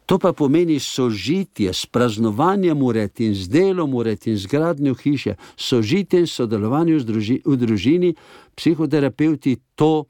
To 0.05 0.19
pa 0.19 0.33
pomeni 0.33 0.79
sožitje 0.79 1.73
s 1.73 1.85
praznovanjem 1.85 2.81
ured 2.83 3.21
in 3.21 3.35
z 3.35 3.47
delom 3.47 3.93
ured 3.95 4.27
in 4.27 4.37
z 4.37 4.47
gradnjo 4.47 4.95
hiše, 4.95 5.35
sožitje 5.55 6.19
in 6.19 6.27
sodelovanje 6.27 6.97
v 7.45 7.55
družini, 7.57 8.15
psihoterapeuti 8.55 9.55
to 9.75 10.05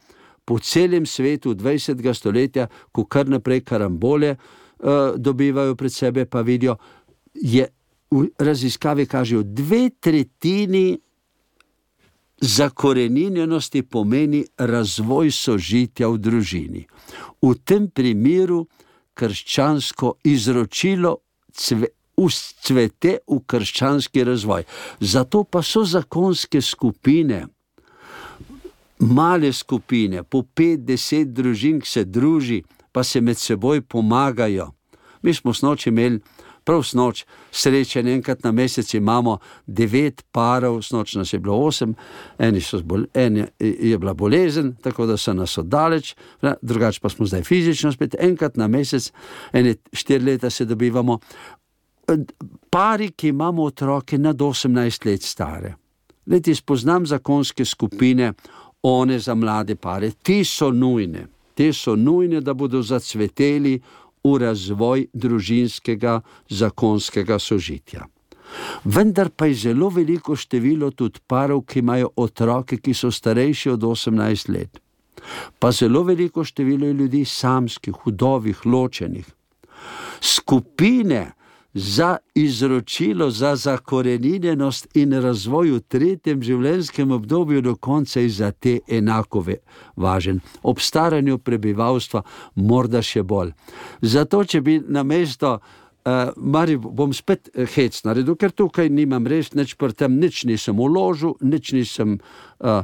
po 0.45 0.59
celem 0.59 1.05
svetu 1.05 1.53
20. 1.53 2.13
stoletja, 2.13 2.67
ko 2.91 3.05
kar 3.05 3.29
naprej 3.29 3.61
karambole, 3.61 4.31
uh, 4.31 4.62
dobivajo 5.17 5.75
pred 5.75 5.93
sebe, 5.93 6.25
pa 6.25 6.41
vidijo, 6.41 6.75
je 7.33 7.67
v 8.11 8.27
raziskavi 8.39 9.05
kažejo 9.05 9.43
dve 9.43 9.89
tretjini 9.99 10.99
zakorenjenosti 12.41 13.81
pomeni 13.83 14.43
razvoj 14.57 15.31
sožitja 15.31 16.07
v 16.07 16.17
družini. 16.17 16.85
V 17.41 17.55
tem 17.65 17.87
primeru 17.87 18.65
krščansko 19.15 20.17
izročilo 20.27 21.17
cve, 21.53 21.87
uscvete 22.17 23.17
v 23.27 23.39
krščanski 23.47 24.23
razvoj. 24.23 24.65
Zato 24.99 25.43
pa 25.43 25.63
so 25.63 25.85
zakonske 25.85 26.61
skupine. 26.61 27.45
Male 28.99 29.51
skupine, 29.53 30.23
po 30.23 30.43
pet, 30.43 30.85
deset 30.85 31.33
družin, 31.33 31.81
ki 31.81 31.89
se 31.89 32.03
druži, 32.05 32.61
pa 32.93 33.03
se 33.03 33.21
med 33.21 33.37
seboj 33.37 33.81
pomagajo. 33.81 34.71
Mi 35.21 35.33
smo 35.33 35.53
snoči 35.53 35.89
imeli 35.89 36.19
prav 36.63 36.83
snoč, 36.83 37.25
srečen 37.51 38.07
enkrat 38.07 38.43
na 38.43 38.51
mesec 38.51 38.93
imamo 38.93 39.37
devet 39.67 40.23
parov, 40.31 40.81
snoč 40.81 41.15
nas 41.15 41.33
je 41.33 41.39
bilo 41.39 41.57
osem, 41.57 41.95
eni 42.39 42.61
so 42.61 42.77
zbol, 42.79 43.05
en 43.13 43.45
je 43.59 43.97
bila 43.97 44.13
bolezen, 44.13 44.75
tako 44.81 45.05
da 45.05 45.17
so 45.17 45.33
nas 45.33 45.57
oddaleč, 45.57 46.15
drugače 46.61 46.99
pa 47.01 47.09
smo 47.09 47.25
zdaj 47.25 47.43
fizično 47.43 47.91
spet 47.91 48.15
enkrat 48.19 48.57
na 48.57 48.67
mesec, 48.67 49.11
ene 49.53 49.75
štiri 49.93 50.25
leta 50.25 50.49
se 50.49 50.65
dobivamo. 50.65 51.19
Pari, 52.69 53.11
ki 53.11 53.27
imamo 53.27 53.63
otroke 53.63 54.17
nad 54.17 54.37
18 54.37 55.05
let 55.05 55.21
stare. 55.21 55.75
Leti 56.25 56.55
spoznam 56.55 57.05
zakonske 57.05 57.65
skupine, 57.65 58.33
one 58.83 59.19
za 59.19 59.35
mlade 59.35 59.75
pare, 59.75 60.11
ti 60.23 60.43
so 60.43 60.71
nujne, 60.71 61.27
te 61.55 61.73
so 61.73 61.95
nujne, 61.95 62.41
da 62.41 62.53
bodo 62.53 62.81
zacveteli 62.81 63.79
v 64.23 64.37
razvoj 64.39 65.07
družinskega 65.13 66.21
zakonskega 66.49 67.39
sožitja. 67.39 68.07
Vendar 68.85 69.29
pa 69.29 69.45
je 69.45 69.53
zelo 69.53 69.89
veliko 69.89 70.35
število 70.35 70.91
tudi 70.91 71.19
parov, 71.27 71.63
ki 71.65 71.79
imajo 71.79 72.11
otroke, 72.15 72.77
ki 72.77 72.93
so 72.93 73.11
starejši 73.11 73.69
od 73.69 73.83
18 73.89 74.49
let. 74.53 74.79
Pa 75.59 75.71
zelo 75.71 76.03
veliko 76.03 76.43
število 76.43 76.91
ljudi 76.91 77.25
samskih, 77.25 77.93
hudovih, 78.03 78.65
ločenih. 78.65 79.25
Skupine, 80.21 81.31
za 81.73 82.17
izročilo, 82.35 83.29
za 83.29 83.55
zakorenjenost 83.55 84.87
in 84.93 85.13
razvoj 85.13 85.71
v 85.71 85.79
tretjem 85.79 86.41
življenjskem 86.43 87.11
obdobju 87.11 87.61
do 87.61 87.75
konca 87.75 88.19
je 88.19 88.29
za 88.29 88.51
te 88.51 88.79
enako 88.87 89.45
važen. 89.95 90.41
Ob 90.63 90.79
staranju 90.79 91.37
prebivalstva 91.37 92.21
morda 92.55 93.01
še 93.01 93.23
bolj. 93.23 93.53
Zato, 94.01 94.43
če 94.43 94.61
bi 94.61 94.77
na 94.87 95.03
mesto, 95.03 95.57
uh, 96.05 96.29
Mari, 96.37 96.77
bom 96.77 97.13
spet 97.13 97.49
eh, 97.53 97.65
hec 97.65 98.03
naredil, 98.05 98.35
ker 98.35 98.51
tukaj 98.51 98.89
nimam 98.89 99.27
res 99.27 99.53
nič 99.53 99.73
pri 99.75 99.97
tem, 99.97 100.19
nič 100.19 100.45
nisem 100.45 100.79
uložil, 100.79 101.35
nič 101.41 101.73
nisem 101.73 102.19
uh, 102.59 102.83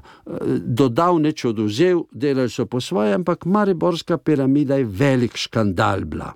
dodal, 0.66 1.22
nič 1.22 1.46
oduzel, 1.46 2.08
delali 2.12 2.50
so 2.50 2.66
po 2.66 2.82
svoje, 2.82 3.14
ampak 3.14 3.46
Mariborska 3.46 4.18
piramida 4.18 4.82
je 4.82 4.86
velik 4.86 5.38
škandal 5.38 6.06
bila 6.10 6.34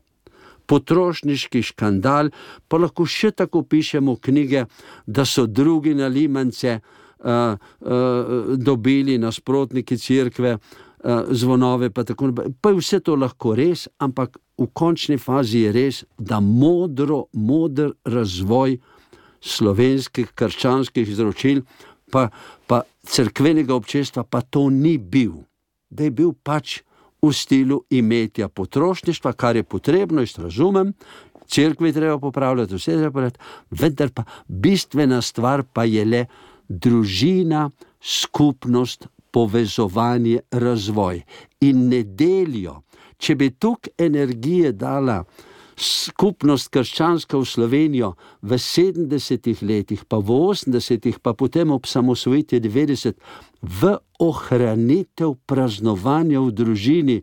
potrošniški 0.68 1.64
škandal, 1.72 2.32
pa 2.68 2.80
lahko 2.82 3.06
še 3.06 3.32
tako 3.32 3.64
pišemo 3.64 4.16
knjige, 4.22 4.66
da 5.06 5.26
so 5.26 5.46
drugi 5.46 5.94
na 5.96 6.08
Limance 6.08 6.80
uh, 6.80 7.28
uh, 7.28 8.56
dobili 8.58 9.18
nasprotniki 9.18 9.98
crkve. 9.98 10.58
zvonove, 11.30 11.90
pa, 11.92 12.04
tako, 12.08 12.30
pa 12.62 12.70
je 12.70 12.78
vse 12.78 13.00
to 13.04 13.16
lahko 13.20 13.56
res, 13.60 13.90
ampak 14.00 14.38
v 14.56 14.68
končni 14.72 15.18
fazi 15.20 15.66
je 15.66 15.72
res, 15.76 15.98
da 16.18 16.40
modro, 16.40 17.26
modr 17.34 17.92
razvoj 18.06 18.78
slovenskih 19.44 20.32
krščanskih 20.32 21.10
izročil, 21.10 21.66
pa, 22.12 22.30
pa 22.68 22.84
crkvenega 23.04 23.76
občestva, 23.76 24.24
pa 24.24 24.42
to 24.42 24.70
ni 24.70 24.98
bil. 24.98 25.44
Da 25.90 26.08
je 26.08 26.16
bil 26.16 26.32
pač 26.44 26.82
v 27.24 27.34
stilu 27.34 27.84
imetja 27.90 28.50
potrošništva, 28.50 29.34
kar 29.34 29.56
je 29.56 29.64
potrebno, 29.64 30.22
jaz 30.22 30.38
razumem, 30.38 30.94
crkvi 31.48 31.94
treba 31.94 32.20
popravljati, 32.20 32.76
vse 32.76 32.98
treba 32.98 33.12
popravljati, 33.12 33.40
vendar 33.70 34.10
pa 34.10 34.24
bistvena 34.48 35.22
stvar 35.22 35.64
pa 35.74 35.84
je 35.84 36.06
le 36.06 36.26
družina, 36.68 37.70
skupnost, 38.02 39.08
povezovanje, 39.32 40.40
razvoj. 40.52 41.24
In 41.62 41.88
nedeljo, 41.90 42.82
če 43.18 43.36
bi 43.36 43.50
tukaj 43.50 44.06
energije 44.06 44.72
dala 44.72 45.24
skupnost 45.76 46.70
krščanska 46.74 47.38
v 47.38 47.46
Slovenijo 47.46 48.14
v 48.42 48.58
70-ih 48.58 49.64
letih, 49.64 50.06
pa 50.06 50.18
v 50.18 50.30
80-ih, 50.54 51.20
pa 51.20 51.34
potem 51.34 51.72
ob 51.72 51.88
samosvojitvi 51.90 52.60
90, 52.62 53.18
v 53.62 53.96
ohranitev 54.20 55.38
praznovanja 55.46 56.42
v 56.42 56.52
družini, 56.52 57.18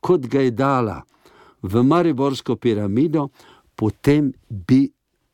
kot 0.00 0.28
ga 0.30 0.46
je 0.46 0.52
dala 0.54 1.02
v 1.62 1.82
Mariborsko 1.82 2.56
piramido, 2.56 3.30
potem 3.76 4.32
bi 4.48 4.86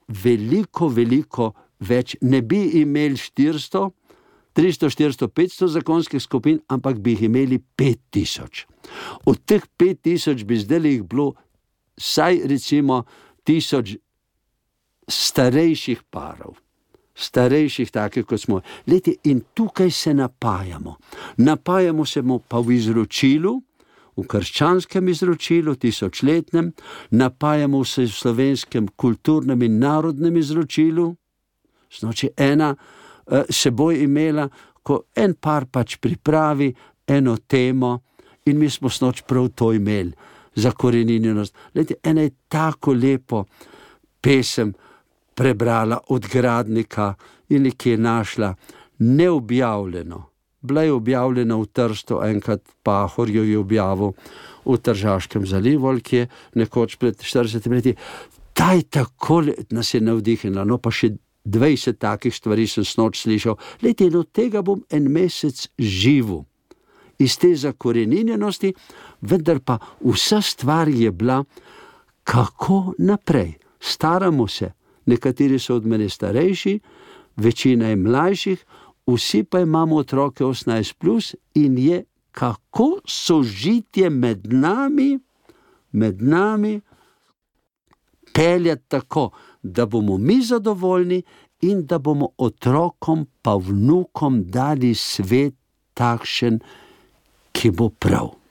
veliko, 0.09 0.89
veliko 0.89 1.53
več, 1.83 2.17
ne 2.23 2.43
bi 2.43 2.81
imeli 2.81 3.19
400, 3.19 3.91
300, 4.53 4.91
400, 4.93 5.29
500 5.29 5.69
zakonskih 5.77 6.23
skupin, 6.23 6.61
ampak 6.69 7.01
bi 7.01 7.17
jih 7.17 7.29
imeli 7.29 7.61
5000. 7.79 8.67
Od 9.25 9.39
teh 9.49 9.65
5000 9.79 10.45
bi 10.45 10.59
zdaj 10.61 10.89
jih 10.89 11.03
bilo 11.09 11.33
vsaj 11.97 12.41
recimo 12.45 13.05
1000 13.47 13.99
starejših 15.09 16.03
parov. 16.11 16.57
Starejših, 17.15 17.91
tako 17.91 18.23
kot 18.25 18.41
smo. 18.41 18.61
Leti, 18.87 19.17
in 19.25 19.43
tukaj 19.55 19.91
se 19.91 20.15
napajamo. 20.15 20.97
Napajamo 21.37 22.07
se 22.07 22.23
pa 22.49 22.59
v 22.59 22.73
izročilu, 22.73 23.61
v 24.17 24.27
krščanskem 24.27 25.09
izročilu, 25.09 25.75
tisočletnem, 25.77 26.73
napajamo 27.11 27.85
se 27.85 28.03
v 28.03 28.13
slovenskem 28.13 28.89
kulturnem 28.97 29.63
in 29.63 29.79
narodnem 29.79 30.37
izročilu. 30.37 31.15
Znači, 31.99 32.31
ena 32.37 32.75
uh, 32.75 33.43
se 33.51 33.71
bo 33.71 33.93
imela, 33.93 34.49
ko 34.83 35.03
en 35.17 35.35
par 35.35 35.67
pač 35.67 35.97
pripravi 35.97 36.73
eno 37.07 37.37
temo, 37.37 38.01
in 38.47 38.59
mi 38.59 38.71
smo 38.71 38.89
snoč 38.89 39.23
prav 39.23 39.49
to 39.55 39.73
imeli, 39.73 40.13
zakorenjenost. 40.55 41.55
Leti, 41.75 41.95
ena 42.03 42.23
je 42.23 42.31
tako 42.49 42.93
lepo 42.93 43.45
pesem 44.21 44.75
prebrala 45.35 45.99
od 46.09 46.29
gradnika 46.29 47.15
in 47.49 47.71
ki 47.77 47.91
je 47.91 47.97
našla 47.99 48.55
neobjavljeno 48.99 50.33
bila 50.63 50.83
je 50.83 50.93
objavljena 50.93 51.57
v 51.57 51.67
Trstu, 51.67 52.21
enkrat 52.25 52.61
pa 52.83 53.09
Horjo 53.15 53.43
je 53.43 53.59
objavil 53.59 54.13
v 54.65 54.77
Tržaškem 54.79 55.47
zalivu, 55.47 55.99
ki 56.03 56.17
je 56.17 56.29
nekoč 56.55 56.97
pred 56.97 57.19
40 57.19 57.71
leti. 57.71 57.95
Ta 58.53 58.73
je 58.73 58.83
tako, 58.83 59.43
nas 59.71 59.95
je 59.95 60.01
navdihnila, 60.01 60.65
no 60.65 60.79
pa 60.79 60.91
še 60.91 61.17
20 61.45 61.99
takih 61.99 62.35
stvari 62.35 62.67
sem 62.67 62.85
snoč 62.85 63.25
slišal. 63.25 63.59
Leti, 63.83 64.11
do 64.11 64.23
tega 64.23 64.63
bom 64.63 64.85
en 64.91 65.11
mesec 65.11 65.67
živel. 65.79 66.45
Iz 67.19 67.37
te 67.39 67.55
zakorenjenosti, 67.55 68.73
vendar 69.21 69.61
pa 69.61 69.79
vsa 70.01 70.41
stvar 70.41 70.89
je 70.89 71.11
bila, 71.11 71.45
kako 72.25 72.95
naprej. 72.99 73.53
Staramo 73.81 74.49
se, 74.49 74.73
nekateri 75.07 75.59
so 75.59 75.77
od 75.77 75.87
mene 75.87 76.09
starejši, 76.09 76.81
večina 77.37 77.89
je 77.89 77.97
mlajših, 77.97 78.65
vsi 79.07 79.45
pa 79.45 79.61
imamo 79.61 79.97
otroke 79.97 80.45
18, 80.45 80.95
plus 80.99 81.35
in 81.55 81.79
je 81.79 82.05
kako 82.31 83.01
sožitje 83.05 84.11
med 84.11 84.53
nami, 84.53 85.19
med 85.93 86.23
nami, 86.23 86.81
peljati 88.35 88.83
tako, 88.89 89.31
da 89.63 89.87
bomo 89.87 90.19
mi 90.19 90.43
zadovoljni 90.43 91.23
in 91.61 91.87
da 91.87 91.99
bomo 91.99 92.29
otrokom, 92.39 93.27
pa 93.43 93.57
vnukom 93.57 94.45
dali 94.51 94.95
svet 94.95 95.55
takšen, 95.95 96.61
ki 97.53 97.71
bo 97.71 97.91
prav. 97.91 98.42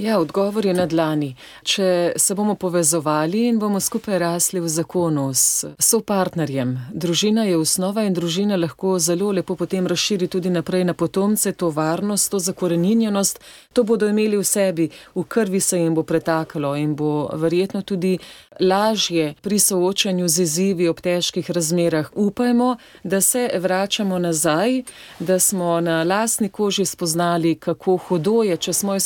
Ja, 0.00 0.18
odgovor 0.18 0.66
je 0.66 0.72
na 0.74 0.86
dlani. 0.86 1.34
Če 1.62 2.12
se 2.16 2.34
bomo 2.34 2.54
povezovali 2.54 3.42
in 3.50 3.58
bomo 3.60 3.80
skupaj 3.80 4.16
rasli 4.18 4.60
v 4.64 4.68
zakonu 4.72 5.26
s 5.34 5.66
sopartnerjem, 5.76 6.70
družina 6.94 7.44
je 7.44 7.58
osnova 7.60 8.06
in 8.08 8.16
družina 8.16 8.56
lahko 8.56 8.94
zelo 8.98 9.28
lepo 9.36 9.58
potem 9.60 9.86
razširi 9.86 10.30
tudi 10.32 10.50
naprej 10.50 10.86
na 10.88 10.94
potomce, 10.94 11.52
to 11.52 11.68
varnost, 11.70 12.30
to 12.32 12.40
zakorenjenost, 12.40 13.42
to 13.76 13.84
bodo 13.84 14.08
imeli 14.08 14.40
v 14.40 14.44
sebi, 14.44 14.88
v 15.14 15.24
krvi 15.28 15.60
se 15.60 15.82
jim 15.82 15.94
bo 15.94 16.02
pretakalo 16.02 16.72
in 16.80 16.96
bo 16.96 17.28
verjetno 17.36 17.82
tudi 17.82 18.16
lažje 18.60 19.34
pri 19.40 19.58
soočanju 19.58 20.28
z 20.28 20.42
izzivi 20.42 20.88
ob 20.88 21.00
težkih 21.00 21.50
razmerah. 21.50 22.08
Upajmo, 22.14 22.76
da 23.04 23.20
se 23.20 23.50
vračamo 23.54 24.18
nazaj, 24.18 24.82
da 25.18 25.38
smo 25.38 25.80
na 25.80 26.02
lasni 26.04 26.48
koži 26.48 26.84
spoznali, 26.84 27.54
kako 27.54 27.96
hudo 27.96 28.42
je, 28.42 28.56
če 28.56 28.72
smo 28.72 28.96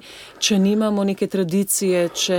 izkorenjeni 0.00 0.30
če 0.40 0.58
nimamo 0.58 1.04
neke 1.04 1.26
tradicije, 1.30 2.08
če 2.16 2.38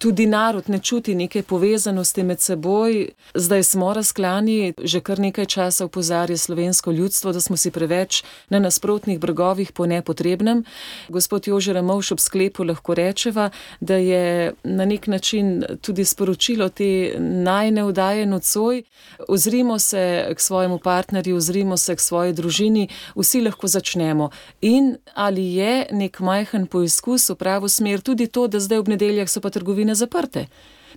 tudi 0.00 0.26
narod 0.30 0.68
ne 0.72 0.78
čuti 0.78 1.14
neke 1.18 1.42
povezanosti 1.42 2.22
med 2.26 2.40
seboj. 2.40 2.98
Zdaj 3.34 3.64
smo 3.66 3.92
razklani, 3.94 4.74
že 4.78 5.02
kar 5.04 5.20
nekaj 5.22 5.46
časa 5.46 5.86
upozarja 5.88 6.38
slovensko 6.38 6.92
ljudstvo, 6.92 7.32
da 7.32 7.40
smo 7.40 7.56
si 7.56 7.70
preveč 7.74 8.22
na 8.48 8.60
nasprotnih 8.62 9.18
bregovih 9.20 9.72
po 9.72 9.86
nepotrebnem. 9.86 10.64
Gospod 11.08 11.48
Jože 11.50 11.74
Ramovš 11.74 12.12
ob 12.16 12.22
sklepu 12.22 12.64
lahko 12.64 12.94
rečeva, 12.94 13.50
da 13.80 13.98
je 13.98 14.54
na 14.64 14.86
nek 14.86 15.06
način 15.06 15.64
tudi 15.82 16.04
sporočilo 16.04 16.68
te 16.68 17.16
najneudaje 17.18 18.26
nocoj. 18.26 18.82
Ozrimo 19.28 19.78
se 19.78 20.32
k 20.36 20.40
svojemu 20.40 20.78
partnerju, 20.78 21.36
ozrimo 21.36 21.76
se 21.76 21.96
k 21.96 22.00
svoji 22.00 22.32
družini, 22.32 22.88
vsi 23.16 23.42
lahko 23.42 23.66
začnemo. 23.68 24.30
In 24.60 24.96
ali 25.14 25.46
je 25.54 25.86
nek 25.90 26.20
majhen 26.20 26.66
poizkus, 26.82 27.30
v 27.30 27.38
pravo 27.38 27.68
smer, 27.68 28.02
tudi 28.02 28.26
to, 28.26 28.48
da 28.50 28.58
zdaj 28.58 28.82
ob 28.82 28.88
nedeljah 28.90 29.30
so 29.30 29.40
pa 29.40 29.50
trgovine 29.54 29.94
zaprte. 29.94 30.48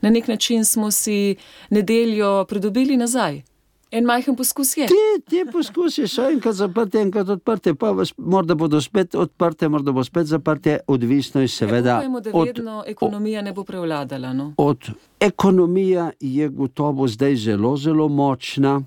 Na 0.02 0.10
nek 0.10 0.28
način 0.28 0.66
smo 0.66 0.92
si 0.92 1.36
nedeljo 1.70 2.46
pridobili 2.50 2.98
nazaj. 2.98 3.44
En 3.92 4.04
majhen 4.04 4.36
poskus 4.36 4.74
je. 4.78 4.88
Ti, 4.88 5.22
ti 5.30 5.44
poskusi 5.52 6.08
so 6.08 6.26
enkrat 6.28 6.56
zaprti, 6.58 6.98
enkrat 6.98 7.30
odprti, 7.30 7.76
pa 7.78 7.94
morda 8.18 8.56
bodo 8.56 8.82
spet 8.82 9.16
odprte, 9.16 9.70
morda 9.70 9.94
bo 9.94 10.04
spet 10.04 10.28
zaprte, 10.28 10.80
odvisno 10.88 11.42
je 11.42 11.48
seveda. 11.48 12.00
Upajmo, 12.02 12.20
da 12.20 12.32
vedno 12.32 12.80
od, 12.80 12.90
ekonomija 12.90 13.42
ne 13.42 13.54
bo 13.54 13.64
prevladala. 13.64 14.34
No? 14.34 14.54
Od 14.58 14.90
ekonomija 15.20 16.12
je 16.20 16.50
gotovo 16.50 17.08
zdaj 17.08 17.36
zelo, 17.36 17.78
zelo 17.78 18.10
močna, 18.10 18.82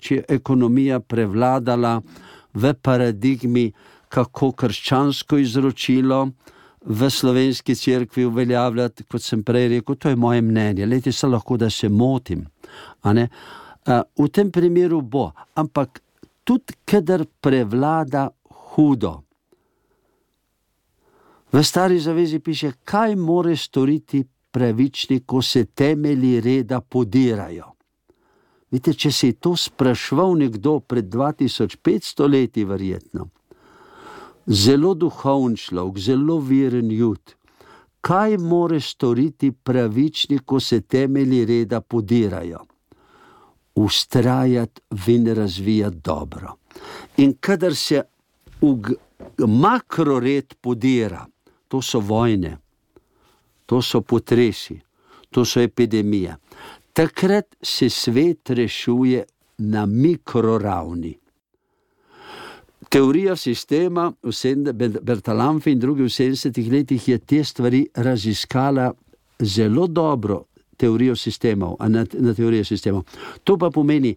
če 0.00 0.14
je 0.14 0.24
ekonomija 0.28 1.00
prevladala 1.00 2.00
v 2.54 2.74
paradigmi 2.82 3.70
kako 4.10 4.52
krščansko 4.52 5.38
izročilo 5.38 6.28
v 6.80 7.10
slovenski 7.10 7.74
cerkvi 7.74 8.24
uveljavljati, 8.24 9.04
kot 9.04 9.22
sem 9.22 9.42
prej 9.44 9.68
rekel, 9.68 9.96
to 9.96 10.08
je 10.08 10.16
moje 10.16 10.42
mnenje. 10.42 10.86
Leti 10.86 11.12
se 11.12 11.26
lahko, 11.26 11.56
da 11.56 11.70
se 11.70 11.88
motim. 11.88 12.46
V 13.04 14.28
tem 14.32 14.50
primeru 14.50 15.00
bo, 15.00 15.30
ampak 15.54 16.00
tudi, 16.44 16.74
kadar 16.84 17.24
prevlada 17.40 18.28
hudo. 18.74 19.20
V 21.52 21.62
stari 21.64 21.98
zavezi 22.00 22.38
piše, 22.38 22.72
kaj 22.84 23.16
more 23.16 23.56
storiti 23.56 24.24
pravični, 24.50 25.20
ko 25.26 25.42
se 25.42 25.64
temelji 25.64 26.40
reda 26.40 26.80
podirajo. 26.80 27.74
Vidite, 28.70 28.94
če 28.94 29.10
si 29.12 29.32
to 29.32 29.56
sprašval 29.56 30.38
nekdo 30.38 30.78
pred 30.80 31.10
2500 31.10 32.30
leti, 32.30 32.64
verjetno 32.64 33.28
zelo 34.50 34.94
duhovn 34.94 35.54
človek, 35.56 35.98
zelo 35.98 36.38
veren 36.42 36.90
jud. 36.90 37.36
Kaj 38.00 38.38
more 38.38 38.80
storiti 38.80 39.52
pravični, 39.52 40.38
ko 40.44 40.60
se 40.60 40.80
temelji 40.80 41.44
reda 41.44 41.80
podirajo? 41.80 42.64
Ustrajati 43.74 44.80
in 45.06 45.26
razvijati 45.34 45.96
dobro. 46.04 46.56
In 47.16 47.34
kadar 47.40 47.74
se 47.74 48.02
makrored 49.46 50.54
podira, 50.60 51.26
to 51.68 51.82
so 51.82 52.00
vojne, 52.00 52.58
to 53.66 53.82
so 53.82 54.00
potresi, 54.00 54.80
to 55.30 55.44
so 55.44 55.60
epidemije. 55.60 56.36
Takrat 56.92 57.56
se 57.62 57.90
svet 57.90 58.50
rešuje 58.50 59.24
na 59.58 59.86
mikroravni 59.86 61.19
Teorija 62.90 63.36
sistema, 63.36 64.12
Bertalanfe 65.02 65.70
in 65.70 65.78
drugi 65.78 66.02
v 66.02 66.10
70-ih 66.10 66.70
letih 66.72 67.08
je 67.08 67.18
te 67.18 67.44
stvari 67.44 67.84
raziskala 67.94 68.92
zelo 69.38 69.86
dobro, 69.86 70.44
teorijo 70.76 71.14
sistemov, 71.16 71.76
na, 71.88 72.04
na 72.12 72.34
teorijo 72.34 72.64
sistemov. 72.64 73.04
To 73.44 73.56
pa 73.58 73.70
pomeni, 73.70 74.16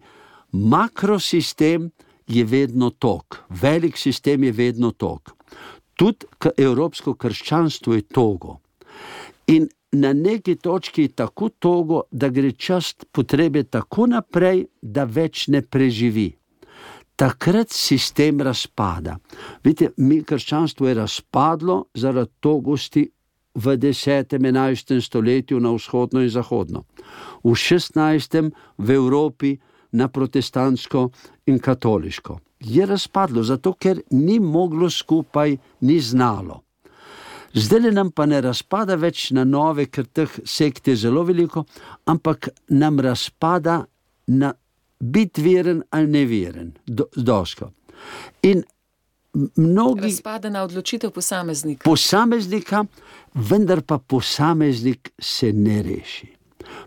makrosistem 0.52 1.90
je 2.26 2.44
vedno 2.44 2.90
tok, 2.90 3.44
velik 3.62 3.96
sistem 3.96 4.44
je 4.44 4.52
vedno 4.52 4.90
tok. 4.90 5.30
Tudi 5.94 6.26
evropsko 6.56 7.14
krščanstvo 7.14 7.94
je 7.94 8.02
togo. 8.02 8.58
In 9.46 9.68
na 9.92 10.12
neki 10.12 10.56
točki 10.56 11.02
je 11.02 11.08
tako 11.08 11.48
togo, 11.48 12.02
da 12.10 12.28
gre 12.28 12.52
čas 12.52 12.94
potrebe 13.12 13.62
tako 13.62 14.06
naprej, 14.06 14.66
da 14.82 15.04
več 15.04 15.46
ne 15.46 15.62
preživi. 15.62 16.32
Takrat 17.16 17.70
sistem 17.70 18.40
razpada. 18.40 19.18
Vidite, 19.64 19.92
mi 19.96 20.22
krščanstvo 20.24 20.88
je 20.88 20.94
razpadlo 20.94 21.84
zaradi 21.94 22.32
togosti 22.40 23.04
v 23.54 23.76
10. 23.76 24.34
in 24.34 24.42
11. 24.42 25.00
stoletju 25.00 25.60
na 25.60 25.70
vzhodno 25.70 26.20
in 26.20 26.30
zahodno, 26.30 26.84
v 27.44 27.54
16. 27.54 28.50
v 28.78 28.90
Evropi 28.90 29.54
na 29.92 30.08
protestantsko 30.08 31.10
in 31.46 31.58
katoliško. 31.58 32.38
Je 32.60 32.86
razpadlo, 32.86 33.42
zato 33.42 33.72
ker 33.72 34.00
ni 34.10 34.40
moglo 34.40 34.90
skupaj, 34.90 35.56
ni 35.80 36.00
znalo. 36.00 36.64
Zdaj 37.54 37.92
nam 37.92 38.10
pa 38.10 38.26
ne 38.26 38.40
razpada 38.40 38.96
več 38.98 39.30
na 39.30 39.44
nove, 39.44 39.86
ker 39.86 40.06
teh 40.10 40.40
sekt 40.44 40.88
je 40.88 40.96
zelo 40.96 41.22
veliko, 41.22 41.64
ampak 42.06 42.48
nam 42.68 42.98
razpada 43.00 43.84
na 44.26 44.50
biti 45.00 45.42
veren 45.42 45.82
ali 45.90 46.06
neveren, 46.06 46.72
do, 46.86 47.04
dosko. 47.16 47.70
In 48.42 48.62
mnogi. 49.54 50.00
Razpada 50.00 50.50
na 50.50 50.62
odločitev 50.62 51.10
posameznika. 51.10 51.84
Posameznika, 51.84 52.84
vendar 53.34 53.82
pa 53.82 53.98
posameznik 53.98 55.10
se 55.18 55.52
ne 55.52 55.82
reši. 55.82 56.28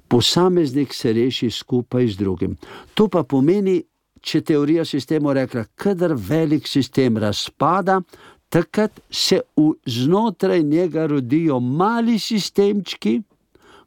Posameznik 0.08 0.94
se 0.94 1.14
reši 1.14 1.50
skupaj 1.50 2.08
z 2.08 2.18
drugim. 2.18 2.58
To 2.94 3.08
pa 3.08 3.24
pomeni, 3.24 3.82
če 4.22 4.42
teorija 4.42 4.86
sistema 4.86 5.34
rekla, 5.34 5.66
kadar 5.76 6.14
velik 6.16 6.68
sistem 6.68 7.18
razpada, 7.18 8.02
takrat 8.50 9.00
se 9.12 9.42
znotraj 9.86 10.64
njega 10.64 11.06
rodijo 11.06 11.60
mali 11.60 12.20
sistemčki, 12.20 13.22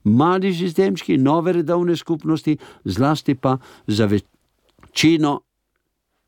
mali 0.05 0.55
sistemčki, 0.55 1.19
nove 1.19 1.53
redovne 1.53 1.97
skupnosti, 1.97 2.57
zlasti 2.85 3.35
pa 3.35 3.59
za 3.87 4.07
večino 4.07 5.41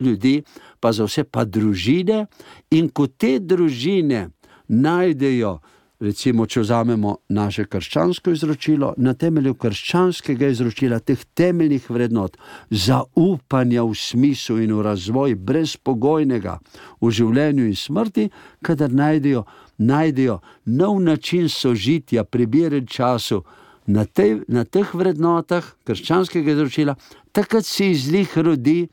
ljudi, 0.01 0.43
pa 0.81 0.93
za 0.93 1.05
vse 1.05 1.25
pa 1.25 1.45
družine. 1.45 2.27
In 2.70 2.89
ko 2.89 3.07
te 3.07 3.39
družine 3.39 4.29
najdejo, 4.68 5.59
recimo, 6.03 6.47
če 6.47 6.64
vzamemo 6.64 7.14
naše 7.29 7.64
krščansko 7.70 8.35
izročilo, 8.35 8.93
na 8.97 9.14
temelju 9.14 9.55
krščanskega 9.55 10.51
izročila, 10.51 10.99
teh 10.99 11.20
temeljnih 11.39 11.87
vrednot, 11.91 12.37
zaupanja 12.70 13.85
v 13.87 13.95
smislu 13.99 14.59
in 14.64 14.75
v 14.75 14.83
razvoj, 14.89 15.37
brezpogojnega 15.39 16.59
v 17.01 17.11
življenju 17.11 17.68
in 17.70 17.79
smrti, 17.79 18.29
kadar 18.66 18.91
najdejo, 18.91 19.45
najdejo 19.79 20.41
nov 20.66 21.01
način 21.03 21.49
sožitja, 21.49 22.25
pribiren 22.25 22.87
času. 22.87 23.43
Na, 23.87 24.05
tej, 24.05 24.45
na 24.49 24.62
teh 24.64 24.87
vrednotah 24.95 25.66
krščanskega 25.85 26.53
izročila, 26.53 26.95
takrat 27.33 27.66
se 27.66 27.91
iz 27.91 28.12
njih 28.12 28.39
rodi 28.39 28.87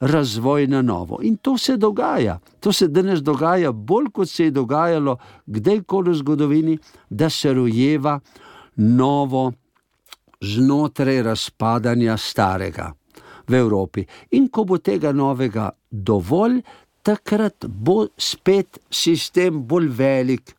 razvoj 0.00 0.66
na 0.66 0.82
novo. 0.82 1.18
In 1.22 1.36
to 1.36 1.58
se 1.58 1.76
dogaja. 1.76 2.38
To 2.60 2.72
se 2.72 2.88
danes 2.88 3.22
dogaja 3.22 3.72
bolj 3.72 4.10
kot 4.12 4.28
se 4.30 4.44
je 4.44 4.50
dogajalo 4.50 5.16
kdajkoli 5.46 6.10
v 6.10 6.14
zgodovini, 6.14 6.78
da 7.10 7.30
se 7.30 7.52
rojeva 7.52 8.20
novo 8.76 9.52
znotraj 10.40 11.22
razpadanja 11.22 12.16
starega 12.16 12.92
v 13.48 13.54
Evropi. 13.54 14.04
In 14.30 14.48
ko 14.48 14.64
bo 14.64 14.78
tega 14.78 15.12
novega 15.12 15.70
dovolj, 15.90 16.60
takrat 17.02 17.66
bo 17.68 18.06
spet 18.18 18.78
sistem 18.90 19.62
bolj 19.68 19.88
velik. 19.88 20.54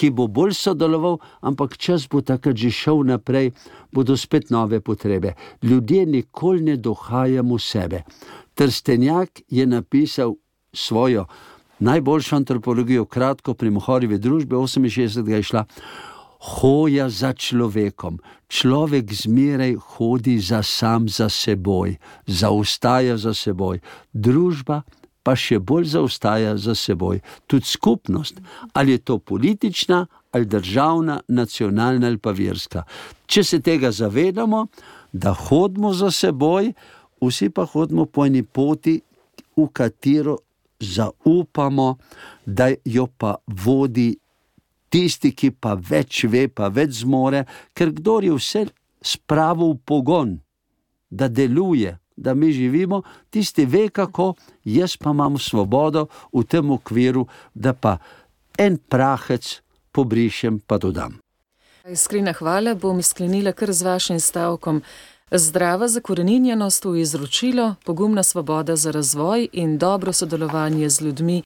Ki 0.00 0.08
bo 0.08 0.24
bolj 0.32 0.54
sodeloval, 0.56 1.18
ampak 1.44 1.76
čas 1.76 2.08
bo 2.08 2.24
takrat 2.24 2.56
že 2.56 2.72
šel 2.72 3.04
naprej, 3.04 3.52
bodo 3.92 4.16
spet 4.16 4.48
nove 4.48 4.80
potrebe. 4.80 5.34
Ljudje 5.62 6.06
nikoli 6.06 6.62
ne 6.62 6.76
dohajamo 6.76 7.58
sebe. 7.58 8.02
Trstenjak 8.56 9.44
je 9.48 9.66
napisal 9.66 10.34
svojo 10.72 11.26
najboljšo 11.80 12.36
antropologijo, 12.36 13.04
kratko 13.04 13.54
pri 13.54 13.70
Mohorjevi 13.70 14.18
družbi, 14.18 14.56
68. 14.56 15.28
je 15.28 15.42
šla. 15.42 15.64
Hoja 16.40 17.08
za 17.08 17.32
človekom. 17.32 18.18
Človek 18.48 19.12
zmeraj 19.12 19.74
hodi 19.74 20.38
za 20.38 20.62
sam 20.62 21.08
za 21.08 21.28
seboj, 21.28 21.96
zaostaja 22.26 23.16
za 23.16 23.34
seboj. 23.34 23.80
Družba 24.12 24.82
pa 25.22 25.36
še 25.36 25.58
bolj 25.58 25.92
zaostaja 25.94 26.56
za 26.56 26.74
seboj. 26.74 27.20
Tudi 27.46 27.68
skupnost, 27.68 28.40
ali 28.72 28.96
je 28.96 28.98
to 28.98 29.18
politična, 29.18 30.06
ali 30.32 30.46
državna, 30.46 31.20
nacionalna 31.28 32.06
ali 32.06 32.18
pa 32.18 32.30
verska. 32.30 32.84
Če 33.26 33.44
se 33.44 33.60
tega 33.60 33.90
zavedamo, 33.92 34.66
da 35.12 35.34
hodimo 35.34 35.92
za 35.92 36.10
seboj, 36.10 36.72
vsi 37.20 37.50
pa 37.50 37.66
hodimo 37.66 38.06
po 38.06 38.26
eni 38.26 38.42
poti, 38.42 39.00
v 39.56 39.68
katero 39.72 40.38
zaupamo, 40.80 41.98
da 42.46 42.70
jo 42.84 43.06
pa 43.06 43.34
vodi 43.46 44.14
tisti, 44.88 45.32
ki 45.32 45.50
pa 45.60 45.74
več 45.74 46.24
ve, 46.24 46.48
pa 46.48 46.70
več 46.72 47.02
zmore, 47.02 47.44
ker 47.74 47.92
kdo 47.94 48.20
je 48.24 48.36
vse 48.36 48.64
spravil 49.02 49.74
v 49.74 49.82
pogon, 49.84 50.38
da 51.10 51.28
deluje. 51.28 51.99
Da 52.20 52.34
mi 52.34 52.52
živimo, 52.52 53.02
tisti 53.30 53.64
ve, 53.64 53.88
kako, 53.88 54.34
jaz 54.64 54.96
pa 54.96 55.10
imam 55.10 55.38
svobodo 55.38 56.06
v 56.32 56.44
tem 56.44 56.70
okviru, 56.70 57.26
da 57.54 57.72
pa 57.72 57.96
en 58.58 58.76
prahec 58.76 59.62
pobrišem, 59.92 60.60
pa 60.66 60.78
dodam. 60.78 61.16
Iskrena 61.88 62.34
hvala, 62.36 62.74
bom 62.74 63.00
sklenila 63.02 63.52
kar 63.56 63.72
z 63.72 63.82
vašim 63.82 64.20
stavkom. 64.20 64.82
Zdrava 65.32 65.88
zakorenjenost 65.88 66.84
v 66.84 67.00
izročilo, 67.00 67.74
pogumna 67.84 68.22
svoboda 68.22 68.76
za 68.76 68.90
razvoj 68.90 69.48
in 69.52 69.78
dobro 69.78 70.12
sodelovanje 70.12 70.90
z 70.90 71.00
ljudmi. 71.00 71.42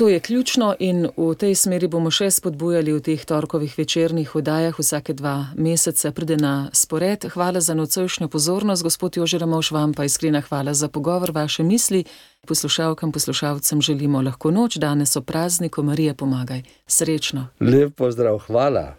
To 0.00 0.08
je 0.08 0.20
ključno 0.20 0.74
in 0.78 1.08
v 1.16 1.34
tej 1.34 1.54
smeri 1.54 1.84
bomo 1.86 2.08
še 2.08 2.30
spodbujali 2.32 2.92
v 2.96 3.00
teh 3.04 3.20
torkovih 3.20 3.74
večernih 3.76 4.30
vdajah 4.32 4.78
vsake 4.78 5.12
dva 5.12 5.52
meseca 5.60 6.08
pride 6.16 6.38
na 6.40 6.70
spored. 6.72 7.26
Hvala 7.28 7.60
za 7.60 7.74
nocojšnjo 7.76 8.28
pozornost, 8.32 8.82
gospod 8.82 9.16
Jožeramovš, 9.20 9.70
vam 9.76 9.92
pa 9.92 10.06
iskrena 10.08 10.40
hvala 10.40 10.72
za 10.74 10.88
pogovor, 10.88 11.34
vaše 11.36 11.62
misli. 11.62 12.04
Poslušalkam, 12.48 13.12
poslušalcem 13.12 13.82
želimo 13.82 14.22
lahko 14.22 14.50
noč, 14.50 14.78
danes 14.80 15.16
o 15.16 15.20
prazniku 15.20 15.82
Marije 15.82 16.14
pomagaj. 16.14 16.62
Srečno. 16.86 17.48
Lep 17.60 17.92
pozdrav, 17.94 18.38
hvala 18.38 18.96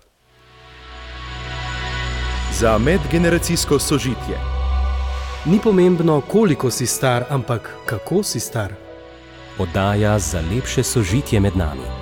za 2.54 2.78
medgeneracijsko 2.78 3.80
sožitje. 3.80 4.38
Ni 5.45 5.60
pomembno, 5.64 6.22
koliko 6.22 6.72
si 6.72 6.86
star, 6.86 7.26
ampak 7.30 7.74
kako 7.86 8.24
si 8.24 8.39
star. 8.39 8.91
Oddaja 9.62 10.20
za 10.20 10.41
lepše 10.41 10.84
sožitje 10.84 11.39
med 11.39 11.57
nami. 11.57 12.01